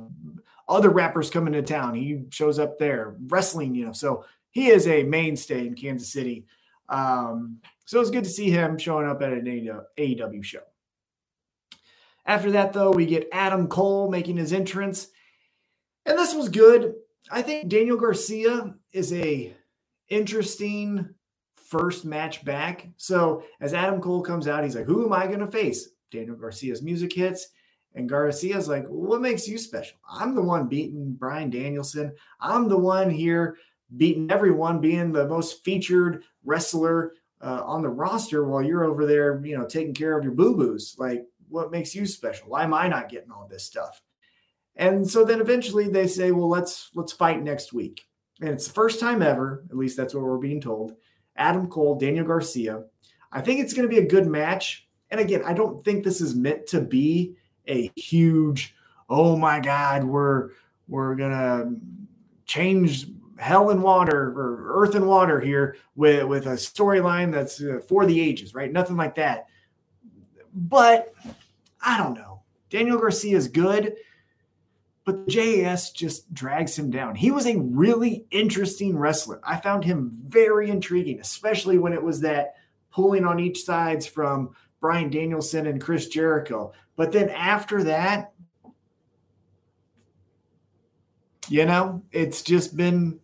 other 0.69 0.91
rappers 0.91 1.29
coming 1.29 1.51
to 1.51 1.61
town. 1.61 1.93
He 1.93 2.23
shows 2.29 2.57
up 2.57 2.79
there, 2.79 3.17
wrestling, 3.27 3.75
you 3.75 3.85
know. 3.85 3.91
So 3.91 4.23
he 4.51 4.69
is 4.69 4.87
a 4.87 5.03
mainstay 5.03 5.67
in 5.67 5.75
Kansas 5.75 6.13
City. 6.13 6.45
Um, 6.87 7.57
so 7.83 7.99
it's 7.99 8.11
good 8.11 8.23
to 8.23 8.29
see 8.29 8.49
him 8.49 8.77
showing 8.77 9.09
up 9.09 9.21
at 9.21 9.33
an 9.33 9.43
AEW 9.99 10.45
show. 10.45 10.61
After 12.25 12.51
that, 12.51 12.73
though, 12.73 12.91
we 12.91 13.05
get 13.05 13.29
Adam 13.31 13.67
Cole 13.67 14.09
making 14.09 14.37
his 14.37 14.53
entrance. 14.53 15.07
And 16.05 16.17
this 16.17 16.33
was 16.33 16.49
good. 16.49 16.93
I 17.29 17.41
think 17.41 17.69
Daniel 17.69 17.97
Garcia 17.97 18.75
is 18.93 19.13
a 19.13 19.55
interesting, 20.09 21.09
first 21.55 22.05
match 22.05 22.43
back. 22.43 22.89
So 22.97 23.43
as 23.59 23.73
Adam 23.73 24.01
Cole 24.01 24.21
comes 24.21 24.47
out, 24.47 24.63
he's 24.63 24.75
like, 24.75 24.85
Who 24.85 25.05
am 25.05 25.13
I 25.13 25.27
going 25.27 25.39
to 25.39 25.47
face? 25.47 25.89
Daniel 26.11 26.35
Garcia's 26.35 26.81
music 26.81 27.13
hits. 27.13 27.47
And 27.95 28.07
Garcia's 28.07 28.67
like, 28.67 28.85
What 28.87 29.21
makes 29.21 29.47
you 29.47 29.57
special? 29.57 29.97
I'm 30.09 30.35
the 30.35 30.41
one 30.41 30.67
beating 30.67 31.13
Bryan 31.13 31.49
Danielson. 31.49 32.13
I'm 32.39 32.67
the 32.67 32.77
one 32.77 33.09
here 33.09 33.57
beating 33.97 34.31
everyone, 34.31 34.79
being 34.79 35.11
the 35.11 35.27
most 35.27 35.63
featured 35.63 36.23
wrestler 36.45 37.13
uh, 37.41 37.61
on 37.65 37.81
the 37.81 37.89
roster 37.89 38.45
while 38.45 38.63
you're 38.63 38.85
over 38.85 39.05
there, 39.05 39.43
you 39.45 39.57
know, 39.57 39.65
taking 39.65 39.93
care 39.93 40.17
of 40.17 40.23
your 40.23 40.33
boo 40.33 40.55
boos. 40.55 40.95
Like, 40.97 41.25
what 41.51 41.71
makes 41.71 41.93
you 41.93 42.05
special? 42.05 42.49
Why 42.49 42.63
am 42.63 42.73
I 42.73 42.87
not 42.87 43.09
getting 43.09 43.31
all 43.31 43.47
this 43.47 43.63
stuff? 43.63 44.01
And 44.75 45.09
so 45.09 45.25
then 45.25 45.41
eventually 45.41 45.89
they 45.89 46.07
say, 46.07 46.31
well, 46.31 46.49
let's 46.49 46.89
let's 46.95 47.11
fight 47.11 47.43
next 47.43 47.73
week. 47.73 48.07
And 48.39 48.49
it's 48.49 48.67
the 48.67 48.73
first 48.73 48.99
time 48.99 49.21
ever, 49.21 49.63
at 49.69 49.77
least 49.77 49.97
that's 49.97 50.13
what 50.13 50.23
we're 50.23 50.37
being 50.37 50.61
told. 50.61 50.95
Adam 51.35 51.67
Cole, 51.67 51.95
Daniel 51.95 52.25
Garcia. 52.25 52.83
I 53.31 53.41
think 53.41 53.59
it's 53.59 53.73
going 53.73 53.87
to 53.87 53.93
be 53.93 54.01
a 54.01 54.07
good 54.07 54.27
match. 54.27 54.87
And 55.09 55.19
again, 55.19 55.43
I 55.45 55.53
don't 55.53 55.83
think 55.83 56.03
this 56.03 56.21
is 56.21 56.35
meant 56.35 56.67
to 56.67 56.81
be 56.81 57.35
a 57.67 57.91
huge, 57.95 58.75
oh 59.09 59.35
my 59.35 59.59
God, 59.59 60.03
we're 60.03 60.49
we're 60.87 61.15
gonna 61.15 61.73
change 62.45 63.07
hell 63.37 63.71
and 63.71 63.81
water 63.81 64.33
or 64.37 64.83
earth 64.83 64.95
and 64.95 65.07
water 65.07 65.39
here 65.39 65.75
with 65.95 66.23
with 66.25 66.45
a 66.47 66.51
storyline 66.51 67.31
that's 67.31 67.61
uh, 67.61 67.79
for 67.87 68.05
the 68.05 68.19
ages, 68.19 68.53
right? 68.53 68.71
Nothing 68.71 68.97
like 68.97 69.15
that. 69.15 69.47
But 70.53 71.13
I 71.81 71.97
don't 71.97 72.13
know. 72.13 72.41
Daniel 72.69 72.97
Garcia 72.97 73.35
is 73.35 73.47
good 73.47 73.95
but 75.03 75.27
JAS 75.27 75.91
just 75.91 76.31
drags 76.33 76.77
him 76.77 76.91
down. 76.91 77.15
He 77.15 77.31
was 77.31 77.47
a 77.47 77.57
really 77.57 78.25
interesting 78.29 78.97
wrestler. 78.97 79.41
I 79.43 79.57
found 79.57 79.83
him 79.83 80.11
very 80.27 80.69
intriguing, 80.69 81.19
especially 81.19 81.79
when 81.79 81.93
it 81.93 82.03
was 82.03 82.21
that 82.21 82.55
pulling 82.91 83.25
on 83.25 83.39
each 83.39 83.63
sides 83.63 84.05
from 84.05 84.55
Bryan 84.79 85.09
Danielson 85.09 85.65
and 85.67 85.81
Chris 85.81 86.07
Jericho. 86.07 86.73
But 86.95 87.11
then 87.11 87.29
after 87.29 87.83
that, 87.85 88.33
you 91.49 91.65
know, 91.65 92.03
it's 92.11 92.41
just 92.43 92.77
been 92.77 93.19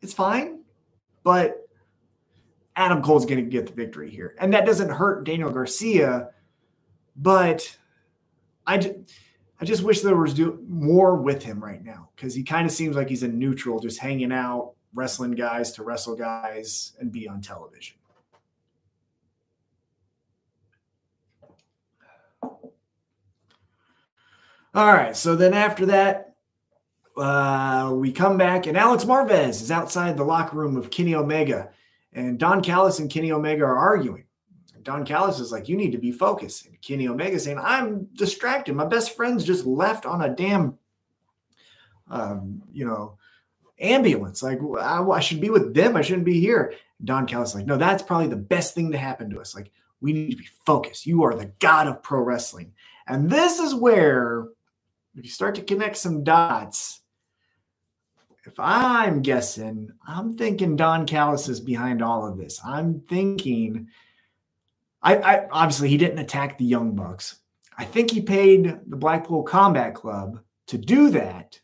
it's 0.00 0.14
fine, 0.14 0.60
but 1.22 1.65
Adam 2.76 3.02
Cole's 3.02 3.24
going 3.24 3.42
to 3.42 3.50
get 3.50 3.66
the 3.66 3.72
victory 3.72 4.10
here. 4.10 4.36
And 4.38 4.52
that 4.52 4.66
doesn't 4.66 4.90
hurt 4.90 5.24
Daniel 5.24 5.50
Garcia, 5.50 6.30
but 7.16 7.76
I 8.66 8.94
I 9.58 9.64
just 9.64 9.82
wish 9.82 10.02
there 10.02 10.14
was 10.14 10.34
do 10.34 10.62
more 10.68 11.16
with 11.16 11.42
him 11.42 11.64
right 11.64 11.82
now 11.82 12.10
because 12.14 12.34
he 12.34 12.42
kind 12.42 12.66
of 12.66 12.72
seems 12.72 12.94
like 12.94 13.08
he's 13.08 13.22
a 13.22 13.28
neutral, 13.28 13.80
just 13.80 13.98
hanging 13.98 14.30
out, 14.30 14.74
wrestling 14.92 15.32
guys 15.32 15.72
to 15.72 15.82
wrestle 15.82 16.14
guys 16.14 16.92
and 17.00 17.10
be 17.10 17.26
on 17.26 17.40
television. 17.40 17.96
All 24.74 24.92
right. 24.92 25.16
So 25.16 25.36
then 25.36 25.54
after 25.54 25.86
that, 25.86 26.34
uh, 27.16 27.92
we 27.94 28.12
come 28.12 28.36
back 28.36 28.66
and 28.66 28.76
Alex 28.76 29.04
Marvez 29.04 29.62
is 29.62 29.70
outside 29.70 30.18
the 30.18 30.24
locker 30.24 30.54
room 30.54 30.76
of 30.76 30.90
Kenny 30.90 31.14
Omega. 31.14 31.70
And 32.16 32.38
Don 32.38 32.62
Callis 32.62 32.98
and 32.98 33.10
Kenny 33.10 33.30
Omega 33.30 33.64
are 33.64 33.76
arguing. 33.76 34.24
Don 34.82 35.04
Callis 35.04 35.38
is 35.38 35.52
like, 35.52 35.68
you 35.68 35.76
need 35.76 35.92
to 35.92 35.98
be 35.98 36.12
focused. 36.12 36.66
And 36.66 36.80
Kenny 36.80 37.08
Omega 37.08 37.38
saying, 37.38 37.58
I'm 37.58 38.06
distracted. 38.14 38.74
My 38.74 38.86
best 38.86 39.14
friends 39.14 39.44
just 39.44 39.66
left 39.66 40.06
on 40.06 40.22
a 40.22 40.34
damn, 40.34 40.78
um, 42.10 42.62
you 42.72 42.86
know, 42.86 43.18
ambulance. 43.78 44.42
Like, 44.42 44.60
I, 44.80 45.02
I, 45.02 45.20
should 45.20 45.42
be 45.42 45.50
with 45.50 45.74
them. 45.74 45.94
I 45.94 46.00
shouldn't 46.00 46.24
be 46.24 46.40
here. 46.40 46.72
Don 47.04 47.26
Callis 47.26 47.54
like, 47.54 47.66
no, 47.66 47.76
that's 47.76 48.02
probably 48.02 48.28
the 48.28 48.36
best 48.36 48.74
thing 48.74 48.92
to 48.92 48.98
happen 48.98 49.28
to 49.30 49.40
us. 49.40 49.54
Like, 49.54 49.70
we 50.00 50.14
need 50.14 50.30
to 50.30 50.36
be 50.36 50.48
focused. 50.64 51.04
You 51.04 51.24
are 51.24 51.34
the 51.34 51.52
god 51.58 51.86
of 51.86 52.02
pro 52.02 52.20
wrestling. 52.20 52.72
And 53.06 53.28
this 53.28 53.58
is 53.58 53.74
where, 53.74 54.46
if 55.16 55.24
you 55.24 55.30
start 55.30 55.56
to 55.56 55.62
connect 55.62 55.98
some 55.98 56.24
dots, 56.24 57.02
if 58.46 58.58
I'm 58.58 59.22
guessing, 59.22 59.90
I'm 60.06 60.34
thinking 60.34 60.76
Don 60.76 61.06
Callis 61.06 61.48
is 61.48 61.60
behind 61.60 62.02
all 62.02 62.26
of 62.26 62.38
this. 62.38 62.60
I'm 62.64 63.00
thinking 63.00 63.88
I, 65.02 65.16
I 65.16 65.48
obviously 65.50 65.88
he 65.88 65.96
didn't 65.96 66.18
attack 66.18 66.58
the 66.58 66.64
Young 66.64 66.94
Bucks. 66.94 67.36
I 67.78 67.84
think 67.84 68.10
he 68.10 68.20
paid 68.20 68.80
the 68.86 68.96
Blackpool 68.96 69.42
Combat 69.42 69.94
Club 69.94 70.40
to 70.68 70.78
do 70.78 71.10
that 71.10 71.60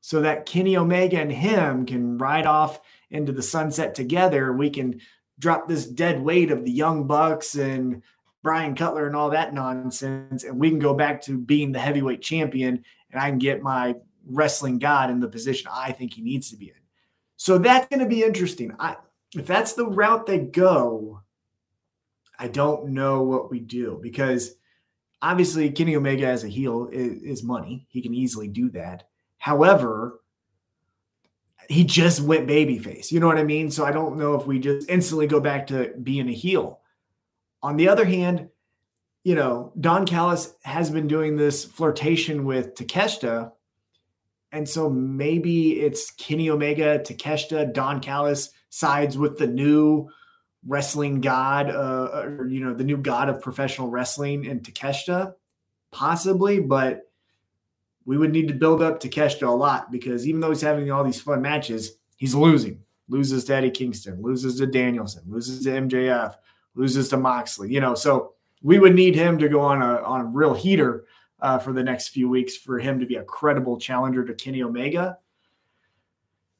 so 0.00 0.20
that 0.22 0.46
Kenny 0.46 0.76
Omega 0.76 1.20
and 1.20 1.30
him 1.30 1.86
can 1.86 2.18
ride 2.18 2.46
off 2.46 2.80
into 3.10 3.32
the 3.32 3.42
sunset 3.42 3.94
together. 3.94 4.52
We 4.52 4.70
can 4.70 5.00
drop 5.38 5.68
this 5.68 5.86
dead 5.86 6.20
weight 6.20 6.50
of 6.50 6.64
the 6.64 6.72
Young 6.72 7.06
Bucks 7.06 7.54
and 7.54 8.02
Brian 8.42 8.74
Cutler 8.74 9.06
and 9.06 9.16
all 9.16 9.30
that 9.30 9.54
nonsense, 9.54 10.44
and 10.44 10.58
we 10.58 10.68
can 10.68 10.78
go 10.78 10.94
back 10.94 11.22
to 11.22 11.38
being 11.38 11.72
the 11.72 11.78
heavyweight 11.78 12.20
champion, 12.20 12.84
and 13.10 13.20
I 13.20 13.30
can 13.30 13.38
get 13.38 13.62
my 13.62 13.94
wrestling 14.26 14.78
god 14.78 15.10
in 15.10 15.20
the 15.20 15.28
position 15.28 15.70
I 15.72 15.92
think 15.92 16.14
he 16.14 16.22
needs 16.22 16.50
to 16.50 16.56
be 16.56 16.66
in. 16.66 16.74
So 17.36 17.58
that's 17.58 17.88
going 17.88 18.00
to 18.00 18.08
be 18.08 18.22
interesting. 18.22 18.74
I, 18.78 18.96
if 19.34 19.46
that's 19.46 19.72
the 19.72 19.86
route 19.86 20.26
they 20.26 20.38
go, 20.38 21.20
I 22.38 22.48
don't 22.48 22.90
know 22.90 23.22
what 23.22 23.50
we 23.50 23.60
do 23.60 23.98
because 24.02 24.54
obviously 25.22 25.70
Kenny 25.70 25.96
Omega 25.96 26.26
as 26.26 26.44
a 26.44 26.48
heel 26.48 26.88
is, 26.92 27.22
is, 27.22 27.42
money. 27.42 27.86
He 27.88 28.02
can 28.02 28.14
easily 28.14 28.48
do 28.48 28.70
that. 28.70 29.04
However, 29.38 30.20
he 31.68 31.84
just 31.84 32.20
went 32.20 32.48
babyface. 32.48 33.10
You 33.10 33.20
know 33.20 33.26
what 33.26 33.38
I 33.38 33.44
mean? 33.44 33.70
So 33.70 33.84
I 33.84 33.92
don't 33.92 34.16
know 34.16 34.34
if 34.34 34.46
we 34.46 34.58
just 34.58 34.88
instantly 34.88 35.26
go 35.26 35.40
back 35.40 35.66
to 35.68 35.94
being 36.02 36.28
a 36.28 36.32
heel. 36.32 36.80
On 37.62 37.76
the 37.76 37.88
other 37.88 38.04
hand, 38.04 38.48
you 39.22 39.34
know, 39.34 39.72
Don 39.80 40.04
Callis 40.04 40.54
has 40.62 40.90
been 40.90 41.08
doing 41.08 41.36
this 41.36 41.64
flirtation 41.64 42.44
with 42.44 42.74
Takeshita. 42.74 43.52
And 44.54 44.68
so 44.68 44.88
maybe 44.88 45.80
it's 45.80 46.12
Kenny 46.12 46.48
Omega, 46.48 47.00
Takeshita, 47.00 47.72
Don 47.72 47.98
Callis 47.98 48.50
sides 48.70 49.18
with 49.18 49.36
the 49.36 49.48
new 49.48 50.08
wrestling 50.64 51.20
god, 51.20 51.70
uh, 51.70 52.22
or 52.24 52.46
you 52.46 52.64
know, 52.64 52.72
the 52.72 52.84
new 52.84 52.96
god 52.96 53.28
of 53.28 53.42
professional 53.42 53.88
wrestling 53.88 54.44
in 54.44 54.60
Takeshita, 54.60 55.34
possibly, 55.90 56.60
but 56.60 57.10
we 58.06 58.16
would 58.16 58.30
need 58.30 58.46
to 58.46 58.54
build 58.54 58.80
up 58.80 59.00
Takeshita 59.00 59.48
a 59.48 59.50
lot 59.50 59.90
because 59.90 60.24
even 60.24 60.40
though 60.40 60.50
he's 60.50 60.62
having 60.62 60.88
all 60.88 61.02
these 61.02 61.20
fun 61.20 61.42
matches, 61.42 61.96
he's 62.16 62.36
losing. 62.36 62.78
Loses 63.08 63.44
to 63.46 63.56
Eddie 63.56 63.72
Kingston, 63.72 64.22
loses 64.22 64.56
to 64.58 64.66
Danielson, 64.66 65.24
loses 65.26 65.64
to 65.64 65.70
MJF, 65.70 66.36
loses 66.76 67.08
to 67.08 67.16
Moxley. 67.16 67.72
You 67.72 67.80
know, 67.80 67.96
so 67.96 68.34
we 68.62 68.78
would 68.78 68.94
need 68.94 69.16
him 69.16 69.36
to 69.38 69.48
go 69.48 69.60
on 69.60 69.82
a 69.82 69.96
on 70.02 70.20
a 70.20 70.24
real 70.26 70.54
heater 70.54 71.06
uh, 71.40 71.58
for 71.58 71.72
the 71.72 71.82
next 71.82 72.08
few 72.08 72.28
weeks 72.28 72.56
for 72.56 72.78
him 72.78 73.00
to 73.00 73.06
be 73.06 73.16
a 73.16 73.24
credible 73.24 73.78
challenger 73.78 74.24
to 74.24 74.34
Kenny 74.34 74.62
Omega. 74.62 75.18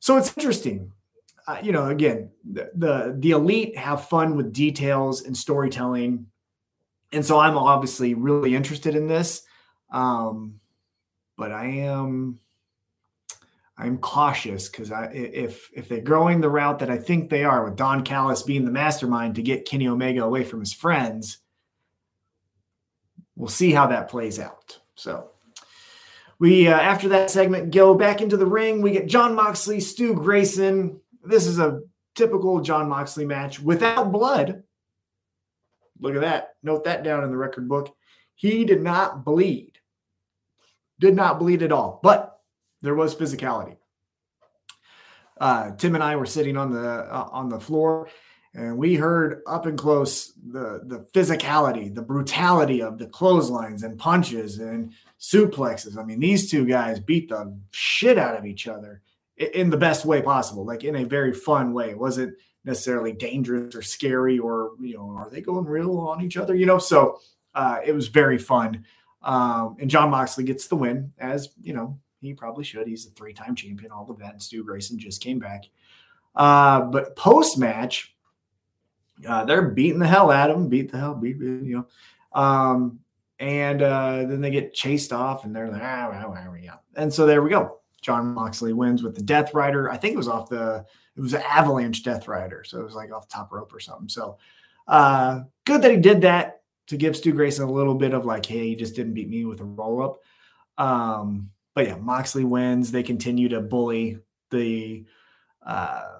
So 0.00 0.16
it's 0.16 0.36
interesting 0.36 0.92
uh, 1.46 1.58
you 1.62 1.72
know, 1.72 1.86
again, 1.86 2.30
the, 2.50 2.70
the 2.74 3.16
the 3.18 3.30
elite 3.32 3.76
have 3.76 4.08
fun 4.08 4.36
with 4.36 4.52
details 4.52 5.22
and 5.22 5.36
storytelling, 5.36 6.26
and 7.12 7.24
so 7.24 7.38
I'm 7.38 7.58
obviously 7.58 8.14
really 8.14 8.54
interested 8.54 8.96
in 8.96 9.06
this. 9.06 9.42
Um, 9.90 10.60
but 11.36 11.52
I 11.52 11.66
am 11.66 12.38
I'm 13.76 13.98
cautious 13.98 14.68
because 14.68 14.90
I 14.90 15.06
if 15.12 15.68
if 15.74 15.88
they're 15.88 16.00
going 16.00 16.40
the 16.40 16.48
route 16.48 16.78
that 16.78 16.90
I 16.90 16.96
think 16.96 17.28
they 17.28 17.44
are 17.44 17.64
with 17.64 17.76
Don 17.76 18.04
Callis 18.04 18.42
being 18.42 18.64
the 18.64 18.70
mastermind 18.70 19.34
to 19.34 19.42
get 19.42 19.66
Kenny 19.66 19.86
Omega 19.86 20.22
away 20.22 20.44
from 20.44 20.60
his 20.60 20.72
friends, 20.72 21.38
we'll 23.36 23.48
see 23.48 23.72
how 23.72 23.86
that 23.88 24.08
plays 24.08 24.38
out. 24.38 24.78
So 24.94 25.30
we 26.38 26.68
uh, 26.68 26.78
after 26.78 27.08
that 27.10 27.30
segment 27.30 27.72
go 27.72 27.94
back 27.94 28.20
into 28.20 28.36
the 28.36 28.46
ring. 28.46 28.82
We 28.82 28.92
get 28.92 29.06
Jon 29.06 29.34
Moxley, 29.34 29.80
Stu 29.80 30.14
Grayson, 30.14 31.00
this 31.24 31.46
is 31.46 31.58
a 31.58 31.80
typical 32.14 32.60
Jon 32.60 32.88
Moxley 32.88 33.24
match 33.24 33.60
without 33.60 34.12
blood. 34.12 34.62
Look 36.00 36.14
at 36.14 36.20
that. 36.20 36.54
Note 36.62 36.84
that 36.84 37.02
down 37.02 37.24
in 37.24 37.30
the 37.30 37.36
record 37.36 37.68
book. 37.68 37.94
He 38.34 38.64
did 38.64 38.82
not 38.82 39.24
bleed. 39.24 39.78
Did 41.00 41.14
not 41.14 41.38
bleed 41.38 41.62
at 41.62 41.72
all, 41.72 42.00
but 42.02 42.40
there 42.82 42.94
was 42.94 43.14
physicality. 43.14 43.76
Uh, 45.40 45.72
Tim 45.72 45.94
and 45.94 46.04
I 46.04 46.16
were 46.16 46.26
sitting 46.26 46.56
on 46.56 46.72
the 46.72 46.88
uh, 46.88 47.28
on 47.32 47.48
the 47.48 47.58
floor, 47.58 48.08
and 48.54 48.78
we 48.78 48.94
heard 48.94 49.42
up 49.46 49.66
and 49.66 49.76
close 49.76 50.32
the 50.50 50.80
the 50.84 51.00
physicality, 51.12 51.92
the 51.92 52.02
brutality 52.02 52.80
of 52.80 52.98
the 52.98 53.06
clotheslines 53.06 53.82
and 53.82 53.98
punches 53.98 54.58
and 54.58 54.92
suplexes. 55.20 55.98
I 55.98 56.04
mean, 56.04 56.20
these 56.20 56.50
two 56.50 56.64
guys 56.64 57.00
beat 57.00 57.28
the 57.28 57.56
shit 57.72 58.18
out 58.18 58.36
of 58.36 58.46
each 58.46 58.68
other 58.68 59.02
in 59.36 59.70
the 59.70 59.76
best 59.76 60.04
way 60.04 60.22
possible, 60.22 60.64
like 60.64 60.84
in 60.84 60.96
a 60.96 61.04
very 61.04 61.32
fun 61.32 61.72
way. 61.72 61.90
It 61.90 61.98
wasn't 61.98 62.36
necessarily 62.64 63.12
dangerous 63.12 63.74
or 63.74 63.82
scary 63.82 64.38
or, 64.38 64.72
you 64.80 64.94
know, 64.96 65.10
are 65.10 65.28
they 65.30 65.40
going 65.40 65.66
real 65.66 65.98
on 65.98 66.22
each 66.22 66.36
other? 66.36 66.54
You 66.54 66.66
know, 66.66 66.78
so 66.78 67.20
uh, 67.54 67.78
it 67.84 67.92
was 67.92 68.08
very 68.08 68.38
fun. 68.38 68.84
Um, 69.22 69.76
and 69.80 69.90
Jon 69.90 70.10
Moxley 70.10 70.44
gets 70.44 70.66
the 70.66 70.76
win, 70.76 71.12
as 71.18 71.48
you 71.62 71.72
know, 71.72 71.98
he 72.20 72.34
probably 72.34 72.64
should. 72.64 72.86
He's 72.86 73.06
a 73.06 73.10
three 73.10 73.32
time 73.32 73.54
champion, 73.54 73.90
all 73.90 74.08
of 74.10 74.18
that. 74.18 74.32
And 74.32 74.42
Stu 74.42 74.62
Grayson 74.64 74.98
just 74.98 75.22
came 75.22 75.38
back. 75.38 75.64
Uh, 76.34 76.82
but 76.82 77.16
post 77.16 77.58
match, 77.58 78.13
uh, 79.26 79.44
they're 79.44 79.70
beating 79.70 79.98
the 79.98 80.06
hell 80.06 80.30
out 80.30 80.50
of 80.50 80.56
him, 80.56 80.68
beat 80.68 80.90
the 80.90 80.98
hell, 80.98 81.14
beat, 81.14 81.36
you 81.36 81.76
know. 81.76 81.86
Um, 82.40 83.00
and 83.38 83.82
uh, 83.82 84.24
then 84.26 84.40
they 84.40 84.50
get 84.50 84.74
chased 84.74 85.12
off, 85.12 85.44
and 85.44 85.54
they're 85.54 85.70
like, 85.70 85.82
ah, 85.82 86.10
ah, 86.12 86.34
ah, 86.36 86.54
yeah. 86.60 86.76
And 86.96 87.12
so 87.12 87.26
there 87.26 87.42
we 87.42 87.50
go. 87.50 87.78
Jon 88.00 88.34
Moxley 88.34 88.72
wins 88.72 89.02
with 89.02 89.14
the 89.14 89.22
Death 89.22 89.54
Rider. 89.54 89.90
I 89.90 89.96
think 89.96 90.14
it 90.14 90.18
was 90.18 90.28
off 90.28 90.48
the, 90.48 90.84
it 91.16 91.20
was 91.20 91.34
an 91.34 91.42
Avalanche 91.42 92.02
Death 92.02 92.28
Rider, 92.28 92.64
so 92.64 92.80
it 92.80 92.84
was 92.84 92.94
like 92.94 93.12
off 93.12 93.28
the 93.28 93.34
top 93.34 93.52
rope 93.52 93.72
or 93.72 93.80
something. 93.80 94.08
So 94.08 94.38
uh, 94.86 95.40
good 95.64 95.82
that 95.82 95.90
he 95.90 95.96
did 95.96 96.20
that 96.22 96.62
to 96.88 96.96
give 96.96 97.16
Stu 97.16 97.32
Grayson 97.32 97.66
a 97.66 97.72
little 97.72 97.94
bit 97.94 98.12
of 98.12 98.26
like, 98.26 98.44
hey, 98.44 98.68
he 98.68 98.76
just 98.76 98.94
didn't 98.94 99.14
beat 99.14 99.30
me 99.30 99.44
with 99.44 99.60
a 99.60 99.64
roll 99.64 100.02
up. 100.02 100.20
Um, 100.76 101.50
but 101.74 101.86
yeah, 101.86 101.96
Moxley 101.96 102.44
wins. 102.44 102.92
They 102.92 103.02
continue 103.02 103.48
to 103.48 103.60
bully 103.60 104.18
the 104.50 105.04
uh, 105.64 106.18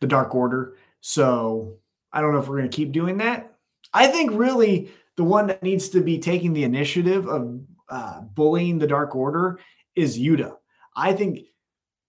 the 0.00 0.06
Dark 0.06 0.34
Order. 0.34 0.76
So 1.00 1.78
I 2.12 2.20
don't 2.20 2.32
know 2.32 2.40
if 2.40 2.48
we're 2.48 2.58
going 2.58 2.70
to 2.70 2.76
keep 2.76 2.92
doing 2.92 3.18
that. 3.18 3.54
I 3.92 4.08
think 4.08 4.30
really 4.32 4.90
the 5.16 5.24
one 5.24 5.46
that 5.48 5.62
needs 5.62 5.88
to 5.90 6.00
be 6.00 6.18
taking 6.18 6.52
the 6.52 6.64
initiative 6.64 7.26
of 7.26 7.60
uh, 7.88 8.20
bullying 8.20 8.78
the 8.78 8.86
Dark 8.86 9.14
Order 9.14 9.58
is 9.96 10.18
Yuta. 10.18 10.56
I 10.94 11.12
think 11.12 11.40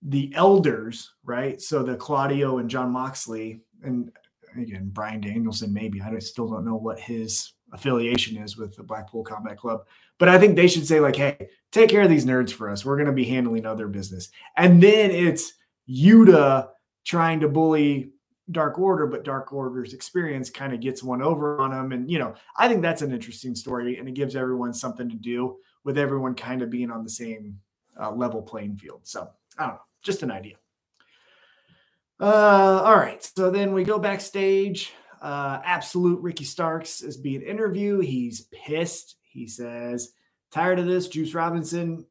the 0.01 0.31
elders, 0.35 1.11
right? 1.23 1.61
So 1.61 1.83
the 1.83 1.95
Claudio 1.95 2.59
and 2.59 2.69
Jon 2.69 2.91
Moxley, 2.91 3.61
and 3.83 4.11
again 4.55 4.89
Bryan 4.89 5.21
Danielson, 5.21 5.73
maybe 5.73 6.01
I 6.01 6.17
still 6.19 6.47
don't 6.47 6.65
know 6.65 6.75
what 6.75 6.99
his 6.99 7.53
affiliation 7.71 8.37
is 8.37 8.57
with 8.57 8.75
the 8.75 8.83
Blackpool 8.83 9.23
Combat 9.23 9.57
Club, 9.57 9.81
but 10.17 10.29
I 10.29 10.39
think 10.39 10.55
they 10.55 10.67
should 10.67 10.87
say 10.87 10.99
like, 10.99 11.15
"Hey, 11.15 11.49
take 11.71 11.89
care 11.89 12.01
of 12.01 12.09
these 12.09 12.25
nerds 12.25 12.51
for 12.51 12.69
us. 12.69 12.85
We're 12.85 12.95
going 12.95 13.07
to 13.07 13.13
be 13.13 13.25
handling 13.25 13.65
other 13.65 13.87
business." 13.87 14.29
And 14.57 14.81
then 14.81 15.11
it's 15.11 15.53
Yuta 15.89 16.69
trying 17.05 17.39
to 17.41 17.47
bully 17.47 18.11
Dark 18.51 18.79
Order, 18.79 19.07
but 19.07 19.23
Dark 19.23 19.53
Order's 19.53 19.93
experience 19.93 20.49
kind 20.49 20.73
of 20.73 20.79
gets 20.79 21.03
one 21.03 21.21
over 21.21 21.61
on 21.61 21.71
him. 21.71 21.91
And, 21.91 22.09
you 22.09 22.19
know, 22.19 22.33
I 22.57 22.67
think 22.67 22.81
that's 22.81 23.01
an 23.01 23.13
interesting 23.13 23.55
story 23.55 23.97
and 23.97 24.07
it 24.07 24.13
gives 24.13 24.35
everyone 24.35 24.73
something 24.73 25.09
to 25.09 25.15
do 25.15 25.57
with 25.83 25.97
everyone 25.97 26.35
kind 26.35 26.61
of 26.61 26.69
being 26.69 26.91
on 26.91 27.03
the 27.03 27.09
same 27.09 27.59
uh, 27.99 28.11
level 28.11 28.41
playing 28.41 28.77
field. 28.77 29.01
So, 29.03 29.29
I 29.57 29.65
don't 29.65 29.75
know, 29.75 29.81
just 30.03 30.23
an 30.23 30.31
idea. 30.31 30.55
Uh, 32.19 32.81
all 32.83 32.97
right. 32.97 33.23
So 33.23 33.49
then 33.49 33.73
we 33.73 33.83
go 33.83 33.97
backstage. 33.97 34.91
Uh, 35.21 35.59
Absolute 35.63 36.21
Ricky 36.21 36.43
Starks 36.43 37.01
is 37.01 37.17
being 37.17 37.41
interviewed. 37.41 38.05
He's 38.05 38.41
pissed. 38.51 39.15
He 39.21 39.47
says, 39.47 40.13
Tired 40.51 40.79
of 40.79 40.87
this, 40.87 41.07
Juice 41.07 41.33
Robinson, 41.33 42.05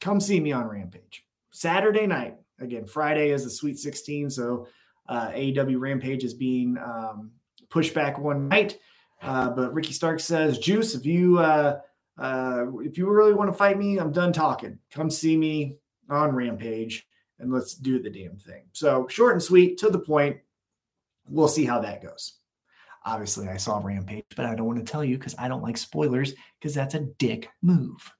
come 0.00 0.20
see 0.20 0.40
me 0.40 0.52
on 0.52 0.66
Rampage. 0.66 1.24
Saturday 1.52 2.06
night. 2.06 2.36
Again, 2.58 2.86
Friday 2.86 3.30
is 3.30 3.44
the 3.44 3.50
Sweet 3.50 3.78
16. 3.78 4.30
So 4.30 4.66
uh, 5.10 5.32
AEW 5.32 5.78
Rampage 5.78 6.22
is 6.22 6.34
being 6.34 6.78
um, 6.78 7.32
pushed 7.68 7.92
back 7.92 8.18
one 8.18 8.48
night. 8.48 8.78
Uh, 9.20 9.50
but 9.50 9.74
Ricky 9.74 9.92
Stark 9.92 10.20
says, 10.20 10.58
Juice, 10.58 10.94
if 10.94 11.04
you 11.04 11.38
uh, 11.40 11.80
uh, 12.16 12.66
if 12.80 12.96
you 12.96 13.10
really 13.10 13.34
want 13.34 13.50
to 13.50 13.56
fight 13.56 13.76
me, 13.76 13.98
I'm 13.98 14.12
done 14.12 14.32
talking. 14.32 14.78
Come 14.92 15.10
see 15.10 15.36
me 15.36 15.76
on 16.08 16.34
Rampage 16.34 17.06
and 17.38 17.52
let's 17.52 17.74
do 17.74 18.00
the 18.00 18.08
damn 18.08 18.36
thing. 18.38 18.64
So 18.72 19.08
short 19.08 19.32
and 19.32 19.42
sweet, 19.42 19.78
to 19.78 19.90
the 19.90 19.98
point. 19.98 20.38
We'll 21.28 21.48
see 21.48 21.64
how 21.64 21.80
that 21.80 22.02
goes. 22.02 22.34
Obviously, 23.04 23.48
I 23.48 23.56
saw 23.56 23.78
Rampage, 23.78 24.24
but 24.36 24.46
I 24.46 24.54
don't 24.54 24.66
want 24.66 24.84
to 24.84 24.90
tell 24.90 25.04
you 25.04 25.16
because 25.16 25.34
I 25.38 25.48
don't 25.48 25.62
like 25.62 25.76
spoilers 25.76 26.34
because 26.58 26.74
that's 26.74 26.94
a 26.94 27.00
dick 27.18 27.48
move. 27.62 28.12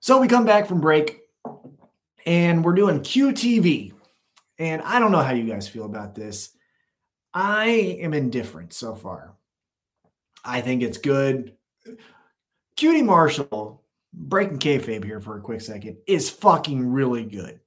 So 0.00 0.20
we 0.20 0.28
come 0.28 0.44
back 0.44 0.66
from 0.66 0.80
break 0.80 1.25
and 2.26 2.64
we're 2.64 2.74
doing 2.74 3.00
QTV. 3.00 3.92
And 4.58 4.82
I 4.82 4.98
don't 4.98 5.12
know 5.12 5.22
how 5.22 5.32
you 5.32 5.48
guys 5.48 5.68
feel 5.68 5.84
about 5.84 6.14
this. 6.14 6.50
I 7.32 7.66
am 8.00 8.12
indifferent 8.12 8.72
so 8.72 8.94
far. 8.94 9.34
I 10.44 10.60
think 10.60 10.82
it's 10.82 10.98
good. 10.98 11.54
QT 12.76 13.04
Marshall, 13.04 13.82
breaking 14.12 14.58
kayfabe 14.58 15.04
here 15.04 15.20
for 15.20 15.38
a 15.38 15.40
quick 15.40 15.60
second, 15.60 15.98
is 16.06 16.28
fucking 16.28 16.90
really 16.90 17.24
good. 17.24 17.60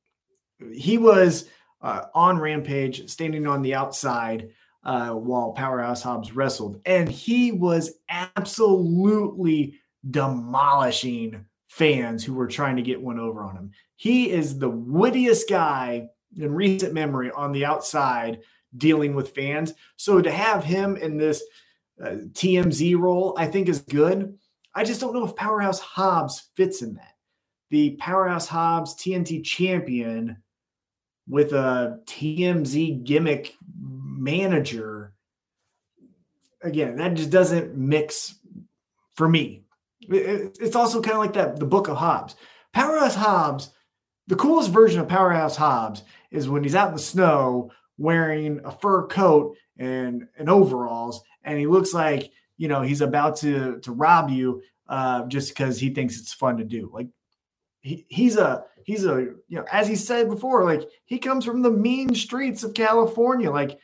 He 0.74 0.98
was 0.98 1.48
uh, 1.82 2.06
on 2.14 2.38
Rampage, 2.38 3.10
standing 3.10 3.48
on 3.48 3.62
the 3.62 3.76
outside 3.76 4.50
uh, 4.84 5.12
while 5.12 5.52
Powerhouse 5.52 6.02
Hobbs 6.02 6.36
wrestled, 6.36 6.82
and 6.86 7.08
he 7.08 7.52
was 7.52 7.92
absolutely 8.10 9.76
demolishing 10.10 11.46
fans 11.70 12.26
who 12.26 12.34
were 12.34 12.48
trying 12.48 12.76
to 12.76 12.82
get 12.82 13.02
one 13.02 13.20
over 13.20 13.44
on 13.44 13.56
him. 13.56 13.72
He 13.96 14.30
is 14.30 14.58
the 14.58 14.70
wittiest 14.70 15.48
guy 15.48 16.10
in 16.38 16.54
recent 16.54 16.94
memory 16.94 17.32
on 17.32 17.52
the 17.52 17.64
outside 17.64 18.40
dealing 18.76 19.16
with 19.16 19.36
fans. 19.36 19.74
So 19.96 20.22
to 20.22 20.32
have 20.32 20.64
him 20.64 20.98
in 20.98 21.18
this 21.18 21.44
uh, 22.04 22.18
TMZ 22.34 22.98
role, 23.00 23.36
I 23.38 23.46
think 23.46 23.70
is 23.70 23.82
good. 23.82 24.38
I 24.74 24.84
just 24.84 25.00
don't 25.00 25.14
know 25.14 25.26
if 25.26 25.36
Powerhouse 25.36 25.80
Hobbs 25.80 26.50
fits 26.56 26.82
in 26.82 26.96
that. 26.96 27.16
The 27.70 27.92
Powerhouse 28.00 28.48
Hobbs 28.48 28.96
TNT 28.96 29.44
champion 29.44 30.38
with 31.28 31.54
a 31.54 32.00
TMZ 32.06 33.04
gimmick 33.04 33.56
manager. 33.80 35.14
Again, 36.64 36.96
that 36.98 37.14
just 37.14 37.30
doesn't 37.30 37.76
mix 37.76 38.36
for 39.16 39.30
me. 39.30 39.64
It's 40.10 40.76
also 40.76 41.02
kind 41.02 41.14
of 41.16 41.20
like 41.20 41.34
that 41.34 41.60
the 41.60 41.66
book 41.66 41.88
of 41.88 41.98
Hobbs. 41.98 42.36
Powerhouse 42.74 43.16
Hobbs 43.16 43.72
the 44.30 44.36
coolest 44.36 44.70
version 44.70 45.02
of 45.02 45.08
Powerhouse 45.08 45.56
Hobbs 45.56 46.04
is 46.30 46.48
when 46.48 46.62
he's 46.62 46.76
out 46.76 46.90
in 46.90 46.94
the 46.94 47.00
snow 47.00 47.72
wearing 47.98 48.62
a 48.64 48.70
fur 48.72 49.08
coat 49.08 49.58
and, 49.80 50.28
and 50.38 50.48
overalls, 50.48 51.24
and 51.44 51.58
he 51.58 51.66
looks 51.66 51.94
like 51.94 52.32
you 52.56 52.68
know 52.68 52.84
he's 52.84 53.02
about 53.02 53.38
to 53.38 53.80
to 53.80 53.92
rob 53.92 54.30
you 54.30 54.62
uh, 54.88 55.26
just 55.26 55.50
because 55.50 55.80
he 55.80 55.90
thinks 55.90 56.20
it's 56.20 56.32
fun 56.32 56.58
to 56.58 56.64
do. 56.64 56.92
Like 56.94 57.08
he, 57.82 58.06
he's 58.08 58.38
a 58.38 58.66
he's 58.86 59.04
a 59.04 59.34
you 59.48 59.58
know 59.58 59.66
as 59.72 59.88
he 59.88 59.96
said 59.96 60.30
before, 60.30 60.64
like 60.64 60.88
he 61.06 61.18
comes 61.18 61.44
from 61.44 61.64
the 61.64 61.72
mean 61.72 62.14
streets 62.14 62.64
of 62.64 62.76
California. 62.76 63.50
Like 63.50 63.80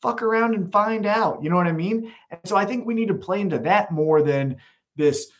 fuck 0.00 0.22
around 0.22 0.54
and 0.54 0.70
find 0.70 1.04
out. 1.04 1.42
You 1.42 1.50
know 1.50 1.56
what 1.56 1.66
I 1.66 1.72
mean? 1.72 2.12
And 2.30 2.40
so 2.44 2.54
I 2.54 2.64
think 2.64 2.86
we 2.86 2.94
need 2.94 3.08
to 3.08 3.14
play 3.14 3.40
into 3.40 3.58
that 3.58 3.90
more 3.90 4.22
than 4.22 4.58
this 4.94 5.32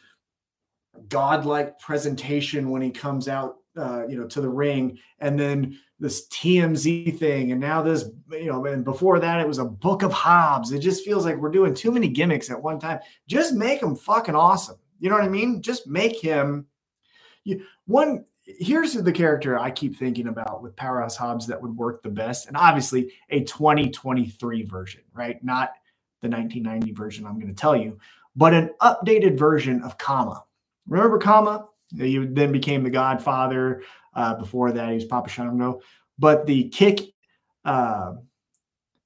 godlike 1.09 1.79
presentation 1.79 2.71
when 2.71 2.83
he 2.83 2.91
comes 2.91 3.29
out 3.29 3.57
uh, 3.77 4.07
you 4.09 4.19
know, 4.19 4.27
to 4.27 4.41
the 4.41 4.49
ring, 4.49 4.99
and 5.21 5.39
then 5.39 5.79
this 6.01 6.27
TMZ 6.29 7.19
thing, 7.19 7.53
and 7.53 7.61
now 7.61 7.81
this, 7.81 8.05
you 8.31 8.47
know, 8.47 8.65
and 8.67 8.85
before 8.85 9.21
that 9.21 9.41
it 9.41 9.47
was 9.47 9.59
a 9.59 9.65
Book 9.65 10.03
of 10.03 10.13
Hobbs. 10.13 10.73
It 10.73 10.81
just 10.81 11.05
feels 11.05 11.25
like 11.25 11.37
we're 11.37 11.51
doing 11.51 11.75
too 11.75 11.93
many 11.93 12.09
gimmicks 12.09 12.51
at 12.51 12.61
one 12.61 12.81
time. 12.81 12.99
Just 13.29 13.55
make 13.55 13.81
him 13.81 13.95
fucking 13.95 14.35
awesome. 14.35 14.77
You 14.99 15.09
know 15.09 15.15
what 15.15 15.25
I 15.25 15.29
mean? 15.29 15.63
Just 15.63 15.87
make 15.87 16.21
him. 16.21 16.67
You, 17.45 17.65
one 17.87 18.25
here's 18.45 18.95
the 18.95 19.13
character 19.13 19.59
I 19.59 19.71
keep 19.71 19.97
thinking 19.97 20.27
about 20.27 20.63
with 20.63 20.75
Powerhouse 20.75 21.17
Hobbs 21.17 21.47
that 21.47 21.61
would 21.61 21.77
work 21.77 22.03
the 22.03 22.11
best, 22.11 22.49
and 22.49 22.57
obviously 22.57 23.13
a 23.31 23.45
2023 23.45 24.65
version, 24.65 25.03
right? 25.15 25.43
Not 25.45 25.73
the 26.23 26.29
1990 26.29 26.93
version. 26.93 27.27
I'm 27.27 27.39
going 27.39 27.55
to 27.55 27.61
tell 27.61 27.77
you, 27.77 27.99
but 28.35 28.53
an 28.53 28.71
updated 28.83 29.39
version 29.39 29.83
of 29.83 29.97
Kama. 29.97 30.45
Remember 30.91 31.19
Kama? 31.19 31.67
He 31.97 32.19
then 32.19 32.53
became 32.53 32.85
the 32.85 32.91
Godfather. 32.91 33.83
Uh, 34.15 34.35
before 34.35 34.73
that, 34.73 34.89
he 34.89 34.95
was 34.97 35.05
Papa 35.07 35.31
Shango. 35.31 35.81
But 36.19 36.47
the 36.47 36.69
kick, 36.69 37.01
uh, 37.65 38.15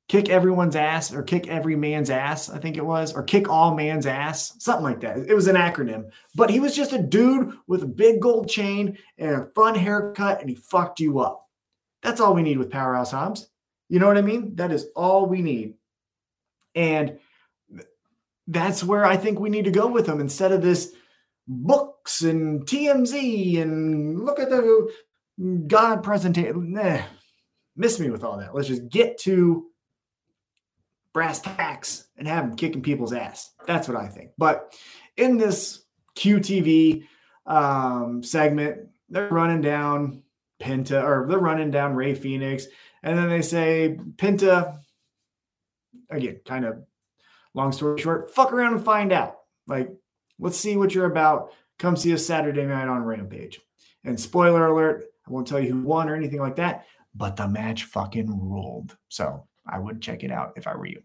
kick 0.08 0.28
everyone's 0.28 0.76
ass 0.76 1.12
or 1.12 1.22
kick 1.22 1.46
every 1.48 1.76
man's 1.76 2.10
ass, 2.10 2.50
I 2.50 2.58
think 2.58 2.76
it 2.76 2.84
was, 2.84 3.12
or 3.12 3.22
kick 3.22 3.48
all 3.48 3.74
man's 3.74 4.06
ass, 4.06 4.54
something 4.58 4.82
like 4.84 5.00
that. 5.00 5.18
It 5.18 5.34
was 5.34 5.46
an 5.46 5.56
acronym. 5.56 6.10
But 6.34 6.50
he 6.50 6.58
was 6.58 6.74
just 6.74 6.92
a 6.92 7.02
dude 7.02 7.52
with 7.66 7.82
a 7.82 7.86
big 7.86 8.20
gold 8.20 8.48
chain 8.48 8.98
and 9.18 9.36
a 9.36 9.46
fun 9.54 9.74
haircut, 9.74 10.40
and 10.40 10.48
he 10.48 10.56
fucked 10.56 11.00
you 11.00 11.20
up. 11.20 11.48
That's 12.02 12.20
all 12.20 12.34
we 12.34 12.42
need 12.42 12.58
with 12.58 12.70
Powerhouse 12.70 13.12
Hobbs. 13.12 13.48
You 13.88 13.98
know 13.98 14.06
what 14.06 14.18
I 14.18 14.22
mean? 14.22 14.56
That 14.56 14.72
is 14.72 14.86
all 14.96 15.26
we 15.26 15.42
need. 15.42 15.74
And 16.74 17.18
that's 18.46 18.82
where 18.82 19.04
I 19.04 19.16
think 19.16 19.38
we 19.38 19.50
need 19.50 19.66
to 19.66 19.70
go 19.70 19.86
with 19.86 20.06
him 20.06 20.20
instead 20.20 20.52
of 20.52 20.62
this 20.62 20.92
books 21.46 22.22
and 22.22 22.66
TMZ 22.66 23.60
and 23.60 24.24
look 24.24 24.40
at 24.40 24.50
the 24.50 24.90
God 25.66 26.02
presentation. 26.02 26.72
Nah, 26.72 27.02
miss 27.76 27.98
me 28.00 28.10
with 28.10 28.24
all 28.24 28.38
that. 28.38 28.54
Let's 28.54 28.68
just 28.68 28.88
get 28.88 29.18
to 29.20 29.66
brass 31.12 31.40
tacks 31.40 32.06
and 32.16 32.26
have 32.26 32.48
them 32.48 32.56
kicking 32.56 32.82
people's 32.82 33.12
ass. 33.12 33.50
That's 33.66 33.88
what 33.88 33.96
I 33.96 34.08
think. 34.08 34.30
But 34.36 34.74
in 35.16 35.36
this 35.36 35.84
QTV 36.16 37.06
um, 37.46 38.22
segment, 38.22 38.88
they're 39.08 39.28
running 39.28 39.60
down 39.60 40.22
Penta 40.60 41.02
or 41.02 41.26
they're 41.28 41.38
running 41.38 41.70
down 41.70 41.94
Rey 41.94 42.14
Fenix. 42.14 42.66
And 43.02 43.18
then 43.18 43.28
they 43.28 43.42
say, 43.42 43.98
Penta, 44.16 44.78
again, 46.10 46.40
kind 46.44 46.64
of 46.64 46.82
long 47.54 47.72
story 47.72 48.00
short, 48.00 48.34
fuck 48.34 48.52
around 48.52 48.74
and 48.74 48.84
find 48.84 49.12
out. 49.12 49.36
Like, 49.66 49.90
Let's 50.38 50.58
see 50.58 50.76
what 50.76 50.94
you're 50.94 51.10
about. 51.10 51.52
Come 51.78 51.96
see 51.96 52.12
us 52.14 52.26
Saturday 52.26 52.64
night 52.64 52.88
on 52.88 53.04
Rampage. 53.04 53.60
And 54.04 54.18
spoiler 54.18 54.66
alert, 54.66 55.04
I 55.26 55.30
won't 55.30 55.46
tell 55.46 55.60
you 55.60 55.72
who 55.72 55.82
won 55.82 56.08
or 56.08 56.14
anything 56.14 56.40
like 56.40 56.56
that, 56.56 56.86
but 57.14 57.36
the 57.36 57.48
match 57.48 57.84
fucking 57.84 58.28
ruled. 58.28 58.96
So 59.08 59.46
I 59.66 59.78
would 59.78 60.02
check 60.02 60.24
it 60.24 60.30
out 60.30 60.52
if 60.56 60.66
I 60.66 60.76
were 60.76 60.86
you. 60.86 61.02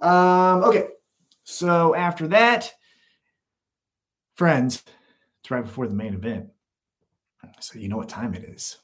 Um, 0.00 0.64
okay. 0.64 0.88
So 1.44 1.94
after 1.94 2.28
that, 2.28 2.72
friends, 4.34 4.82
it's 5.40 5.50
right 5.50 5.64
before 5.64 5.86
the 5.86 5.94
main 5.94 6.14
event. 6.14 6.46
So 7.60 7.78
you 7.78 7.88
know 7.88 7.96
what 7.96 8.08
time 8.08 8.34
it 8.34 8.44
is. 8.44 8.78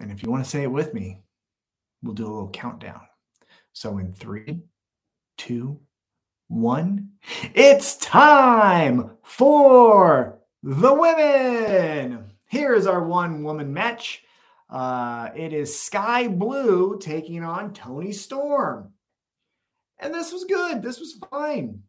And 0.00 0.10
if 0.10 0.22
you 0.22 0.30
want 0.30 0.44
to 0.44 0.50
say 0.50 0.62
it 0.62 0.72
with 0.72 0.94
me, 0.94 1.20
we'll 2.02 2.14
do 2.14 2.26
a 2.26 2.32
little 2.32 2.50
countdown. 2.50 3.02
So 3.72 3.98
in 3.98 4.12
three, 4.12 4.60
two, 5.36 5.80
one, 6.50 7.10
it's 7.54 7.96
time 7.96 9.12
for 9.22 10.40
the 10.62 10.92
women. 10.92 12.32
Here's 12.48 12.86
our 12.86 13.04
one 13.04 13.44
woman 13.44 13.72
match. 13.72 14.24
Uh, 14.68 15.30
it 15.36 15.52
is 15.52 15.78
Skye 15.78 16.26
Blue 16.26 16.98
taking 16.98 17.44
on 17.44 17.72
Toni 17.72 18.12
Storm. 18.12 18.92
And 20.00 20.12
this 20.12 20.32
was 20.32 20.44
good. 20.44 20.82
This 20.82 20.98
was 20.98 21.18
fine. 21.30 21.82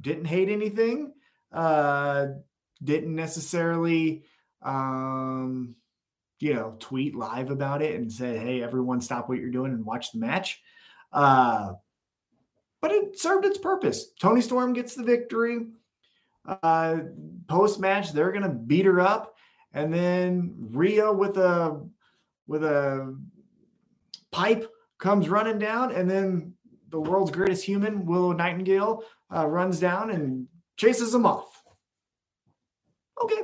Didn't 0.00 0.24
hate 0.24 0.48
anything. 0.48 1.12
Uh, 1.52 2.26
didn't 2.82 3.14
necessarily, 3.14 4.24
um, 4.62 5.74
you 6.40 6.54
know, 6.54 6.76
tweet 6.78 7.14
live 7.14 7.50
about 7.50 7.82
it 7.82 7.96
and 7.96 8.10
say, 8.10 8.38
hey, 8.38 8.62
everyone 8.62 9.00
stop 9.00 9.28
what 9.28 9.38
you're 9.38 9.50
doing 9.50 9.72
and 9.72 9.84
watch 9.84 10.12
the 10.12 10.18
match. 10.18 10.62
Uh, 11.12 11.72
but 12.86 12.94
it 12.94 13.18
served 13.18 13.44
its 13.44 13.58
purpose. 13.58 14.12
Toni 14.12 14.40
Storm 14.40 14.72
gets 14.72 14.94
the 14.94 15.02
victory. 15.02 15.66
Uh, 16.62 16.98
Post 17.48 17.80
match, 17.80 18.12
they're 18.12 18.30
to 18.44 18.48
beat 18.48 18.86
her 18.86 19.00
up. 19.00 19.34
And 19.72 19.92
then 19.92 20.54
Riho 20.72 21.16
with 21.16 21.36
a 21.36 21.84
with 22.46 22.62
a 22.62 23.18
pipe 24.30 24.72
comes 24.98 25.28
running 25.28 25.58
down, 25.58 25.90
and 25.90 26.08
then 26.08 26.54
the 26.90 27.00
world's 27.00 27.32
greatest 27.32 27.64
human, 27.64 28.06
Willow 28.06 28.30
Nightingale, 28.30 29.02
uh, 29.34 29.44
runs 29.48 29.80
down 29.80 30.10
and 30.10 30.46
chases 30.76 31.10
them 31.10 31.26
off. 31.26 31.60
Okay. 33.20 33.42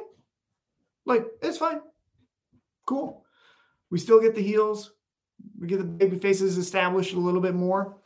Like, 1.04 1.26
it's 1.42 1.58
fine. 1.58 1.80
Cool. 2.86 3.24
We 3.90 3.98
still 3.98 4.20
get 4.20 4.36
the 4.36 4.42
heels. 4.42 4.92
We 5.58 5.66
get 5.66 5.78
the 5.78 5.84
baby 5.84 6.16
faces 6.16 6.56
established 6.58 7.14
a 7.14 7.18
little 7.18 7.40
bit 7.40 7.56
more. 7.56 7.96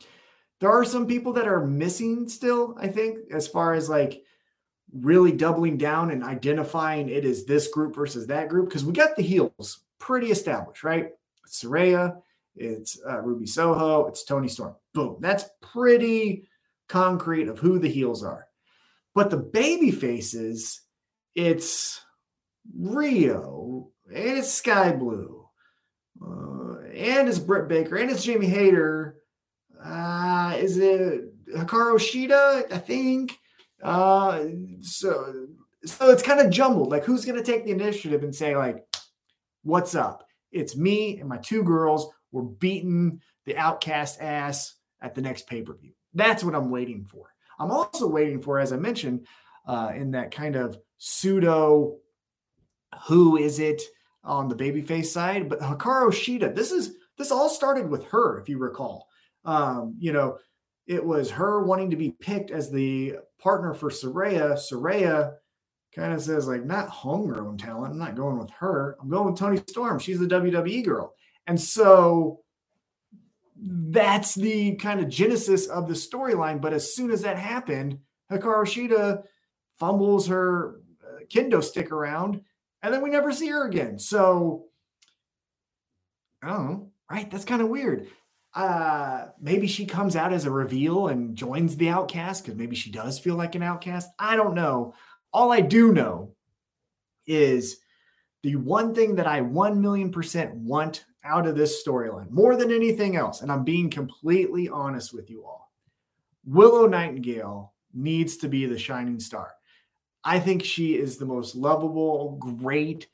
There 0.59 0.71
are 0.71 0.85
some 0.85 1.05
people 1.05 1.33
that 1.33 1.47
are 1.47 1.65
missing 1.65 2.27
still, 2.29 2.75
I 2.79 2.87
think, 2.87 3.31
as 3.31 3.47
far 3.47 3.73
as 3.73 3.89
like 3.89 4.23
really 4.91 5.31
doubling 5.31 5.77
down 5.77 6.11
and 6.11 6.23
identifying 6.23 7.09
it 7.09 7.25
as 7.25 7.45
this 7.45 7.67
group 7.67 7.95
versus 7.95 8.27
that 8.27 8.49
group. 8.49 8.69
Because 8.69 8.85
we 8.85 8.93
got 8.93 9.15
the 9.15 9.23
heels 9.23 9.81
pretty 9.99 10.31
established, 10.31 10.83
right? 10.83 11.11
It's 11.45 11.63
Saraya, 11.63 12.21
it's 12.55 12.99
uh, 13.07 13.21
Ruby 13.21 13.45
Soho, 13.45 14.07
it's 14.07 14.23
Toni 14.23 14.47
Storm. 14.47 14.75
Boom. 14.93 15.17
That's 15.19 15.45
pretty 15.61 16.47
concrete 16.89 17.47
of 17.47 17.59
who 17.59 17.79
the 17.79 17.89
heels 17.89 18.23
are. 18.23 18.47
But 19.13 19.29
the 19.29 19.37
baby 19.37 19.91
faces, 19.91 20.81
it's 21.35 22.01
Riho, 22.79 23.89
and 24.07 24.37
it's 24.37 24.51
Skye 24.53 24.93
Blue, 24.93 25.47
uh, 26.21 26.79
and 26.93 27.27
it's 27.27 27.39
Britt 27.39 27.67
Baker, 27.67 27.97
and 27.97 28.11
it's 28.11 28.23
Jamie 28.23 28.47
Hayter. 28.47 29.16
Is 30.59 30.77
it 30.77 31.21
Hikaru 31.55 31.95
Shida? 31.95 32.71
I 32.71 32.77
think. 32.77 33.37
Uh, 33.81 34.45
so, 34.81 35.47
so 35.85 36.09
it's 36.09 36.23
kind 36.23 36.39
of 36.39 36.49
jumbled. 36.49 36.91
Like, 36.91 37.03
who's 37.03 37.25
going 37.25 37.37
to 37.37 37.43
take 37.43 37.65
the 37.65 37.71
initiative 37.71 38.23
and 38.23 38.33
say, 38.33 38.55
like, 38.57 38.83
what's 39.63 39.95
up? 39.95 40.25
It's 40.51 40.75
me 40.75 41.19
and 41.19 41.29
my 41.29 41.37
two 41.37 41.63
girls. 41.63 42.09
We're 42.31 42.43
beating 42.43 43.21
the 43.45 43.57
outcast 43.57 44.21
ass 44.21 44.75
at 45.01 45.15
the 45.15 45.21
next 45.21 45.47
pay 45.47 45.61
per 45.61 45.75
view. 45.75 45.91
That's 46.13 46.43
what 46.43 46.55
I'm 46.55 46.71
waiting 46.71 47.05
for. 47.05 47.27
I'm 47.59 47.71
also 47.71 48.07
waiting 48.07 48.41
for, 48.41 48.59
as 48.59 48.73
I 48.73 48.77
mentioned, 48.77 49.27
uh, 49.67 49.91
in 49.95 50.11
that 50.11 50.31
kind 50.31 50.55
of 50.55 50.77
pseudo 50.97 51.97
who 53.07 53.37
is 53.37 53.59
it 53.59 53.81
on 54.23 54.47
the 54.47 54.55
babyface 54.55 55.07
side, 55.07 55.49
but 55.49 55.59
Hikaru 55.59 56.09
Shida. 56.09 56.53
This 56.55 56.71
is 56.71 56.95
this 57.17 57.31
all 57.31 57.49
started 57.49 57.89
with 57.89 58.05
her, 58.05 58.39
if 58.39 58.49
you 58.49 58.57
recall. 58.57 59.07
Um, 59.45 59.95
you 59.99 60.11
know, 60.11 60.37
it 60.87 61.03
was 61.03 61.29
her 61.31 61.63
wanting 61.63 61.89
to 61.89 61.97
be 61.97 62.11
picked 62.11 62.51
as 62.51 62.71
the 62.71 63.17
partner 63.39 63.73
for 63.73 63.89
Saraya. 63.89 64.53
Saraya 64.53 65.33
kind 65.93 66.13
of 66.13 66.21
says, 66.21 66.47
like, 66.47 66.63
not 66.63 66.89
homegrown 66.89 67.57
talent. 67.57 67.91
I'm 67.91 67.99
not 67.99 68.15
going 68.15 68.37
with 68.37 68.51
her. 68.51 68.97
I'm 69.01 69.09
going 69.09 69.25
with 69.31 69.39
Toni 69.39 69.61
Storm. 69.67 69.99
She's 69.99 70.19
the 70.19 70.27
WWE 70.27 70.85
girl. 70.85 71.13
And 71.45 71.59
so 71.59 72.41
that's 73.59 74.35
the 74.35 74.75
kind 74.75 74.99
of 74.99 75.09
genesis 75.09 75.67
of 75.67 75.87
the 75.87 75.93
storyline. 75.93 76.61
But 76.61 76.73
as 76.73 76.95
soon 76.95 77.11
as 77.11 77.21
that 77.21 77.37
happened, 77.37 77.99
Hikaru 78.31 78.63
Shida 78.65 79.23
fumbles 79.79 80.27
her 80.27 80.81
uh, 81.03 81.23
kendo 81.33 81.63
stick 81.63 81.91
around, 81.91 82.41
and 82.81 82.93
then 82.93 83.01
we 83.01 83.09
never 83.09 83.31
see 83.31 83.47
her 83.47 83.65
again. 83.65 83.99
So, 83.99 84.65
I 86.43 86.49
don't 86.49 86.65
know, 86.65 86.91
right? 87.09 87.29
That's 87.29 87.45
kind 87.45 87.61
of 87.61 87.69
weird. 87.69 88.07
Uh, 88.53 89.27
maybe 89.39 89.67
she 89.67 89.85
comes 89.85 90.15
out 90.15 90.33
as 90.33 90.45
a 90.45 90.51
reveal 90.51 91.09
and 91.09 91.35
joins 91.35 91.75
the 91.75 91.89
outcast 91.89 92.43
because 92.43 92.57
maybe 92.57 92.75
she 92.75 92.91
does 92.91 93.19
feel 93.19 93.35
like 93.35 93.55
an 93.55 93.63
outcast. 93.63 94.09
I 94.17 94.35
don't 94.35 94.55
know. 94.55 94.93
All 95.31 95.51
I 95.51 95.61
do 95.61 95.91
know 95.91 96.33
is 97.27 97.77
the 98.43 98.55
one 98.55 98.95
thing 98.95 99.15
that 99.15 99.27
I 99.27 99.41
1 99.41 99.81
million 99.81 100.11
percent 100.11 100.55
want 100.55 101.05
out 101.23 101.45
of 101.45 101.55
this 101.55 101.85
storyline 101.85 102.31
more 102.31 102.55
than 102.55 102.71
anything 102.71 103.15
else, 103.15 103.41
and 103.41 103.51
I'm 103.51 103.63
being 103.63 103.89
completely 103.89 104.69
honest 104.69 105.13
with 105.13 105.29
you 105.29 105.43
all. 105.43 105.71
Willow 106.45 106.87
Nightingale 106.87 107.73
needs 107.93 108.37
to 108.37 108.47
be 108.47 108.65
the 108.65 108.79
shining 108.79 109.19
star. 109.19 109.51
I 110.23 110.39
think 110.39 110.63
she 110.63 110.95
is 110.95 111.17
the 111.17 111.25
most 111.25 111.55
lovable, 111.55 112.37
great 112.39 113.07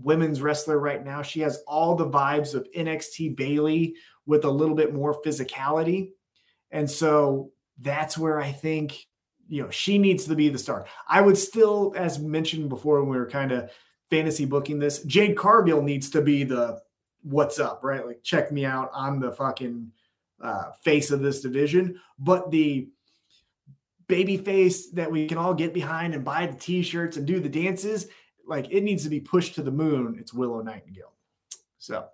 women's 0.00 0.40
wrestler 0.40 0.78
right 0.78 1.04
now. 1.04 1.22
She 1.22 1.40
has 1.40 1.62
all 1.66 1.94
the 1.94 2.08
vibes 2.08 2.54
of 2.54 2.66
NXT 2.76 3.36
Bayley 3.36 3.94
with 4.26 4.44
a 4.44 4.50
little 4.50 4.74
bit 4.74 4.94
more 4.94 5.20
physicality. 5.22 6.10
And 6.70 6.90
so 6.90 7.50
that's 7.80 8.16
where 8.16 8.40
I 8.40 8.52
think, 8.52 9.06
you 9.48 9.62
know, 9.62 9.70
she 9.70 9.98
needs 9.98 10.24
to 10.26 10.34
be 10.34 10.48
the 10.48 10.58
star. 10.58 10.86
I 11.08 11.20
would 11.20 11.36
still, 11.36 11.92
as 11.96 12.18
mentioned 12.18 12.68
before, 12.68 13.00
when 13.00 13.10
we 13.10 13.18
were 13.18 13.28
kind 13.28 13.52
of 13.52 13.70
fantasy 14.10 14.44
booking 14.44 14.78
this, 14.78 15.02
Jade 15.02 15.36
Cargill 15.36 15.82
needs 15.82 16.10
to 16.10 16.22
be 16.22 16.44
the 16.44 16.80
what's 17.22 17.58
up, 17.58 17.80
right? 17.82 18.06
Like, 18.06 18.22
check 18.22 18.52
me 18.52 18.64
out. 18.64 18.90
I'm 18.94 19.20
the 19.20 19.32
fucking 19.32 19.90
uh, 20.40 20.72
face 20.82 21.10
of 21.10 21.20
this 21.20 21.40
division. 21.40 22.00
But 22.18 22.50
the 22.50 22.88
baby 24.08 24.36
face 24.36 24.90
that 24.90 25.10
we 25.10 25.26
can 25.26 25.38
all 25.38 25.54
get 25.54 25.72
behind 25.72 26.14
and 26.14 26.24
buy 26.24 26.46
the 26.46 26.58
t-shirts 26.58 27.16
and 27.16 27.26
do 27.26 27.40
the 27.40 27.48
dances, 27.48 28.08
like 28.46 28.70
it 28.70 28.82
needs 28.82 29.04
to 29.04 29.08
be 29.08 29.20
pushed 29.20 29.54
to 29.54 29.62
the 29.62 29.70
moon. 29.70 30.16
It's 30.18 30.34
Willow 30.34 30.62
Nightingale. 30.62 31.12
So, 31.78 32.06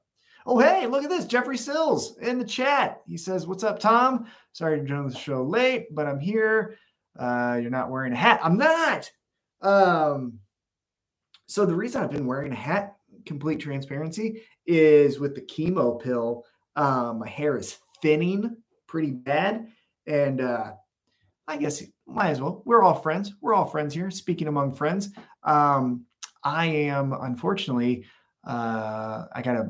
oh 0.49 0.59
hey, 0.59 0.87
look 0.87 1.05
at 1.05 1.11
this. 1.11 1.27
Jeffrey 1.27 1.59
Sills 1.59 2.17
in 2.19 2.39
the 2.39 2.45
chat. 2.45 3.03
He 3.07 3.19
says, 3.19 3.47
"What's 3.47 3.63
up, 3.63 3.79
Tom? 3.79 4.27
Sorry 4.53 4.81
to 4.81 4.85
join 4.85 5.07
the 5.07 5.15
show 5.15 5.45
late, 5.45 5.95
but 5.95 6.07
I'm 6.07 6.19
here. 6.19 6.77
Uh, 7.17 7.59
you're 7.61 7.71
not 7.71 7.91
wearing 7.91 8.15
a 8.15 8.17
hat. 8.17 8.41
I'm 8.43 8.57
not. 8.57 9.11
Um, 9.61 10.39
so 11.47 11.67
the 11.67 11.75
reason 11.75 12.03
I've 12.03 12.11
been 12.11 12.27
wearing 12.27 12.53
a 12.53 12.57
hat, 12.57 12.97
complete 13.27 13.61
transparency, 13.61 14.43
is 14.67 15.21
with 15.21 15.35
the 15.35 15.43
chemo 15.43 16.01
pill. 16.01 16.45
Um, 16.77 17.19
my 17.19 17.29
hair 17.29 17.59
is 17.59 17.79
thinning 18.01 18.57
pretty 18.87 19.11
bad, 19.11 19.69
and 20.07 20.41
uh, 20.41 20.73
I 21.47 21.59
guess 21.59 21.83
might 22.07 22.31
as 22.31 22.41
well. 22.41 22.63
We're 22.65 22.83
all 22.83 22.95
friends. 22.95 23.35
We're 23.43 23.55
all 23.55 23.67
friends 23.67 23.93
here. 23.93 24.11
Speaking 24.11 24.49
among 24.49 24.75
friends, 24.75 25.11
um, 25.43 26.07
I 26.43 26.67
am 26.67 27.13
unfortunately. 27.13 28.07
Uh, 28.47 29.27
I 29.35 29.43
got 29.43 29.57
a, 29.57 29.69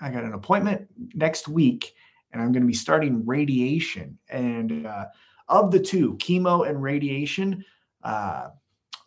I 0.00 0.10
got 0.10 0.24
an 0.24 0.34
appointment 0.34 0.88
next 1.14 1.48
week, 1.48 1.94
and 2.32 2.42
I'm 2.42 2.52
going 2.52 2.62
to 2.62 2.68
be 2.68 2.74
starting 2.74 3.24
radiation. 3.24 4.18
And 4.28 4.86
uh, 4.86 5.06
of 5.48 5.70
the 5.70 5.80
two, 5.80 6.14
chemo 6.14 6.68
and 6.68 6.82
radiation, 6.82 7.64
uh, 8.02 8.48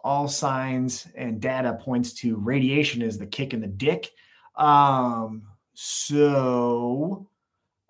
all 0.03 0.27
signs 0.27 1.07
and 1.15 1.41
data 1.41 1.77
points 1.81 2.13
to 2.13 2.37
radiation 2.37 3.01
is 3.01 3.17
the 3.17 3.27
kick 3.27 3.53
in 3.53 3.61
the 3.61 3.67
dick. 3.67 4.09
Um, 4.55 5.43
so 5.73 7.29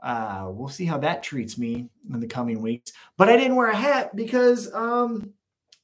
uh, 0.01 0.47
we'll 0.49 0.69
see 0.69 0.85
how 0.85 0.97
that 0.99 1.23
treats 1.23 1.57
me 1.57 1.89
in 2.11 2.19
the 2.19 2.27
coming 2.27 2.61
weeks. 2.61 2.91
But 3.17 3.29
I 3.29 3.37
didn't 3.37 3.55
wear 3.55 3.69
a 3.69 3.75
hat 3.75 4.15
because 4.15 4.73
um, 4.73 5.33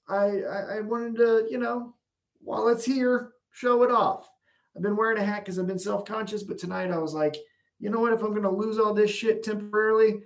I, 0.07 0.41
I, 0.41 0.78
I 0.78 0.82
wanted 0.82 1.18
to, 1.18 1.47
you 1.49 1.57
know, 1.57 1.93
while 2.41 2.68
it's 2.68 2.86
here, 2.86 3.32
show 3.51 3.84
it 3.84 3.91
off. 3.91 4.30
I've 4.76 4.82
been 4.82 4.97
wearing 4.97 5.17
a 5.17 5.23
hat 5.23 5.43
because 5.45 5.57
I've 5.57 5.67
been 5.67 5.80
self 5.80 6.05
conscious, 6.05 6.43
but 6.43 6.57
tonight 6.57 6.91
I 6.91 6.97
was 6.97 7.13
like, 7.13 7.38
you 7.80 7.89
know 7.89 7.99
what? 7.99 8.13
If 8.13 8.21
I'm 8.21 8.32
going 8.32 8.43
to 8.43 8.49
lose 8.49 8.78
all 8.78 8.93
this 8.93 9.11
shit 9.11 9.43
temporarily, 9.43 10.19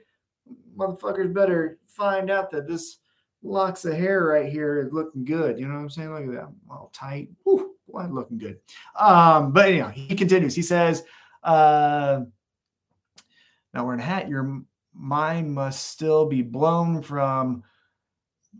motherfuckers 0.76 1.34
better 1.34 1.78
find 1.86 2.32
out 2.32 2.50
that 2.52 2.68
this 2.68 2.97
locks 3.43 3.86
of 3.86 3.93
hair 3.93 4.26
right 4.26 4.52
here 4.52 4.80
is 4.80 4.91
looking 4.91 5.24
good. 5.24 5.60
You 5.60 5.68
know 5.68 5.76
what 5.76 5.82
I'm 5.82 5.89
saying? 5.89 6.14
Look 6.14 6.24
at 6.24 6.32
that, 6.32 6.54
all 6.70 6.91
tight. 6.93 7.30
Whew, 7.43 7.76
boy, 7.88 8.08
looking 8.10 8.38
good. 8.38 8.60
Um, 8.95 9.52
but 9.52 9.68
anyhow, 9.70 9.89
he 9.89 10.16
continues. 10.16 10.56
He 10.56 10.62
says, 10.62 11.04
Uh, 11.43 12.22
now 13.74 13.86
we're 13.86 13.95
a 13.95 14.02
hat. 14.02 14.30
Your 14.30 14.62
mind 14.93 15.54
must 15.54 15.89
still 15.89 16.26
be 16.26 16.41
blown 16.41 17.02
from 17.02 17.64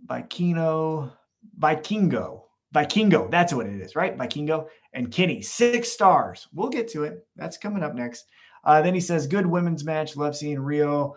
Bikino, 0.06 1.12
Vikingo. 1.60 2.44
Vikingo. 2.74 3.32
That's 3.32 3.54
what 3.54 3.66
it 3.66 3.82
is, 3.82 3.96
right? 3.96 4.16
Vikingo 4.18 4.68
and 4.94 5.12
Kenny. 5.12 5.42
Six 5.42 5.92
stars. 5.92 6.48
We'll 6.54 6.70
get 6.70 6.88
to 6.90 7.04
it. 7.04 7.26
That's 7.36 7.58
coming 7.58 7.84
up 7.84 7.96
next. 7.96 8.26
Uh, 8.64 8.82
then 8.82 8.94
he 8.94 9.00
says, 9.00 9.28
good 9.28 9.46
women's 9.46 9.86
match. 9.86 10.16
Love 10.16 10.36
seeing 10.36 10.58
Riho 10.58 11.14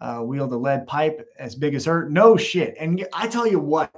uh, 0.00 0.22
wield 0.24 0.52
a 0.52 0.56
lead 0.56 0.86
pipe 0.86 1.28
as 1.38 1.54
big 1.54 1.74
as 1.74 1.84
her. 1.84 2.08
No 2.08 2.36
shit. 2.36 2.74
And 2.78 3.06
I 3.12 3.26
tell 3.26 3.46
you 3.46 3.60
what, 3.60 3.92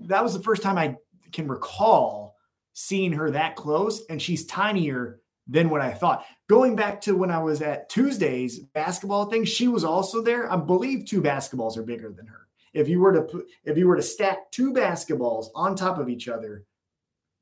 that 0.00 0.22
was 0.22 0.32
the 0.32 0.42
first 0.42 0.62
time 0.62 0.78
I 0.78 0.96
can 1.32 1.48
recall 1.48 2.36
seeing 2.72 3.12
her 3.12 3.30
that 3.32 3.56
close, 3.56 4.04
and 4.08 4.22
she's 4.22 4.46
tinier 4.46 5.20
than 5.48 5.70
what 5.70 5.80
I 5.80 5.90
thought. 5.90 6.24
Going 6.48 6.76
back 6.76 7.00
to 7.02 7.16
when 7.16 7.30
I 7.30 7.42
was 7.42 7.60
at 7.60 7.88
Tuesday's 7.88 8.60
basketball 8.60 9.26
thing, 9.26 9.44
she 9.44 9.66
was 9.66 9.82
also 9.82 10.22
there. 10.22 10.50
I 10.52 10.56
believe 10.56 11.04
two 11.04 11.20
basketballs 11.20 11.76
are 11.76 11.82
bigger 11.82 12.12
than 12.12 12.26
her. 12.26 12.46
If 12.74 12.88
you 12.88 13.00
were 13.00 13.12
to 13.12 13.44
if 13.64 13.76
you 13.76 13.88
were 13.88 13.96
to 13.96 14.02
stack 14.02 14.50
two 14.52 14.72
basketballs 14.72 15.46
on 15.54 15.74
top 15.74 15.98
of 15.98 16.08
each 16.08 16.28
other, 16.28 16.64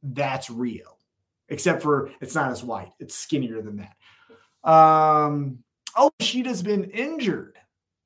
that's 0.03 0.49
Riho. 0.49 0.82
Except 1.49 1.82
for 1.82 2.11
it's 2.20 2.34
not 2.34 2.51
as 2.51 2.64
white. 2.64 2.92
it's 2.99 3.14
skinnier 3.14 3.62
than 3.62 3.76
that. 3.76 4.68
Um, 4.68 5.59
oh, 5.97 6.11
Shida's 6.20 6.62
been 6.62 6.84
injured. 6.90 7.57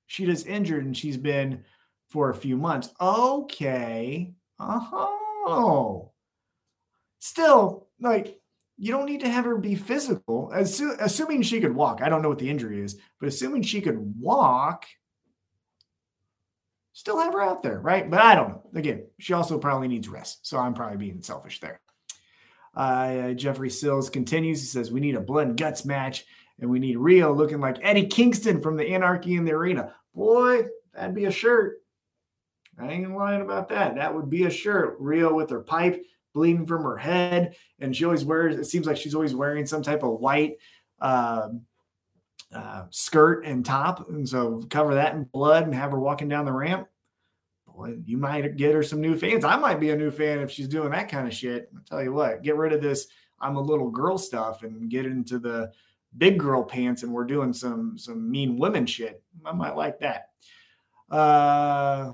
Shida's 0.07 0.45
injured, 0.45 0.85
and 0.85 0.97
she's 0.97 1.17
been 1.17 1.65
for 2.09 2.31
a 2.31 2.35
few 2.35 2.57
months. 2.57 2.93
Okay. 3.01 4.35
Oh. 4.59 6.13
Still, 7.21 7.89
like 7.99 8.41
you 8.77 8.93
don't 8.93 9.07
need 9.07 9.21
to 9.21 9.29
have 9.29 9.45
her 9.45 9.57
be 9.57 9.75
physical. 9.75 10.51
Assu- 10.55 10.97
assuming 11.01 11.43
she 11.43 11.61
could 11.61 11.75
walk. 11.75 12.01
I 12.03 12.09
don't 12.09 12.23
know 12.23 12.31
what 12.31 12.39
the 12.39 12.51
injury 12.51 12.81
is, 12.83 12.99
but 13.19 13.29
assuming 13.29 13.63
she 13.63 13.81
could 13.81 13.99
walk, 14.19 14.87
still 16.93 17.19
have 17.19 17.33
her 17.33 17.43
out 17.43 17.63
there, 17.63 17.81
right? 17.81 18.09
But 18.11 18.21
I 18.21 18.35
don't 18.35 18.51
know. 18.51 18.63
Again, 18.75 19.07
she 19.19 19.33
also 19.33 19.59
probably 19.59 19.89
needs 19.89 20.09
rest. 20.09 20.47
So 20.47 20.59
I'm 20.59 20.75
probably 20.75 20.97
being 20.97 21.23
selfish 21.23 21.61
there. 21.61 21.81
Uh, 22.75 23.33
Jeffrey 23.33 23.71
Sills 23.71 24.11
continues. 24.11 24.61
He 24.61 24.67
says, 24.67 24.93
We 24.93 25.01
need 25.01 25.17
a 25.17 25.21
blood 25.21 25.49
and 25.49 25.57
guts 25.57 25.85
match, 25.85 26.25
and 26.61 26.71
we 26.71 26.79
need 26.79 26.97
Riho 26.97 27.37
looking 27.37 27.61
like 27.61 27.79
Eddie 27.83 28.07
Kingston 28.07 28.61
from 28.61 28.77
the 28.77 28.89
Anarchy 28.89 29.35
in 29.35 29.45
the 29.45 29.53
Arena. 29.53 29.95
Boy, 30.15 30.67
that'd 30.95 31.15
be 31.15 31.25
a 31.25 31.31
shirt. 31.31 31.79
I 32.79 32.93
ain't 32.93 33.15
lying 33.15 33.43
about 33.43 33.69
that. 33.71 33.97
That 33.97 34.15
would 34.15 34.31
be 34.31 34.45
a 34.45 34.51
shirt. 34.51 35.01
Riho 35.01 35.35
with 35.35 35.51
her 35.51 35.61
pipe 35.61 36.05
bleeding 36.33 36.67
from 36.67 36.83
her 36.83 36.97
head. 36.97 37.57
And 37.81 37.95
she 37.95 38.05
always 38.05 38.25
wears, 38.25 38.57
it 38.57 38.65
seems 38.65 38.87
like 38.87 38.97
she's 38.97 39.15
always 39.15 39.35
wearing 39.35 39.67
some 39.67 39.83
type 39.83 40.03
of 40.03 40.21
white 40.21 40.57
um, 41.01 41.63
uh, 42.55 42.85
skirt 42.91 43.45
and 43.45 43.65
top. 43.65 44.09
And 44.09 44.29
so 44.29 44.63
cover 44.71 44.95
that 44.95 45.15
in 45.15 45.25
blood 45.25 45.65
and 45.65 45.75
have 45.75 45.93
her 45.93 46.01
walking 46.01 46.29
down 46.29 46.45
the 46.45 46.53
ramp. 46.53 46.89
Boy, 47.67 47.97
you 48.05 48.17
might 48.17 48.57
get 48.57 48.75
her 48.75 48.83
some 48.83 49.01
new 49.01 49.17
fans. 49.17 49.45
I 49.45 49.57
might 49.57 49.81
be 49.81 49.91
a 49.91 49.97
new 49.97 50.11
fan 50.11 50.41
if 50.41 50.51
she's 50.51 50.69
doing 50.69 50.91
that 50.91 51.09
kind 51.09 51.27
of 51.27 51.35
shit. 51.35 51.71
I'll 51.75 51.83
tell 51.85 52.03
you 52.03 52.13
what, 52.13 52.43
get 52.43 52.57
rid 52.57 52.73
of 52.73 52.83
this 52.83 53.07
I'm 53.41 53.57
a 53.57 53.61
little 53.61 53.91
girl 53.91 54.19
stuff 54.19 54.63
and 54.63 54.91
get 54.91 55.07
into 55.07 55.39
the 55.39 55.73
big 56.19 56.39
girl 56.39 56.63
pants 56.63 57.03
and 57.03 57.13
we're 57.13 57.25
doing 57.25 57.53
some 57.53 57.97
some 57.97 58.31
mean 58.31 58.59
women 58.59 58.87
shit. 58.87 59.23
I 59.45 59.53
might 59.53 59.77
like 59.77 59.99
that. 60.01 60.31
Uh 61.11 62.13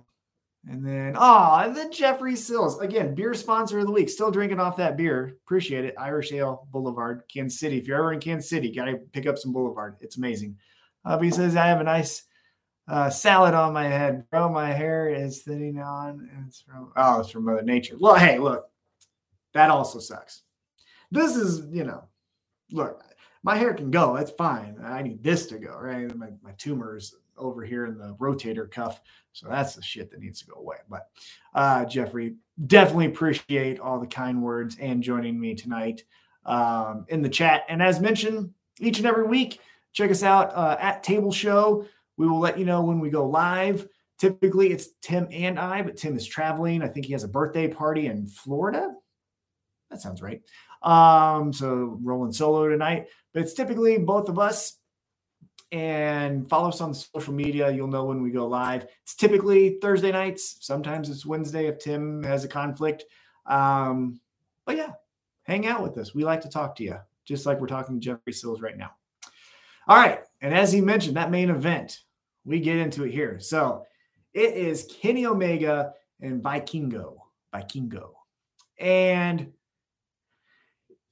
and 0.69 0.85
then, 0.85 1.14
ah, 1.17 1.61
oh, 1.62 1.67
and 1.67 1.77
then 1.77 1.93
Jeffrey 1.93 2.35
Sills 2.35 2.81
again, 2.81 3.14
beer 3.14 3.35
sponsor 3.35 3.79
of 3.79 3.87
the 3.87 3.93
week. 3.93 4.09
Still 4.09 4.33
drinking 4.33 4.59
off 4.59 4.77
that 4.79 4.97
beer. 4.97 5.37
Appreciate 5.45 5.85
it. 5.85 5.95
Irish 5.97 6.33
Ale 6.33 6.67
Boulevard, 6.73 7.23
Kansas 7.33 7.61
City. 7.61 7.79
If 7.79 7.87
you're 7.87 7.99
ever 7.99 8.12
in 8.12 8.21
Kansas 8.21 8.51
City, 8.51 8.73
got 8.73 8.87
to 8.87 8.97
pick 9.12 9.27
up 9.27 9.39
some 9.39 9.53
Boulevard. 9.53 9.97
It's 10.01 10.17
amazing. 10.17 10.57
Uh, 11.05 11.17
but 11.17 11.25
he 11.25 11.31
says, 11.31 11.55
I 11.55 11.67
have 11.67 11.81
a 11.81 11.85
nice 11.85 12.25
uh, 12.89 13.11
salad 13.11 13.55
on 13.55 13.73
my 13.73 13.85
head, 13.85 14.25
bro. 14.29 14.49
My 14.49 14.73
hair 14.73 15.09
is 15.09 15.43
thinning 15.43 15.79
on. 15.79 16.29
It's 16.49 16.62
from, 16.62 16.93
oh, 16.97 17.21
it's 17.21 17.31
from 17.31 17.45
Mother 17.45 17.62
Nature. 17.62 17.97
Well, 18.01 18.17
hey, 18.17 18.39
look, 18.39 18.69
that 19.55 19.71
also 19.71 20.01
sucks. 20.01 20.43
This 21.12 21.37
is, 21.37 21.64
you 21.71 21.85
know, 21.85 22.05
look, 22.73 23.05
my 23.45 23.57
hair 23.57 23.73
can 23.73 23.93
go. 23.93 24.17
That's 24.17 24.33
fine. 24.33 24.79
I 24.83 25.03
need 25.03 25.23
this 25.23 25.47
to 25.47 25.59
go, 25.59 25.77
right? 25.79 26.12
My, 26.17 26.31
my 26.43 26.53
tumors 26.59 27.14
over 27.39 27.64
here 27.64 27.87
in 27.87 27.99
the 27.99 28.14
rotator 28.20 28.70
cuff. 28.70 29.01
So 29.32 29.49
that's 29.49 29.74
the 29.74 29.82
shit 29.82 30.11
that 30.11 30.20
needs 30.20 30.41
to 30.41 30.47
go 30.47 30.61
away. 30.61 30.76
But 30.89 31.09
uh, 31.55 31.84
Jeffrey, 31.84 32.37
definitely 32.66 33.07
appreciate 33.07 33.80
all 33.80 34.01
the 34.01 34.07
kind 34.07 34.43
words 34.43 34.76
and 34.80 35.03
joining 35.03 35.39
me 35.39 35.55
tonight 35.55 36.05
um, 36.45 37.05
in 37.09 37.22
the 37.22 37.28
chat. 37.28 37.64
And 37.68 37.82
as 37.82 38.01
mentioned, 38.01 38.53
each 38.80 38.99
and 38.99 39.07
every 39.07 39.24
week, 39.24 39.61
check 39.93 40.11
us 40.11 40.22
out 40.22 40.55
uh, 40.55 40.76
at 40.80 41.03
Table 41.03 41.32
Show. 41.32 41.87
We 42.16 42.26
will 42.26 42.41
let 42.41 42.59
you 42.59 42.64
know 42.64 42.82
when 42.82 43.01
we 43.01 43.11
go 43.11 43.26
live. 43.26 43.87
Typically, 44.18 44.72
it's 44.72 44.89
Tim 45.03 45.28
and 45.30 45.59
I, 45.59 45.82
but 45.82 45.97
Tim 45.97 46.16
is 46.16 46.26
traveling. 46.26 46.82
I 46.82 46.89
think 46.89 47.07
he 47.07 47.12
has 47.12 47.24
a 47.24 47.28
birthday 47.28 47.68
party 47.68 48.07
in 48.07 48.26
Florida. 48.26 48.95
That 49.91 50.01
sounds 50.01 50.22
right. 50.22 50.41
Um, 50.82 51.53
so 51.53 51.99
rolling 52.03 52.32
solo 52.32 52.68
tonight, 52.68 53.09
but 53.32 53.43
it's 53.43 53.55
typically 53.55 53.99
both 53.99 54.28
of 54.28 54.39
us 54.39 54.78
and 55.73 56.49
follow 56.49 56.69
us 56.69 56.81
on 56.81 56.95
social 56.95 57.35
media. 57.35 57.71
You'll 57.71 57.89
know 57.89 58.05
when 58.05 58.23
we 58.23 58.31
go 58.31 58.47
live. 58.47 58.87
It's 59.03 59.14
typically 59.14 59.79
Thursday 59.81 60.12
nights. 60.12 60.59
Sometimes 60.61 61.11
it's 61.11 61.27
Wednesday 61.27 61.67
if 61.67 61.79
Tim 61.79 62.23
has 62.23 62.45
a 62.45 62.49
conflict. 62.49 63.05
Um, 63.47 64.21
but 64.64 64.77
yeah, 64.77 64.93
hang 65.43 65.67
out 65.67 65.83
with 65.83 65.99
us. 65.99 66.14
We 66.14 66.25
like 66.25 66.41
to 66.43 66.49
talk 66.49 66.77
to 66.77 66.85
you, 66.85 66.97
just 67.25 67.47
like 67.47 67.61
we're 67.61 67.67
talking 67.67 67.99
to 67.99 68.05
Jeffrey 68.05 68.33
Sills 68.33 68.61
right 68.61 68.77
now. 68.77 68.93
All 69.89 69.97
right. 69.97 70.21
And 70.41 70.55
as 70.55 70.73
he 70.73 70.81
mentioned, 70.81 71.17
that 71.17 71.31
main 71.31 71.51
event, 71.51 72.01
we 72.45 72.61
get 72.61 72.77
into 72.77 73.05
it 73.05 73.12
here. 73.12 73.39
So 73.41 73.85
it 74.35 74.55
is 74.55 74.89
Kenny 75.01 75.27
Omega 75.27 75.93
and 76.21 76.43
Vikingo. 76.43 77.17
Vikingo. 77.55 78.11
And 78.79 79.53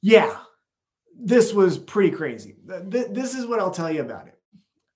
yeah, 0.01 0.39
this 1.19 1.53
was 1.53 1.79
pretty 1.79 2.11
crazy. 2.11 2.57
This 2.65 3.35
is 3.35 3.47
what 3.47 3.61
I'll 3.61 3.71
tell 3.71 3.91
you 3.91 4.03
about 4.03 4.27
it 4.29 4.34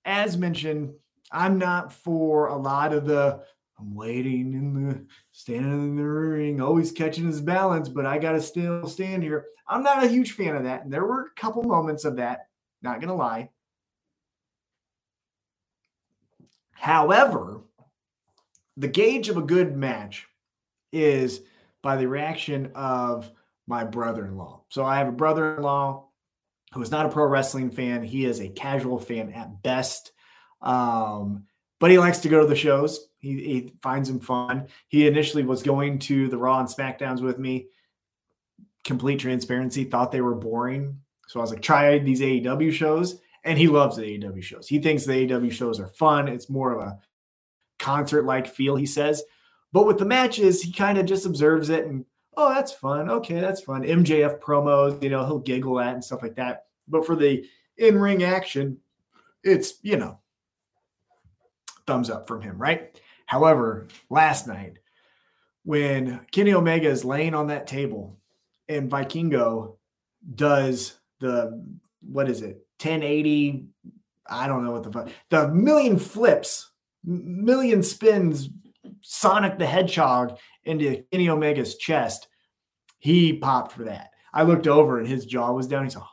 as 0.09 0.39
mentioned, 0.39 0.95
I'm 1.31 1.59
not 1.59 1.93
for 1.93 2.49
a 2.49 2.57
lot 2.57 2.95
of 2.95 3.07
the 3.07 3.43
I'm 3.79 3.95
waiting 3.95 4.55
in 4.55 4.89
the 4.89 5.07
standing 5.31 5.71
in 5.71 5.97
the 5.97 6.03
ring, 6.03 6.61
always 6.61 6.91
catching 6.91 7.27
his 7.27 7.41
balance, 7.41 7.89
but 7.89 8.07
I 8.07 8.19
got 8.19 8.33
to 8.33 8.41
still 8.41 8.89
stand 8.89 9.23
here. 9.23 9.45
I'm 9.69 9.85
not 9.85 10.03
a 10.03 10.09
huge 10.09 10.33
fan 10.33 10.57
of 10.57 10.65
that. 10.65 10.83
And 10.83 10.93
there 10.93 11.05
were 11.05 11.27
a 11.27 11.41
couple 11.41 11.63
moments 11.63 12.05
of 12.05 12.17
that, 12.17 12.49
not 12.83 13.01
to 13.01 13.13
lie. 13.13 13.51
However, 16.73 17.61
the 18.77 18.89
gauge 18.89 19.29
of 19.29 19.37
a 19.37 19.43
good 19.43 19.77
match 19.77 20.27
is 20.93 21.43
by 21.83 21.97
the 21.97 22.09
reaction 22.09 22.73
of 22.75 23.31
my 23.67 23.85
brother 23.85 24.27
in 24.27 24.37
law. 24.37 24.63
So 24.71 24.85
I 24.85 24.99
have 24.99 25.09
a 25.09 25.13
brother 25.13 25.57
in 25.57 25.63
law 25.63 26.08
who 26.73 26.83
is 26.83 26.91
not 26.91 27.07
a 27.07 27.09
pro 27.09 27.27
wrestling 27.27 27.71
fan. 27.71 28.03
He 28.03 28.25
is 28.25 28.41
a 28.41 28.49
casual 28.49 28.99
fan 28.99 29.33
at 29.33 29.63
best. 29.63 30.13
Um, 30.61 31.45
but 31.81 31.91
he 31.91 31.99
likes 31.99 32.19
to 32.19 32.29
go 32.29 32.41
to 32.41 32.47
the 32.47 32.57
shows. 32.57 33.09
He, 33.19 33.35
he 33.35 33.75
finds 33.83 34.09
them 34.09 34.21
fun. 34.21 34.69
He 34.89 35.07
initially 35.07 35.45
was 35.45 35.63
going 35.63 35.99
to 36.01 36.29
the 36.29 36.39
Raw 36.39 36.61
and 36.61 36.69
SmackDowns 36.69 37.23
with 37.23 37.39
me. 37.39 37.69
Complete 38.85 39.21
transparency, 39.21 39.85
thought 39.85 40.13
they 40.13 40.21
were 40.21 40.35
boring. 40.35 41.01
So 41.29 41.41
I 41.41 41.43
was 41.43 41.51
like, 41.51 41.63
try 41.63 41.99
these 41.99 42.21
AEW 42.21 42.73
shows. 42.73 43.21
And 43.45 43.59
he 43.59 43.69
loves 43.69 43.97
the 43.97 44.03
AEW 44.03 44.43
shows. 44.43 44.67
He 44.67 44.79
thinks 44.79 45.05
the 45.05 45.27
AEW 45.27 45.53
shows 45.53 45.79
are 45.79 45.89
fun. 45.89 46.29
It's 46.29 46.51
more 46.51 46.73
of 46.73 46.87
a 46.87 46.99
concert 47.79 48.25
like 48.25 48.47
feel, 48.47 48.77
he 48.77 48.87
says. 48.87 49.23
But 49.73 49.87
with 49.87 49.99
the 49.99 50.05
matches, 50.05 50.63
he 50.63 50.73
kind 50.73 50.99
of 50.99 51.07
just 51.07 51.27
observes 51.27 51.71
it 51.71 51.87
and 51.87 52.05
oh, 52.39 52.55
that's 52.55 52.73
fun. 52.73 53.11
Okay, 53.11 53.41
that's 53.41 53.61
fun. 53.61 53.83
MJF 53.83 54.39
promos, 54.39 55.03
you 55.03 55.11
know, 55.11 55.27
he'll 55.27 55.41
giggle 55.41 55.81
at 55.81 55.95
and 55.95 56.05
stuff 56.05 56.23
like 56.23 56.37
that. 56.37 56.67
But 56.87 57.05
for 57.05 57.17
the 57.17 57.45
in 57.77 57.99
ring 57.99 58.23
action, 58.23 58.79
it's, 59.43 59.75
you 59.83 59.97
know, 59.97 60.21
thumbs 61.85 62.11
up 62.11 62.29
from 62.29 62.41
him, 62.41 62.57
right? 62.57 62.99
However, 63.27 63.89
last 64.09 64.47
night, 64.47 64.79
when 65.65 66.21
Kenny 66.31 66.55
Omega 66.55 66.89
is 66.89 67.05
laying 67.05 67.35
on 67.35 67.49
that 67.49 67.67
table 67.67 68.17
and 68.69 68.89
Vikingo 68.89 69.77
does 70.35 70.95
the, 71.19 71.61
what 72.01 72.31
is 72.31 72.41
it, 72.43 72.65
1080, 72.81 73.67
I 74.29 74.47
don't 74.47 74.65
know 74.65 74.71
what 74.71 74.85
the 74.85 74.93
fuck, 74.93 75.09
the 75.29 75.49
million 75.49 75.99
flips, 75.99 76.71
million 77.05 77.83
spins, 77.83 78.49
Sonic 79.01 79.59
the 79.59 79.67
Hedgehog 79.67 80.39
into 80.65 81.03
Kenny 81.11 81.29
Omega's 81.29 81.77
chest, 81.77 82.28
he 82.99 83.33
popped 83.33 83.73
for 83.73 83.85
that. 83.85 84.11
I 84.33 84.43
looked 84.43 84.67
over 84.67 84.99
and 84.99 85.09
his 85.09 85.27
jaw 85.27 85.53
was 85.53 85.67
down. 85.67 85.85
He's 85.85 85.97
like, 85.97 86.05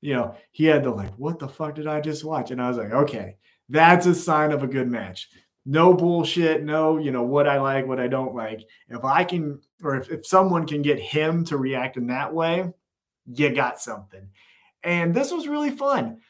you 0.00 0.14
know, 0.14 0.34
he 0.52 0.64
had 0.64 0.84
the 0.84 0.90
like, 0.90 1.14
what 1.16 1.38
the 1.38 1.48
fuck 1.48 1.74
did 1.74 1.86
I 1.86 2.00
just 2.00 2.24
watch? 2.24 2.50
And 2.50 2.62
I 2.62 2.68
was 2.68 2.78
like, 2.78 2.92
okay, 2.92 3.36
that's 3.68 4.06
a 4.06 4.14
sign 4.14 4.52
of 4.52 4.62
a 4.62 4.68
good 4.68 4.88
match. 4.88 5.28
No 5.66 5.92
bullshit, 5.92 6.62
no, 6.62 6.96
you 6.96 7.10
know, 7.10 7.24
what 7.24 7.46
I 7.46 7.60
like, 7.60 7.86
what 7.86 8.00
I 8.00 8.08
don't 8.08 8.34
like. 8.34 8.62
If 8.88 9.04
I 9.04 9.24
can, 9.24 9.60
or 9.82 9.96
if, 9.96 10.10
if 10.10 10.26
someone 10.26 10.66
can 10.66 10.80
get 10.80 10.98
him 10.98 11.44
to 11.46 11.58
react 11.58 11.96
in 11.96 12.06
that 12.06 12.32
way, 12.32 12.72
you 13.26 13.54
got 13.54 13.80
something. 13.80 14.28
And 14.82 15.14
this 15.14 15.30
was 15.30 15.48
really 15.48 15.70
fun. 15.70 16.20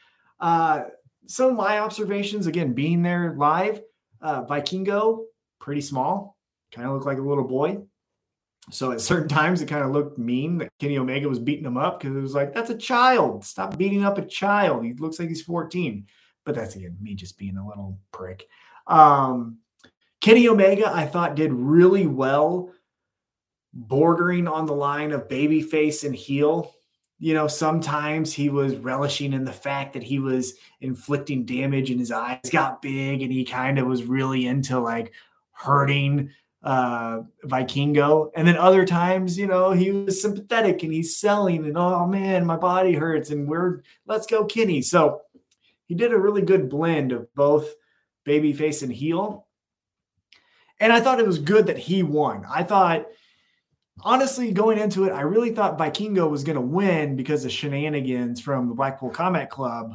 Uh, 0.41 0.85
some 1.27 1.51
of 1.51 1.57
my 1.57 1.79
observations, 1.79 2.47
again, 2.47 2.73
being 2.73 3.03
there 3.03 3.35
live, 3.37 3.83
uh, 4.21 4.45
Vikingo, 4.45 5.25
pretty 5.61 5.83
small, 5.83 6.37
kind 6.73 6.89
of 6.89 6.95
looked 6.95 7.07
like 7.07 7.19
a 7.19 7.23
little 7.23 7.45
boy. 7.45 7.79
So 8.71 8.93
at 8.93 9.01
certain 9.01 9.29
times, 9.29 9.63
it 9.63 9.69
kind 9.69 9.85
of 9.85 9.91
looked 9.91 10.19
mean 10.19 10.59
that 10.59 10.71
Kenny 10.79 10.99
Omega 10.99 11.29
was 11.29 11.39
beating 11.39 11.65
him 11.65 11.77
up 11.77 12.01
because 12.01 12.17
it 12.17 12.21
was 12.21 12.35
like, 12.35 12.55
that's 12.55 12.71
a 12.71 12.77
child. 12.77 13.45
Stop 13.45 13.79
beating 13.79 14.05
up 14.05 14.19
a 14.19 14.25
child. 14.25 14.85
He 14.85 14.93
looks 14.95 15.19
like 15.19 15.29
he's 15.29 15.43
14. 15.43 16.07
But 16.45 16.55
that's 16.55 16.77
again 16.77 16.97
me 17.01 17.15
just 17.15 17.39
being 17.39 17.57
a 17.57 17.67
little 17.67 17.99
prick. 18.13 18.47
Um, 18.87 19.59
Kenny 20.21 20.49
Omega, 20.49 20.91
I 20.93 21.07
thought, 21.07 21.37
did 21.37 21.53
really 21.53 22.07
well, 22.07 22.73
bordering 23.73 24.49
on 24.49 24.67
the 24.67 24.75
line 24.75 25.13
of 25.13 25.29
babyface 25.29 26.05
and 26.05 26.15
heel. 26.15 26.75
You 27.21 27.35
know, 27.35 27.49
sometimes 27.49 28.33
he 28.33 28.49
was 28.49 28.77
relishing 28.77 29.33
in 29.33 29.45
the 29.45 29.53
fact 29.53 29.93
that 29.93 30.03
he 30.03 30.19
was 30.19 30.55
inflicting 30.81 31.45
damage 31.45 31.91
and 31.91 32.01
his 32.01 32.13
eyes 32.13 32.39
got 32.51 32.81
big 32.81 33.23
and 33.23 33.33
he 33.33 33.45
kind 33.45 33.79
of 33.79 33.87
was 33.87 34.05
really 34.05 34.47
into 34.47 34.79
like 34.79 35.13
hurting 35.53 36.31
uh 36.69 37.23
Vikingo. 37.47 38.31
And 38.37 38.47
then 38.47 38.59
other 38.59 38.85
times, 38.85 39.39
you 39.39 39.47
know, 39.47 39.73
he 39.73 39.91
was 39.91 40.21
sympathetic 40.21 40.83
and 40.83 40.93
he's 40.93 41.17
selling 41.17 41.65
and 41.65 41.79
oh 41.79 42.07
man, 42.07 42.45
my 42.45 42.57
body 42.57 42.93
hurts 42.93 43.31
and 43.31 43.49
we're 43.49 43.83
let's 44.07 44.27
go 44.27 44.45
Kenny. 44.45 44.83
So 44.83 45.23
he 45.87 45.95
did 45.95 46.13
a 46.13 46.19
really 46.19 46.43
good 46.43 46.69
blend 46.69 47.13
of 47.13 47.35
both 47.35 47.73
babyface 48.27 48.83
and 48.83 48.93
heel. 48.93 49.47
And 50.79 50.93
I 50.93 51.01
thought 51.01 51.21
it 51.21 51.27
was 51.27 51.39
good 51.39 51.69
that 51.69 51.79
he 51.79 52.03
won. 52.03 52.45
I 52.47 52.65
thought 52.65 53.07
honestly 54.03 54.53
going 54.53 54.79
into 54.79 55.05
it, 55.05 55.13
I 55.13 55.23
really 55.23 55.55
thought 55.55 55.79
Vikingo 55.79 56.29
was 56.29 56.45
going 56.45 56.57
to 56.57 56.61
win 56.61 57.17
because 57.17 57.47
of 57.47 57.51
shenanigans 57.51 58.43
from 58.43 58.69
the 58.69 58.75
Blackpool 58.75 59.09
Combat 59.09 59.49
Club 59.49 59.95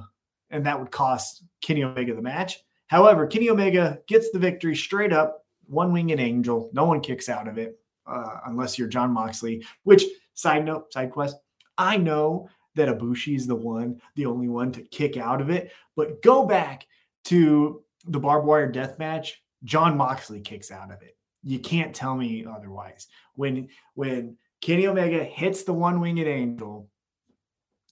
and 0.50 0.66
that 0.66 0.80
would 0.80 0.90
cost 0.90 1.44
Kenny 1.62 1.84
Omega 1.84 2.16
the 2.16 2.22
match. 2.24 2.58
However, 2.88 3.28
Kenny 3.28 3.52
Omega 3.52 4.00
gets 4.08 4.32
the 4.32 4.40
victory 4.40 4.76
straight 4.76 5.14
up 5.14 5.43
one 5.68 5.92
winged 5.94 6.20
angel. 6.20 6.70
No 6.74 6.86
one 6.86 7.02
kicks 7.02 7.30
out 7.30 7.48
of 7.48 7.58
it 7.58 7.80
uh, 8.08 8.40
unless 8.46 8.78
you're 8.78 8.88
Jon 8.88 9.12
Moxley. 9.12 9.66
Which 9.84 10.04
side 10.34 10.66
note, 10.66 10.92
side 10.94 11.12
quest. 11.12 11.38
I 11.78 11.98
know 11.98 12.50
that 12.76 12.90
Ibushi 12.90 13.36
is 13.36 13.48
the 13.48 13.56
one, 13.56 14.02
the 14.16 14.26
only 14.26 14.48
one 14.48 14.72
to 14.74 14.82
kick 14.82 15.18
out 15.18 15.42
of 15.42 15.50
it. 15.50 15.72
But 15.96 16.22
go 16.22 16.46
back 16.46 16.88
to 17.26 17.84
the 18.06 18.20
barbed 18.20 18.46
wire 18.46 18.72
death 18.72 19.00
match. 19.00 19.42
Jon 19.64 19.96
Moxley 19.98 20.42
kicks 20.42 20.72
out 20.72 20.92
of 20.92 21.02
it. 21.02 21.16
You 21.44 21.60
can't 21.60 21.96
tell 21.96 22.16
me 22.16 22.46
otherwise. 22.46 23.08
When 23.36 23.70
when 23.96 24.38
Kenny 24.62 24.88
Omega 24.88 25.24
hits 25.24 25.64
the 25.64 25.74
one 25.74 26.00
winged 26.00 26.28
angel, 26.28 26.90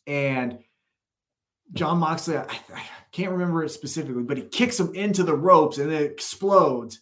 and 0.07 0.59
Jon 1.73 1.99
Moxley, 1.99 2.37
I, 2.37 2.43
I, 2.43 2.83
can't 3.11 3.31
remember 3.31 3.63
it 3.63 3.69
specifically, 3.69 4.23
but 4.23 4.37
he 4.37 4.43
kicks 4.43 4.79
him 4.79 4.93
into 4.95 5.23
the 5.23 5.35
ropes 5.35 5.77
and 5.77 5.91
it 5.91 6.11
explodes 6.11 7.01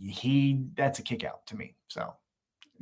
he 0.00 0.64
that's 0.76 0.98
a 0.98 1.02
kick 1.02 1.24
out 1.24 1.46
to 1.46 1.56
me. 1.56 1.74
So 1.88 2.12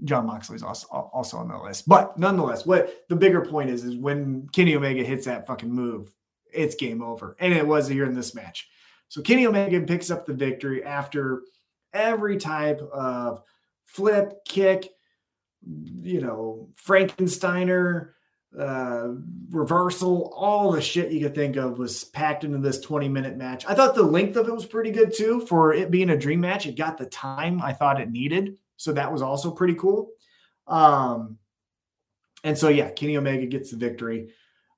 Jon 0.05 0.27
Moxley's 0.27 0.63
also 0.63 0.87
also 0.89 1.37
on 1.37 1.49
the 1.49 1.59
list. 1.59 1.89
But 1.89 2.19
nonetheless, 2.19 2.67
what 2.67 3.05
the 3.09 3.17
bigger 3.17 3.45
point 3.45 3.71
is 3.71 3.85
is 3.85 3.97
when 3.97 4.49
Kenny 4.53 4.75
Omega 4.75 5.05
hits 5.05 5.27
that 5.27 5.47
fucking 5.47 5.71
move, 5.71 6.13
it's 6.53 6.75
game 6.75 7.03
over. 7.03 7.37
And 7.39 7.53
it 7.53 7.67
was 7.67 7.89
here 7.89 8.05
in 8.07 8.15
this 8.15 8.35
match. 8.35 8.69
So 9.09 9.23
Kenny 9.23 9.47
Omega 9.47 9.81
picks 9.81 10.11
up 10.11 10.27
the 10.27 10.35
victory 10.35 10.83
after 10.83 11.43
every 11.93 12.37
type 12.37 12.81
of 12.93 13.43
flip, 13.85 14.45
kick, 14.45 14.89
you 16.03 16.21
know, 16.21 16.69
Frankensteiner, 16.85 18.11
uh, 18.59 19.09
reversal, 19.51 20.33
all 20.37 20.73
the 20.73 20.81
shit 20.81 21.13
you 21.13 21.21
could 21.21 21.35
think 21.35 21.57
of 21.57 21.79
was 21.79 22.05
packed 22.05 22.45
into 22.45 22.59
this 22.59 22.81
20 22.81 23.09
minute 23.09 23.37
match. 23.37 23.65
I 23.67 23.75
thought 23.75 23.95
the 23.95 24.03
length 24.03 24.37
of 24.37 24.49
it 24.49 24.55
was 24.55 24.67
pretty 24.67 24.91
good 24.91 25.15
too 25.15 25.41
for 25.47 25.73
it 25.73 25.91
being 25.91 26.11
a 26.11 26.19
dream 26.19 26.41
match. 26.41 26.67
It 26.67 26.77
got 26.77 26.99
the 26.99 27.07
time 27.07 27.61
I 27.61 27.73
thought 27.73 28.01
it 28.01 28.11
needed. 28.11 28.59
So 28.77 28.93
that 28.93 29.13
was 29.13 29.23
also 29.23 29.51
pretty 29.51 29.75
cool. 29.75 30.11
Um, 30.67 31.39
and 32.43 32.57
so, 32.57 32.69
yeah, 32.69 32.91
Kenny 32.91 33.17
Omega 33.17 33.47
gets 33.47 33.71
the 33.71 33.77
victory. 33.77 34.31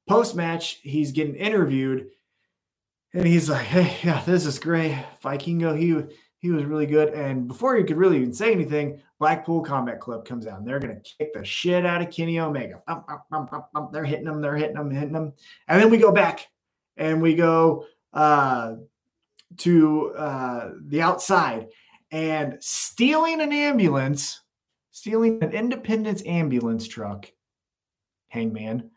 Post 0.08 0.36
match, 0.36 0.78
he's 0.82 1.12
getting 1.12 1.34
interviewed 1.34 2.10
and 3.12 3.26
he's 3.26 3.50
like, 3.50 3.66
Hey, 3.66 3.96
yeah, 4.06 4.22
this 4.24 4.46
is 4.46 4.58
great. 4.58 4.96
Vikingo, 5.22 5.76
he 5.76 5.94
he 6.38 6.50
was 6.50 6.64
really 6.64 6.86
good. 6.86 7.10
And 7.10 7.48
before 7.48 7.76
he 7.76 7.84
could 7.84 7.96
really 7.96 8.18
even 8.18 8.32
say 8.32 8.52
anything, 8.52 9.00
Blackpool 9.18 9.62
Combat 9.62 10.00
Club 10.00 10.26
comes 10.26 10.46
out 10.46 10.58
and 10.58 10.68
they're 10.68 10.78
going 10.78 10.94
to 10.94 11.14
kick 11.18 11.32
the 11.32 11.44
shit 11.44 11.86
out 11.86 12.02
of 12.02 12.10
Kenny 12.10 12.38
Omega. 12.38 12.82
they're 13.92 14.04
hitting 14.04 14.26
him, 14.26 14.40
they're 14.40 14.56
hitting 14.56 14.76
him, 14.76 14.90
hitting 14.90 15.14
him. 15.14 15.32
And 15.68 15.80
then 15.80 15.90
we 15.90 15.98
go 15.98 16.12
back 16.12 16.48
and 16.96 17.22
we 17.22 17.34
go 17.34 17.86
uh, 18.12 18.74
to 19.58 20.14
uh, 20.14 20.70
the 20.86 21.02
outside 21.02 21.68
and 22.10 22.58
stealing 22.60 23.40
an 23.40 23.52
ambulance, 23.52 24.42
stealing 24.90 25.42
an 25.42 25.52
Independence 25.52 26.22
ambulance 26.26 26.86
truck, 26.86 27.30
Hangman, 28.28 28.90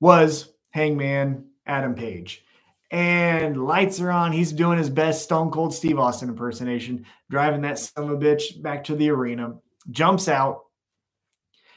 was 0.00 0.52
Hangman 0.70 1.46
Adam 1.66 1.94
Page 1.94 2.42
and 2.90 3.66
lights 3.66 4.00
are 4.00 4.10
on. 4.10 4.32
He's 4.32 4.52
doing 4.52 4.78
his 4.78 4.90
best 4.90 5.24
Stone 5.24 5.50
Cold 5.50 5.74
Steve 5.74 5.98
Austin 5.98 6.28
impersonation, 6.28 7.06
driving 7.30 7.62
that 7.62 7.78
son 7.78 8.04
of 8.04 8.10
a 8.10 8.16
bitch 8.16 8.60
back 8.62 8.84
to 8.84 8.94
the 8.94 9.10
arena, 9.10 9.54
jumps 9.90 10.28
out, 10.28 10.62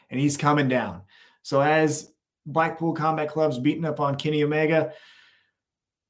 and 0.09 0.19
he's 0.19 0.37
coming 0.37 0.67
down. 0.67 1.01
So 1.41 1.61
as 1.61 2.11
Blackpool 2.45 2.93
Combat 2.93 3.29
Club's 3.29 3.59
beating 3.59 3.85
up 3.85 3.99
on 3.99 4.15
Kenny 4.15 4.43
Omega, 4.43 4.93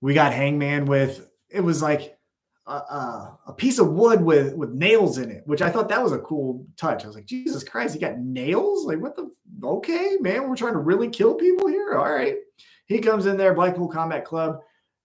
we 0.01 0.13
got 0.13 0.33
Hangman 0.33 0.85
with 0.85 1.29
it 1.49 1.61
was 1.61 1.81
like 1.81 2.17
a, 2.67 2.71
a, 3.47 3.53
piece 3.57 3.79
of 3.79 3.91
wood 3.91 4.21
with 4.21 4.53
with 4.53 4.71
nails 4.71 5.17
in 5.17 5.31
it, 5.31 5.41
which 5.47 5.61
I 5.61 5.69
thought 5.71 5.89
that 5.89 6.03
was 6.03 6.11
a 6.11 6.19
cool 6.19 6.67
touch. 6.77 7.03
I 7.03 7.07
was 7.07 7.15
like, 7.15 7.25
Jesus 7.25 7.63
Christ, 7.63 7.95
he 7.95 7.99
got 7.99 8.19
nails? 8.19 8.85
Like 8.85 8.99
what 8.99 9.15
the? 9.15 9.31
Okay, 9.63 10.17
man, 10.21 10.47
we're 10.47 10.55
trying 10.55 10.73
to 10.73 10.79
really 10.79 11.09
kill 11.09 11.33
people 11.33 11.67
here. 11.67 11.95
All 11.95 12.11
right, 12.11 12.35
he 12.85 12.99
comes 12.99 13.25
in 13.25 13.37
there, 13.37 13.55
Blackpool 13.55 13.87
Combat 13.87 14.23
Club 14.23 14.59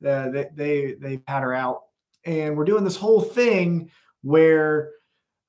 uh, 0.07 0.31
they, 0.31 0.49
they 0.55 0.95
they 0.95 1.19
patter 1.19 1.53
out, 1.53 1.83
and 2.25 2.57
we're 2.57 2.65
doing 2.65 2.85
this 2.85 2.97
whole 2.97 3.21
thing 3.21 3.91
where 4.23 4.91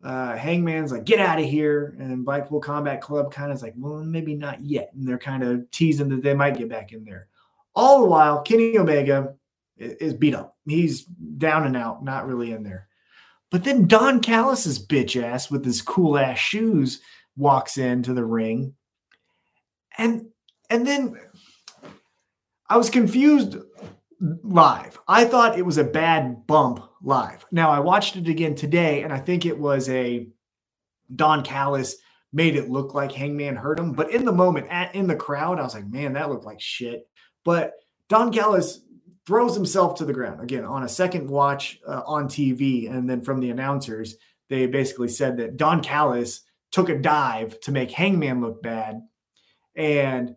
uh, 0.04 0.36
Hangman's 0.36 0.92
like, 0.92 1.06
"Get 1.06 1.20
out 1.20 1.40
of 1.40 1.46
here," 1.46 1.96
and 2.00 2.26
Blackpool 2.26 2.60
Combat 2.60 3.02
Club 3.02 3.32
kind 3.34 3.52
of 3.52 3.58
is 3.58 3.64
like, 3.64 3.74
"Well, 3.78 4.04
maybe 4.04 4.36
not 4.36 4.64
yet," 4.64 4.92
and 4.94 5.08
they're 5.08 5.18
kind 5.18 5.44
of 5.44 5.70
teasing 5.72 6.10
that 6.10 6.22
they 6.22 6.34
might 6.34 6.58
get 6.58 6.70
back 6.70 6.92
in 6.92 7.04
there. 7.04 7.28
All 7.76 8.02
the 8.02 8.10
while, 8.10 8.42
Kenny 8.42 8.78
Omega 8.78 9.34
is 9.78 10.14
beat 10.14 10.36
up. 10.36 10.58
He's 10.66 11.04
down 11.04 11.66
and 11.66 11.76
out, 11.76 12.04
not 12.04 12.28
really 12.28 12.52
in 12.52 12.64
there. 12.64 12.88
But 13.52 13.64
then 13.64 13.88
Don 13.88 14.22
Callis's 14.22 14.86
bitch 14.86 15.22
ass 15.22 15.52
with 15.52 15.66
his 15.66 15.82
cool 15.82 16.18
ass 16.18 16.38
shoes 16.38 17.02
walks 17.38 17.78
into 17.78 18.14
the 18.14 18.26
ring, 18.26 18.74
and 19.98 20.28
and 20.70 20.86
then 20.86 21.16
I 22.70 22.78
was 22.78 22.90
confused 22.90 23.58
live. 24.20 25.00
I 25.08 25.26
thought 25.26 25.58
it 25.58 25.66
was 25.66 25.78
a 25.78 25.84
bad 25.84 26.48
bump 26.48 26.84
live. 27.02 27.46
Now 27.52 27.70
I 27.70 27.80
watched 27.80 28.16
it 28.16 28.28
again 28.28 28.56
today, 28.56 29.04
and 29.04 29.12
I 29.12 29.20
think 29.20 29.46
it 29.46 29.58
was 29.58 29.90
a 29.90 30.28
Don 31.14 31.44
Callis 31.44 31.98
made 32.34 32.56
it 32.56 32.70
look 32.70 32.94
like 32.94 33.12
Hangman 33.12 33.56
hurt 33.56 33.80
him. 33.80 33.94
But 33.94 34.12
in 34.12 34.26
the 34.26 34.32
moment, 34.32 34.68
at 34.70 34.94
in 34.96 35.08
the 35.08 35.16
crowd, 35.16 35.60
I 35.60 35.64
was 35.64 35.74
like, 35.74 35.88
man, 35.88 36.14
that 36.14 36.30
looked 36.30 36.46
like 36.46 36.60
shit. 36.60 37.08
But 37.44 37.74
Don 38.10 38.32
Callis 38.32 38.82
throws 39.26 39.56
himself 39.56 39.96
to 39.96 40.06
the 40.06 40.14
ground 40.14 40.42
again 40.42 40.66
on 40.66 40.84
a 40.84 40.90
second 40.90 41.30
watch 41.30 41.80
uh, 41.88 42.02
on 42.06 42.28
TV, 42.28 42.92
and 42.92 43.10
then 43.10 43.22
from 43.22 43.40
the 43.40 43.50
announcers, 43.50 44.16
they 44.50 44.68
basically 44.68 45.08
said 45.08 45.38
that 45.38 45.58
Don 45.58 45.82
Callis 45.82 46.42
took 46.72 46.90
a 46.90 46.98
dive 46.98 47.60
to 47.62 47.72
make 47.72 47.92
Hangman 47.92 48.42
look 48.42 48.62
bad, 48.62 49.02
and 49.76 50.36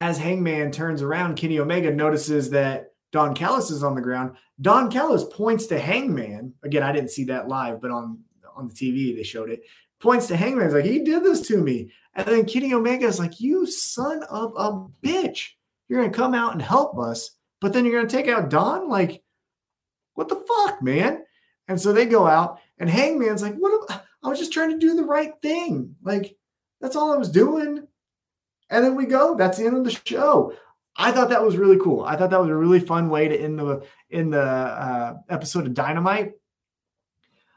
as 0.00 0.16
Hangman 0.16 0.72
turns 0.72 1.02
around, 1.02 1.36
Kenny 1.36 1.58
Omega 1.58 1.90
notices 1.90 2.50
that 2.50 2.89
Don 3.12 3.34
Callis 3.34 3.70
is 3.70 3.82
on 3.82 3.94
the 3.94 4.00
ground. 4.00 4.36
Don 4.60 4.90
Callis 4.90 5.24
points 5.24 5.66
to 5.66 5.78
Hangman. 5.78 6.54
Again, 6.62 6.82
I 6.82 6.92
didn't 6.92 7.10
see 7.10 7.24
that 7.24 7.48
live, 7.48 7.80
but 7.80 7.90
on 7.90 8.20
on 8.56 8.68
the 8.68 8.74
TV 8.74 9.16
they 9.16 9.22
showed 9.22 9.50
it. 9.50 9.62
Points 10.00 10.26
to 10.28 10.36
Hangman. 10.36 10.66
He's 10.66 10.74
like, 10.74 10.84
he 10.84 11.00
did 11.00 11.24
this 11.24 11.40
to 11.48 11.58
me. 11.58 11.92
And 12.14 12.26
then 12.26 12.44
Kenny 12.44 12.72
Omega 12.72 13.06
is 13.06 13.18
like, 13.18 13.40
you 13.40 13.66
son 13.66 14.22
of 14.24 14.52
a 14.56 14.86
bitch. 15.06 15.50
You're 15.88 16.00
gonna 16.00 16.12
come 16.12 16.34
out 16.34 16.52
and 16.52 16.62
help 16.62 16.98
us, 16.98 17.30
but 17.60 17.72
then 17.72 17.84
you're 17.84 17.98
gonna 17.98 18.08
take 18.08 18.28
out 18.28 18.50
Don? 18.50 18.88
Like, 18.88 19.22
what 20.14 20.28
the 20.28 20.36
fuck, 20.36 20.82
man? 20.82 21.24
And 21.68 21.80
so 21.80 21.92
they 21.92 22.06
go 22.06 22.26
out, 22.26 22.58
and 22.78 22.90
Hangman's 22.90 23.42
like, 23.42 23.54
what 23.56 23.90
am, 23.90 24.00
I 24.22 24.28
was 24.28 24.38
just 24.38 24.52
trying 24.52 24.70
to 24.70 24.78
do 24.78 24.94
the 24.94 25.04
right 25.04 25.32
thing. 25.40 25.94
Like, 26.02 26.36
that's 26.80 26.96
all 26.96 27.12
I 27.12 27.16
was 27.16 27.30
doing. 27.30 27.86
And 28.70 28.84
then 28.84 28.94
we 28.94 29.06
go. 29.06 29.34
That's 29.36 29.58
the 29.58 29.66
end 29.66 29.76
of 29.76 29.84
the 29.84 29.98
show. 30.04 30.54
I 30.96 31.12
thought 31.12 31.30
that 31.30 31.42
was 31.42 31.56
really 31.56 31.78
cool. 31.78 32.02
I 32.02 32.16
thought 32.16 32.30
that 32.30 32.40
was 32.40 32.50
a 32.50 32.56
really 32.56 32.80
fun 32.80 33.08
way 33.08 33.28
to 33.28 33.36
end 33.36 33.58
the 33.58 33.82
in 34.10 34.30
the 34.30 34.42
uh, 34.42 35.14
episode 35.28 35.66
of 35.66 35.74
Dynamite. 35.74 36.32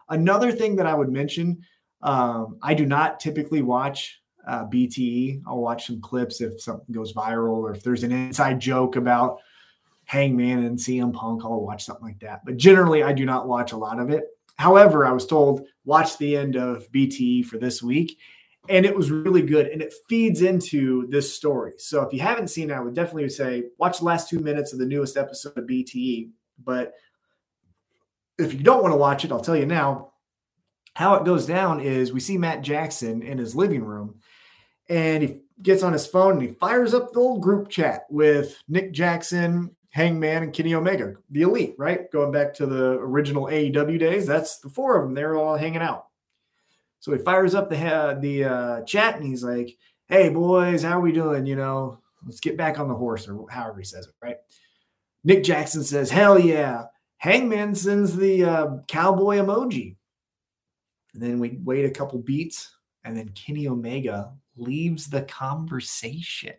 Another 0.09 0.51
thing 0.51 0.75
that 0.77 0.85
I 0.85 0.93
would 0.93 1.11
mention, 1.11 1.63
um, 2.01 2.57
I 2.61 2.73
do 2.73 2.85
not 2.85 3.19
typically 3.19 3.61
watch 3.61 4.21
uh, 4.47 4.65
BTE. 4.65 5.41
I'll 5.47 5.59
watch 5.61 5.87
some 5.87 6.01
clips 6.01 6.41
if 6.41 6.61
something 6.61 6.93
goes 6.93 7.13
viral 7.13 7.57
or 7.57 7.71
if 7.71 7.83
there's 7.83 8.03
an 8.03 8.11
inside 8.11 8.59
joke 8.59 8.95
about 8.95 9.39
Hangman 10.05 10.65
and 10.65 10.77
CM 10.77 11.13
Punk. 11.13 11.43
I'll 11.43 11.61
watch 11.61 11.85
something 11.85 12.05
like 12.05 12.19
that. 12.19 12.41
But 12.45 12.57
generally, 12.57 13.03
I 13.03 13.13
do 13.13 13.25
not 13.25 13.47
watch 13.47 13.71
a 13.71 13.77
lot 13.77 13.99
of 13.99 14.09
it. 14.09 14.25
However, 14.57 15.05
I 15.05 15.11
was 15.11 15.25
told 15.25 15.65
watch 15.85 16.17
the 16.17 16.37
end 16.37 16.55
of 16.55 16.91
BTE 16.91 17.45
for 17.45 17.57
this 17.57 17.81
week, 17.81 18.17
and 18.69 18.85
it 18.85 18.95
was 18.95 19.11
really 19.11 19.41
good 19.41 19.67
and 19.67 19.81
it 19.81 19.93
feeds 20.07 20.41
into 20.41 21.07
this 21.07 21.33
story. 21.33 21.73
So 21.77 22.01
if 22.01 22.13
you 22.13 22.21
haven't 22.21 22.47
seen 22.49 22.69
it, 22.69 22.73
I 22.73 22.79
would 22.79 22.95
definitely 22.95 23.29
say 23.29 23.65
watch 23.77 23.99
the 23.99 24.05
last 24.05 24.29
two 24.29 24.39
minutes 24.39 24.71
of 24.71 24.79
the 24.79 24.85
newest 24.85 25.17
episode 25.17 25.57
of 25.57 25.65
BTE. 25.65 26.29
But 26.63 26.93
if 28.37 28.53
you 28.53 28.59
don't 28.59 28.81
want 28.81 28.93
to 28.93 28.97
watch 28.97 29.25
it, 29.25 29.31
I'll 29.31 29.41
tell 29.41 29.55
you 29.55 29.65
now. 29.65 30.11
How 30.95 31.15
it 31.15 31.25
goes 31.25 31.47
down 31.47 31.79
is 31.79 32.13
we 32.13 32.19
see 32.19 32.37
Matt 32.37 32.61
Jackson 32.61 33.23
in 33.23 33.39
his 33.39 33.55
living 33.55 33.83
room 33.83 34.19
and 34.89 35.23
he 35.23 35.41
gets 35.61 35.81
on 35.81 35.91
his 35.91 36.05
phone 36.05 36.33
and 36.33 36.41
he 36.41 36.47
fires 36.49 36.93
up 36.93 37.11
the 37.11 37.19
old 37.19 37.41
group 37.41 37.67
chat 37.67 38.03
with 38.11 38.61
Nick 38.67 38.93
Jackson, 38.93 39.75
Hangman, 39.89 40.43
and 40.43 40.53
Kenny 40.53 40.75
Omega, 40.75 41.15
the 41.31 41.41
elite, 41.41 41.73
right? 41.79 42.11
Going 42.11 42.31
back 42.31 42.53
to 42.55 42.67
the 42.67 42.91
original 42.99 43.45
AEW 43.45 43.99
days, 43.99 44.27
that's 44.27 44.59
the 44.59 44.69
four 44.69 44.97
of 44.97 45.03
them. 45.03 45.15
They're 45.15 45.35
all 45.35 45.57
hanging 45.57 45.81
out. 45.81 46.05
So 47.03 47.11
he 47.11 47.17
fires 47.17 47.53
up 47.53 47.69
the 47.69 47.85
uh, 47.85 48.13
the 48.21 48.45
uh, 48.45 48.81
chat 48.83 49.17
and 49.17 49.25
he's 49.25 49.43
like, 49.43 49.77
"Hey 50.07 50.29
boys, 50.29 50.83
how 50.83 50.99
are 50.99 51.01
we 51.01 51.11
doing? 51.11 51.45
You 51.45 51.57
know, 51.57 51.99
let's 52.25 52.39
get 52.39 52.55
back 52.55 52.79
on 52.79 52.87
the 52.87 52.95
horse, 52.95 53.27
or 53.27 53.45
however 53.49 53.79
he 53.79 53.83
says 53.83 54.07
it, 54.07 54.13
right?" 54.23 54.37
Nick 55.25 55.43
Jackson 55.43 55.83
says, 55.83 56.09
"Hell 56.09 56.39
yeah!" 56.39 56.85
Hangman 57.17 57.75
sends 57.75 58.15
the 58.15 58.45
uh, 58.45 58.67
cowboy 58.87 59.35
emoji. 59.35 59.97
And 61.13 61.21
then 61.21 61.39
we 61.39 61.59
wait 61.61 61.83
a 61.83 61.91
couple 61.91 62.19
beats, 62.19 62.73
and 63.03 63.17
then 63.17 63.27
Kenny 63.35 63.67
Omega 63.67 64.31
leaves 64.55 65.09
the 65.09 65.23
conversation. 65.23 66.55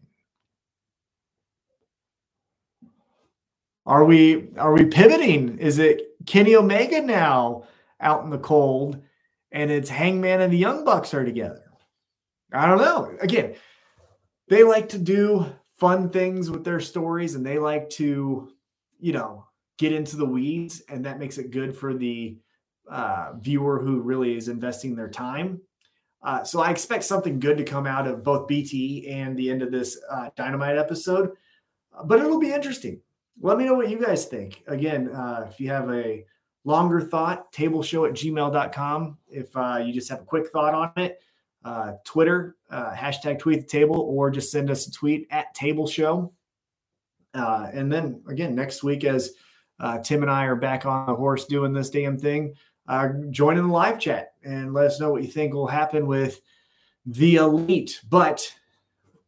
Are 3.87 4.05
we 4.05 4.51
are 4.59 4.75
we 4.75 4.85
pivoting? 4.85 5.57
Is 5.59 5.79
it 5.79 6.03
Kenny 6.27 6.55
Omega 6.55 7.01
now 7.01 7.65
out 7.99 8.25
in 8.25 8.29
the 8.29 8.37
cold? 8.37 9.03
And 9.55 9.71
it's 9.71 9.89
Hangman 9.89 10.41
and 10.41 10.53
the 10.53 10.59
Young 10.59 10.85
Bucks 10.85 11.15
are 11.15 11.25
together. 11.25 11.63
I 12.53 12.67
don't 12.67 12.79
know. 12.79 13.17
Again, 13.21 13.55
they 14.49 14.65
like 14.65 14.91
to 14.91 14.99
do 14.99 15.47
fun 15.79 16.11
things 16.11 16.51
with 16.51 16.65
their 16.65 16.81
stories 16.81 17.37
and 17.37 17.47
they 17.47 17.59
like 17.59 17.89
to, 17.91 18.53
you 18.99 19.13
know, 19.13 19.47
get 19.79 19.93
into 19.93 20.17
the 20.17 20.27
weeds, 20.27 20.83
and 20.89 21.05
that 21.05 21.19
makes 21.19 21.39
it 21.39 21.51
good 21.51 21.77
for 21.77 21.95
the 21.95 22.37
uh, 22.91 23.33
viewer 23.39 23.81
who 23.81 24.01
really 24.01 24.37
is 24.37 24.49
investing 24.49 24.95
their 24.95 25.09
time. 25.09 25.61
Uh, 26.23 26.43
so 26.43 26.61
I 26.61 26.71
expect 26.71 27.05
something 27.05 27.39
good 27.39 27.57
to 27.59 27.65
come 27.65 27.87
out 27.87 28.07
of 28.07 28.25
both 28.25 28.49
BT 28.49 29.09
and 29.09 29.37
the 29.37 29.51
end 29.51 29.63
of 29.63 29.71
this 29.71 30.01
uh, 30.11 30.31
Dynamite 30.37 30.79
episode, 30.79 31.31
but 32.07 32.19
it'll 32.19 32.41
be 32.41 32.53
interesting. 32.53 33.01
Let 33.41 33.59
me 33.59 33.65
know 33.65 33.75
what 33.75 33.91
you 33.91 34.01
guys 34.01 34.27
think. 34.27 34.63
Again, 34.67 35.11
uh, 35.11 35.49
if 35.51 35.61
you 35.61 35.69
have 35.71 35.91
a 35.91 36.25
longer 36.65 37.01
thought, 37.01 37.53
tableshow 37.53 38.09
at 38.09 38.15
gmail.com. 38.15 39.19
If 39.29 39.57
uh, 39.57 39.83
you 39.85 39.93
just 39.93 40.09
have 40.09 40.21
a 40.21 40.25
quick 40.25 40.49
thought 40.51 40.75
on 40.75 40.93
it, 40.97 41.21
uh, 41.65 41.93
Twitter, 42.05 42.57
uh, 42.71 42.93
hashtag 42.93 43.39
tweet 43.39 43.61
the 43.61 43.67
table, 43.67 44.01
or 44.01 44.31
just 44.31 44.51
send 44.51 44.71
us 44.71 44.87
a 44.87 44.91
tweet 44.91 45.27
at 45.31 45.55
table 45.55 45.87
show. 45.87 46.33
Uh, 47.33 47.69
and 47.73 47.93
then 47.93 48.23
again, 48.29 48.55
next 48.55 48.83
week, 48.83 49.05
as 49.05 49.33
uh, 49.81 49.99
Tim 49.99 50.23
and 50.23 50.31
I 50.31 50.45
are 50.45 50.57
back 50.57 50.87
on 50.87 51.07
the 51.07 51.15
horse 51.15 51.47
doing 51.47 51.73
this 51.73 51.91
damn 51.91 52.19
thing, 52.19 52.55
uh, 52.87 53.09
join 53.31 53.57
in 53.57 53.67
the 53.67 53.73
live 53.73 53.99
chat 53.99 54.35
and 54.45 54.73
let 54.73 54.87
us 54.87 55.01
know 55.01 55.11
what 55.11 55.23
you 55.23 55.29
think 55.29 55.55
will 55.55 55.67
happen 55.67 56.07
with 56.07 56.41
the 57.07 57.37
elite. 57.37 58.01
But 58.09 58.53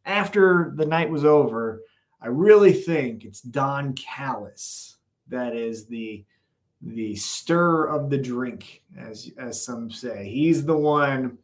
after 0.04 0.72
the 0.76 0.86
night 0.86 1.10
was 1.10 1.24
over, 1.24 1.82
I 2.20 2.28
really 2.28 2.72
think 2.72 3.24
it's 3.24 3.40
Don 3.40 3.94
Callis 3.94 4.96
that 5.28 5.54
is 5.54 5.86
the 5.86 6.24
the 6.82 7.14
stir 7.16 7.86
of 7.86 8.10
the 8.10 8.18
drink, 8.18 8.82
as 8.98 9.30
as 9.38 9.64
some 9.64 9.90
say. 9.90 10.28
He's 10.28 10.64
the 10.64 10.76
one 10.76 11.38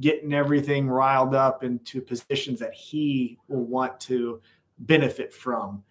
getting 0.00 0.32
everything 0.32 0.88
riled 0.88 1.34
up 1.34 1.64
into 1.64 2.00
positions 2.00 2.60
that 2.60 2.74
he 2.74 3.38
will 3.48 3.64
want 3.64 3.98
to 4.00 4.40
benefit 4.78 5.32
from. 5.32 5.82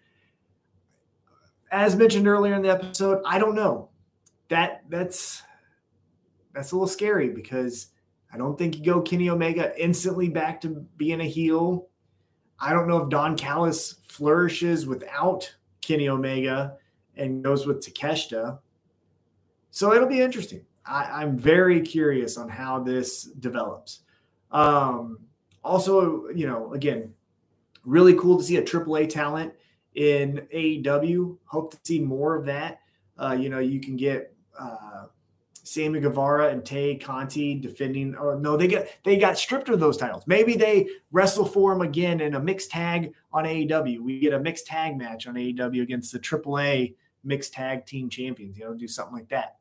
As 1.70 1.96
mentioned 1.96 2.26
earlier 2.26 2.54
in 2.54 2.62
the 2.62 2.70
episode, 2.70 3.22
I 3.26 3.38
don't 3.38 3.54
know. 3.54 3.90
That 4.48 4.84
that's 4.88 5.42
that's 6.54 6.72
a 6.72 6.74
little 6.74 6.88
scary 6.88 7.28
because 7.28 7.88
I 8.32 8.38
don't 8.38 8.58
think 8.58 8.76
you 8.76 8.84
go 8.84 9.00
Kenny 9.00 9.28
Omega 9.28 9.78
instantly 9.82 10.28
back 10.28 10.60
to 10.62 10.86
being 10.96 11.20
a 11.20 11.24
heel. 11.24 11.88
I 12.58 12.72
don't 12.72 12.88
know 12.88 13.02
if 13.02 13.10
Don 13.10 13.36
Callis 13.36 13.96
flourishes 14.08 14.86
without 14.86 15.54
Kenny 15.80 16.08
Omega 16.08 16.76
and 17.18 17.42
goes 17.42 17.66
with 17.66 17.84
Takeshita. 17.84 18.58
So 19.70 19.92
it'll 19.92 20.08
be 20.08 20.20
interesting. 20.20 20.64
I, 20.86 21.22
am 21.22 21.36
very 21.36 21.80
curious 21.80 22.38
on 22.38 22.48
how 22.48 22.82
this 22.82 23.24
develops. 23.24 24.00
Um, 24.50 25.18
also, 25.62 26.28
you 26.34 26.46
know, 26.46 26.72
again, 26.72 27.12
really 27.84 28.14
cool 28.14 28.38
to 28.38 28.44
see 28.44 28.56
a 28.56 28.62
AAA 28.62 29.08
talent 29.10 29.52
in 29.94 30.46
AEW. 30.54 31.36
Hope 31.44 31.72
to 31.72 31.78
see 31.84 32.00
more 32.00 32.34
of 32.36 32.46
that. 32.46 32.80
Uh, 33.18 33.36
you 33.38 33.50
know, 33.50 33.58
you 33.58 33.80
can 33.80 33.96
get 33.96 34.34
uh, 34.58 35.06
Sammy 35.68 36.00
Guevara 36.00 36.48
and 36.48 36.64
Tay 36.64 36.96
Conti 36.96 37.54
defending. 37.54 38.14
Or 38.14 38.38
no, 38.38 38.56
they 38.56 38.68
get 38.68 38.98
they 39.04 39.18
got 39.18 39.36
stripped 39.36 39.68
of 39.68 39.80
those 39.80 39.96
titles. 39.96 40.24
Maybe 40.26 40.56
they 40.56 40.88
wrestle 41.12 41.44
for 41.44 41.72
them 41.72 41.82
again 41.82 42.20
in 42.20 42.34
a 42.34 42.40
mixed 42.40 42.70
tag 42.70 43.12
on 43.32 43.44
AEW. 43.44 44.00
We 44.00 44.20
get 44.20 44.32
a 44.32 44.40
mixed 44.40 44.66
tag 44.66 44.96
match 44.96 45.26
on 45.26 45.34
AEW 45.34 45.82
against 45.82 46.12
the 46.12 46.18
AAA 46.18 46.94
mixed 47.28 47.52
tag 47.52 47.86
team 47.86 48.08
champions. 48.08 48.58
You 48.58 48.64
know, 48.64 48.74
do 48.74 48.88
something 48.88 49.14
like 49.14 49.28
that. 49.28 49.58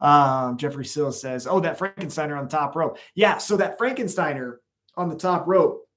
Um, 0.00 0.56
Jeffrey 0.56 0.84
Sill 0.84 1.12
says, 1.12 1.46
"Oh, 1.46 1.60
that 1.60 1.78
Frankensteiner 1.78 2.36
on 2.36 2.44
the 2.44 2.50
top 2.50 2.76
rope." 2.76 2.98
Yeah, 3.14 3.38
so 3.38 3.56
that 3.56 3.78
Frankensteiner 3.78 4.58
on 4.96 5.08
the 5.08 5.16
top 5.16 5.46
rope 5.46 5.88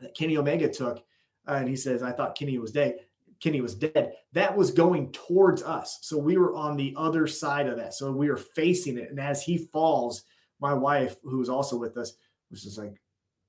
that 0.00 0.14
Kenny 0.14 0.36
Omega 0.36 0.68
took, 0.68 0.98
uh, 1.48 1.54
and 1.54 1.68
he 1.68 1.76
says, 1.76 2.02
"I 2.02 2.12
thought 2.12 2.38
Kenny 2.38 2.58
was 2.58 2.72
dead." 2.72 3.00
Kenny 3.40 3.60
was 3.60 3.74
dead. 3.74 4.14
That 4.32 4.56
was 4.56 4.70
going 4.70 5.12
towards 5.12 5.62
us, 5.62 5.98
so 6.02 6.16
we 6.16 6.38
were 6.38 6.54
on 6.54 6.76
the 6.76 6.94
other 6.96 7.26
side 7.26 7.66
of 7.66 7.76
that. 7.76 7.92
So 7.92 8.10
we 8.10 8.30
were 8.30 8.36
facing 8.36 8.98
it, 8.98 9.10
and 9.10 9.20
as 9.20 9.42
he 9.42 9.58
falls, 9.58 10.22
my 10.60 10.72
wife, 10.72 11.16
who 11.22 11.38
was 11.38 11.48
also 11.48 11.76
with 11.76 11.96
us, 11.98 12.14
was 12.50 12.62
just 12.62 12.78
like, 12.78 13.00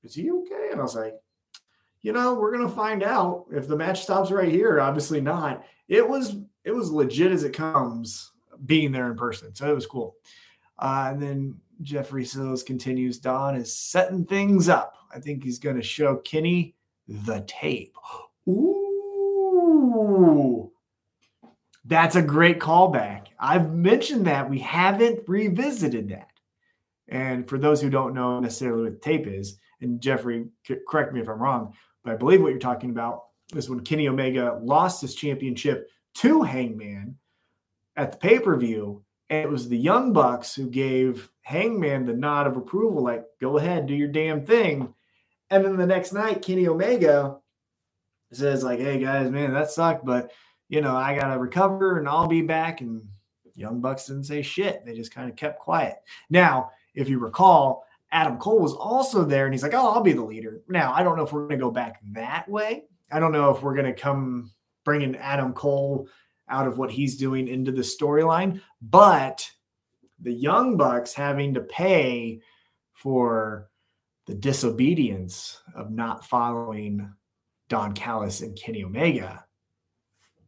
"Is 0.03 0.15
he 0.15 0.29
okay?" 0.31 0.69
And 0.71 0.79
I 0.79 0.83
was 0.83 0.95
like, 0.95 1.15
"You 2.01 2.11
know, 2.11 2.33
we're 2.33 2.51
gonna 2.51 2.69
find 2.69 3.03
out 3.03 3.45
if 3.51 3.67
the 3.67 3.77
match 3.77 4.03
stops 4.03 4.31
right 4.31 4.51
here. 4.51 4.79
Obviously 4.79 5.21
not." 5.21 5.63
It 5.87 6.07
was 6.07 6.35
it 6.68 6.76
was 6.76 6.91
legit 6.91 7.32
as 7.32 7.45
it 7.45 7.53
comes 7.53 8.34
being 8.65 8.91
there 8.91 9.09
in 9.09 9.15
person. 9.15 9.55
So 9.55 9.72
it 9.72 9.74
was 9.74 9.86
cool. 9.86 10.18
Uh, 10.78 11.07
and 11.11 11.22
then 11.22 11.55
Jeffrey 11.82 12.26
Sills 12.26 12.61
continues. 12.61 13.20
Don 13.20 13.55
is 13.55 13.74
setting 13.74 14.26
things 14.26 14.68
up. 14.68 14.97
I 15.13 15.20
think 15.22 15.45
he's 15.45 15.59
going 15.59 15.78
to 15.78 15.82
show 15.82 16.18
Kenny 16.18 16.76
the 17.07 17.45
tape. 17.47 17.95
Ooh, 18.49 19.70
that's 21.86 22.18
a 22.18 22.22
great 22.22 22.59
callback. 22.59 23.28
I've 23.39 23.74
mentioned 23.74 24.28
that 24.28 24.49
we 24.49 24.59
haven't 24.59 25.22
revisited 25.26 26.09
that. 26.09 26.28
And 27.07 27.47
for 27.47 27.57
those 27.57 27.82
who 27.82 27.89
don't 27.89 28.13
know 28.13 28.41
necessarily 28.41 28.84
what 28.84 28.91
the 28.91 28.99
tape 28.99 29.26
is, 29.26 29.57
and 29.80 30.01
Jeffrey, 30.01 30.47
correct 30.89 31.13
me 31.13 31.22
if 31.22 31.30
I'm 31.30 31.41
wrong, 31.41 31.74
but 32.03 32.11
I 32.11 32.18
believe 32.18 32.41
what 32.41 32.49
you're 32.49 32.59
talking 32.59 32.89
about 32.89 33.22
is 33.55 33.70
when 33.70 33.80
Kenny 33.80 34.09
Omega 34.09 34.59
lost 34.61 34.99
his 34.99 35.15
championship 35.15 35.89
to 36.20 36.43
Hangman 36.43 37.18
at 37.95 38.11
the 38.11 38.18
pay 38.18 38.39
per 38.39 38.55
view. 38.55 39.03
And 39.30 39.43
it 39.43 39.49
was 39.49 39.68
the 39.68 39.78
Young 39.78 40.13
Bucks 40.13 40.55
who 40.55 40.70
gave 40.70 41.30
Hangman 41.41 42.05
the 42.05 42.13
nod 42.13 42.47
of 42.47 42.55
approval, 42.55 43.03
like, 43.03 43.26
go 43.41 43.57
ahead, 43.57 43.86
do 43.86 43.93
your 43.93 44.07
damn 44.07 44.45
thing. 44.45 44.93
And 45.49 45.65
then 45.65 45.78
the 45.78 45.86
next 45.86 46.13
night, 46.13 46.41
Kenny 46.41 46.68
Omega 46.68 47.38
says, 48.32 48.63
like, 48.63 48.80
hey 48.80 48.99
guys, 48.99 49.30
man, 49.30 49.53
that 49.53 49.72
sucked, 49.72 50.05
but 50.05 50.32
you 50.70 50.82
know, 50.82 50.95
I 50.95 51.18
gotta 51.18 51.39
recover 51.39 51.97
and 51.97 52.07
I'll 52.07 52.28
be 52.28 52.41
back. 52.41 52.82
And 52.82 53.07
Young 53.55 53.80
Bucks 53.82 54.07
didn't 54.07 54.26
say 54.26 54.41
shit. 54.41 54.86
They 54.86 54.93
just 54.93 55.13
kind 55.13 55.30
of 55.30 55.36
kept 55.36 55.59
quiet. 55.59 55.95
Now, 56.30 56.72
if 56.93 57.09
you 57.09 57.20
recall, 57.20 57.86
Adam 58.11 58.38
Cole 58.38 58.59
was 58.59 58.74
also 58.74 59.24
there 59.24 59.45
and 59.45 59.53
he's 59.53 59.63
like, 59.63 59.74
Oh, 59.74 59.93
I'll 59.93 60.01
be 60.01 60.13
the 60.13 60.24
leader. 60.24 60.61
Now, 60.68 60.93
I 60.93 61.03
don't 61.03 61.18
know 61.18 61.24
if 61.24 61.32
we're 61.32 61.47
gonna 61.47 61.57
go 61.59 61.72
back 61.72 62.01
that 62.13 62.47
way. 62.49 62.84
I 63.11 63.20
don't 63.20 63.32
know 63.32 63.51
if 63.51 63.61
we're 63.61 63.76
gonna 63.76 63.93
come 63.93 64.51
bringing 64.88 65.17
Adam 65.17 65.51
Cole 65.51 66.07
out 66.47 66.65
of 66.65 66.77
what 66.77 66.89
he's 66.89 67.17
doing 67.17 67.49
into 67.49 67.73
the 67.73 67.81
storyline, 67.81 68.61
but 68.81 69.51
the 70.21 70.31
Young 70.31 70.77
Bucks 70.77 71.13
having 71.13 71.53
to 71.55 71.59
pay 71.59 72.39
for 72.93 73.69
the 74.27 74.33
disobedience 74.33 75.61
of 75.75 75.91
not 75.91 76.25
following 76.25 77.13
Don 77.67 77.91
Callis 77.91 78.39
and 78.39 78.57
Kenny 78.57 78.85
Omega, 78.85 79.43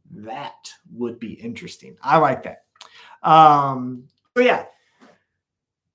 that 0.09 0.71
would 0.93 1.19
be 1.19 1.33
interesting. 1.33 1.97
I 2.01 2.15
like 2.19 2.43
that. 2.43 2.63
Um, 3.21 4.05
but 4.33 4.45
yeah, 4.45 4.65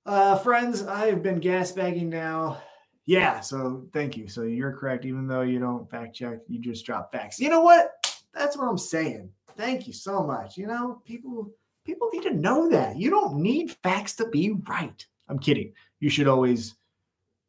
uh, 0.05 0.37
friends, 0.37 0.83
I 0.83 1.07
have 1.07 1.23
been 1.23 1.39
gas 1.39 1.71
bagging 1.71 2.11
now 2.11 2.61
Yeah, 3.07 3.39
so 3.39 3.87
thank 3.91 4.17
you. 4.17 4.27
So 4.27 4.43
you're 4.43 4.73
correct, 4.73 5.05
even 5.05 5.27
though 5.27 5.41
you 5.41 5.57
don't 5.57 5.89
fact 5.89 6.15
check, 6.15 6.39
you 6.47 6.59
just 6.59 6.85
drop 6.85 7.11
facts. 7.11 7.39
You 7.39 7.49
know 7.49 7.61
what? 7.61 8.04
That's 8.35 8.57
what 8.57 8.67
I'm 8.67 8.77
saying. 8.77 9.29
Thank 9.57 9.87
you 9.87 9.93
so 9.93 10.23
much. 10.23 10.57
You 10.57 10.67
know, 10.67 11.01
people 11.05 11.51
people 11.85 12.09
need 12.13 12.23
to 12.23 12.33
know 12.33 12.69
that. 12.69 12.97
You 12.97 13.09
don't 13.09 13.37
need 13.37 13.71
facts 13.83 14.15
to 14.15 14.27
be 14.27 14.51
right. 14.67 15.05
I'm 15.29 15.39
kidding. 15.39 15.73
You 15.99 16.09
should 16.09 16.27
always 16.27 16.75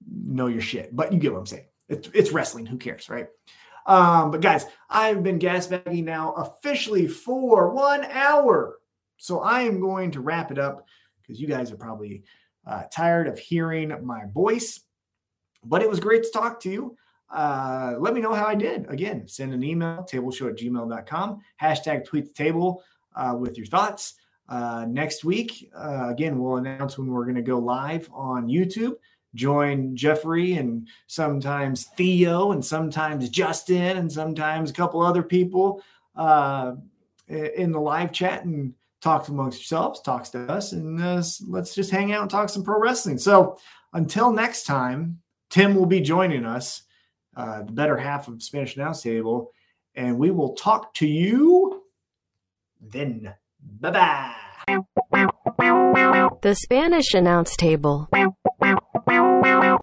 know 0.08 0.46
your 0.46 0.60
shit, 0.60 0.94
but 0.94 1.12
you 1.12 1.18
get 1.18 1.32
what 1.32 1.40
I'm 1.40 1.46
saying. 1.46 1.66
It's, 1.88 2.08
it's 2.14 2.32
wrestling. 2.32 2.66
Who 2.66 2.76
cares, 2.78 3.08
right? 3.08 3.28
Um, 3.86 4.30
but 4.30 4.40
guys, 4.40 4.66
I've 4.90 5.22
been 5.22 5.38
gasbagging 5.38 6.04
now 6.04 6.32
officially 6.32 7.06
for 7.06 7.70
one 7.70 8.04
hour. 8.04 8.78
So 9.16 9.40
I 9.40 9.62
am 9.62 9.80
going 9.80 10.10
to 10.12 10.20
wrap 10.20 10.50
it 10.50 10.58
up 10.58 10.86
because 11.22 11.40
you 11.40 11.46
guys 11.46 11.70
are 11.72 11.76
probably 11.76 12.24
uh, 12.66 12.84
tired 12.92 13.28
of 13.28 13.38
hearing 13.38 13.94
my 14.04 14.24
voice. 14.32 14.80
But 15.64 15.82
it 15.82 15.88
was 15.88 16.00
great 16.00 16.24
to 16.24 16.30
talk 16.30 16.60
to 16.60 16.70
you. 16.70 16.96
Uh, 17.32 17.94
let 17.98 18.14
me 18.14 18.20
know 18.20 18.34
how 18.34 18.46
I 18.46 18.54
did. 18.54 18.86
Again, 18.88 19.26
send 19.26 19.52
an 19.52 19.64
email, 19.64 20.06
tableshow 20.10 20.48
at 20.48 20.56
gmail.com, 20.56 21.40
hashtag 21.60 22.04
tweet 22.04 22.28
the 22.28 22.34
table 22.34 22.82
uh, 23.14 23.36
with 23.38 23.56
your 23.56 23.66
thoughts. 23.66 24.14
Uh, 24.48 24.86
next 24.88 25.24
week, 25.24 25.70
uh, 25.76 26.08
again, 26.08 26.38
we'll 26.38 26.56
announce 26.56 26.96
when 26.96 27.08
we're 27.08 27.24
going 27.24 27.34
to 27.34 27.42
go 27.42 27.58
live 27.58 28.08
on 28.12 28.46
YouTube. 28.46 28.94
Join 29.34 29.96
Jeffrey 29.96 30.54
and 30.54 30.88
sometimes 31.08 31.86
Theo 31.96 32.52
and 32.52 32.64
sometimes 32.64 33.28
Justin 33.28 33.96
and 33.96 34.10
sometimes 34.10 34.70
a 34.70 34.74
couple 34.74 35.02
other 35.02 35.22
people 35.22 35.82
uh, 36.14 36.74
in 37.28 37.72
the 37.72 37.80
live 37.80 38.12
chat 38.12 38.44
and 38.44 38.72
talk 39.00 39.28
amongst 39.28 39.58
yourselves, 39.58 40.00
talks 40.00 40.30
to 40.30 40.40
us, 40.50 40.72
and 40.72 41.00
uh, 41.00 41.22
let's 41.48 41.74
just 41.74 41.90
hang 41.90 42.12
out 42.12 42.22
and 42.22 42.30
talk 42.30 42.48
some 42.48 42.64
pro 42.64 42.80
wrestling. 42.80 43.18
So 43.18 43.58
until 43.92 44.32
next 44.32 44.64
time, 44.64 45.20
Tim 45.50 45.74
will 45.74 45.86
be 45.86 46.00
joining 46.00 46.44
us, 46.44 46.82
uh, 47.36 47.62
the 47.62 47.72
better 47.72 47.96
half 47.96 48.28
of 48.28 48.42
Spanish 48.42 48.76
Announce 48.76 49.02
Table, 49.02 49.52
and 49.94 50.18
we 50.18 50.30
will 50.30 50.54
talk 50.54 50.94
to 50.94 51.06
you 51.06 51.82
then. 52.80 53.34
Bye 53.80 53.90
bye. 53.90 54.34
The 56.42 56.54
Spanish 56.54 57.14
Announce 57.14 57.56
Table. 57.56 58.08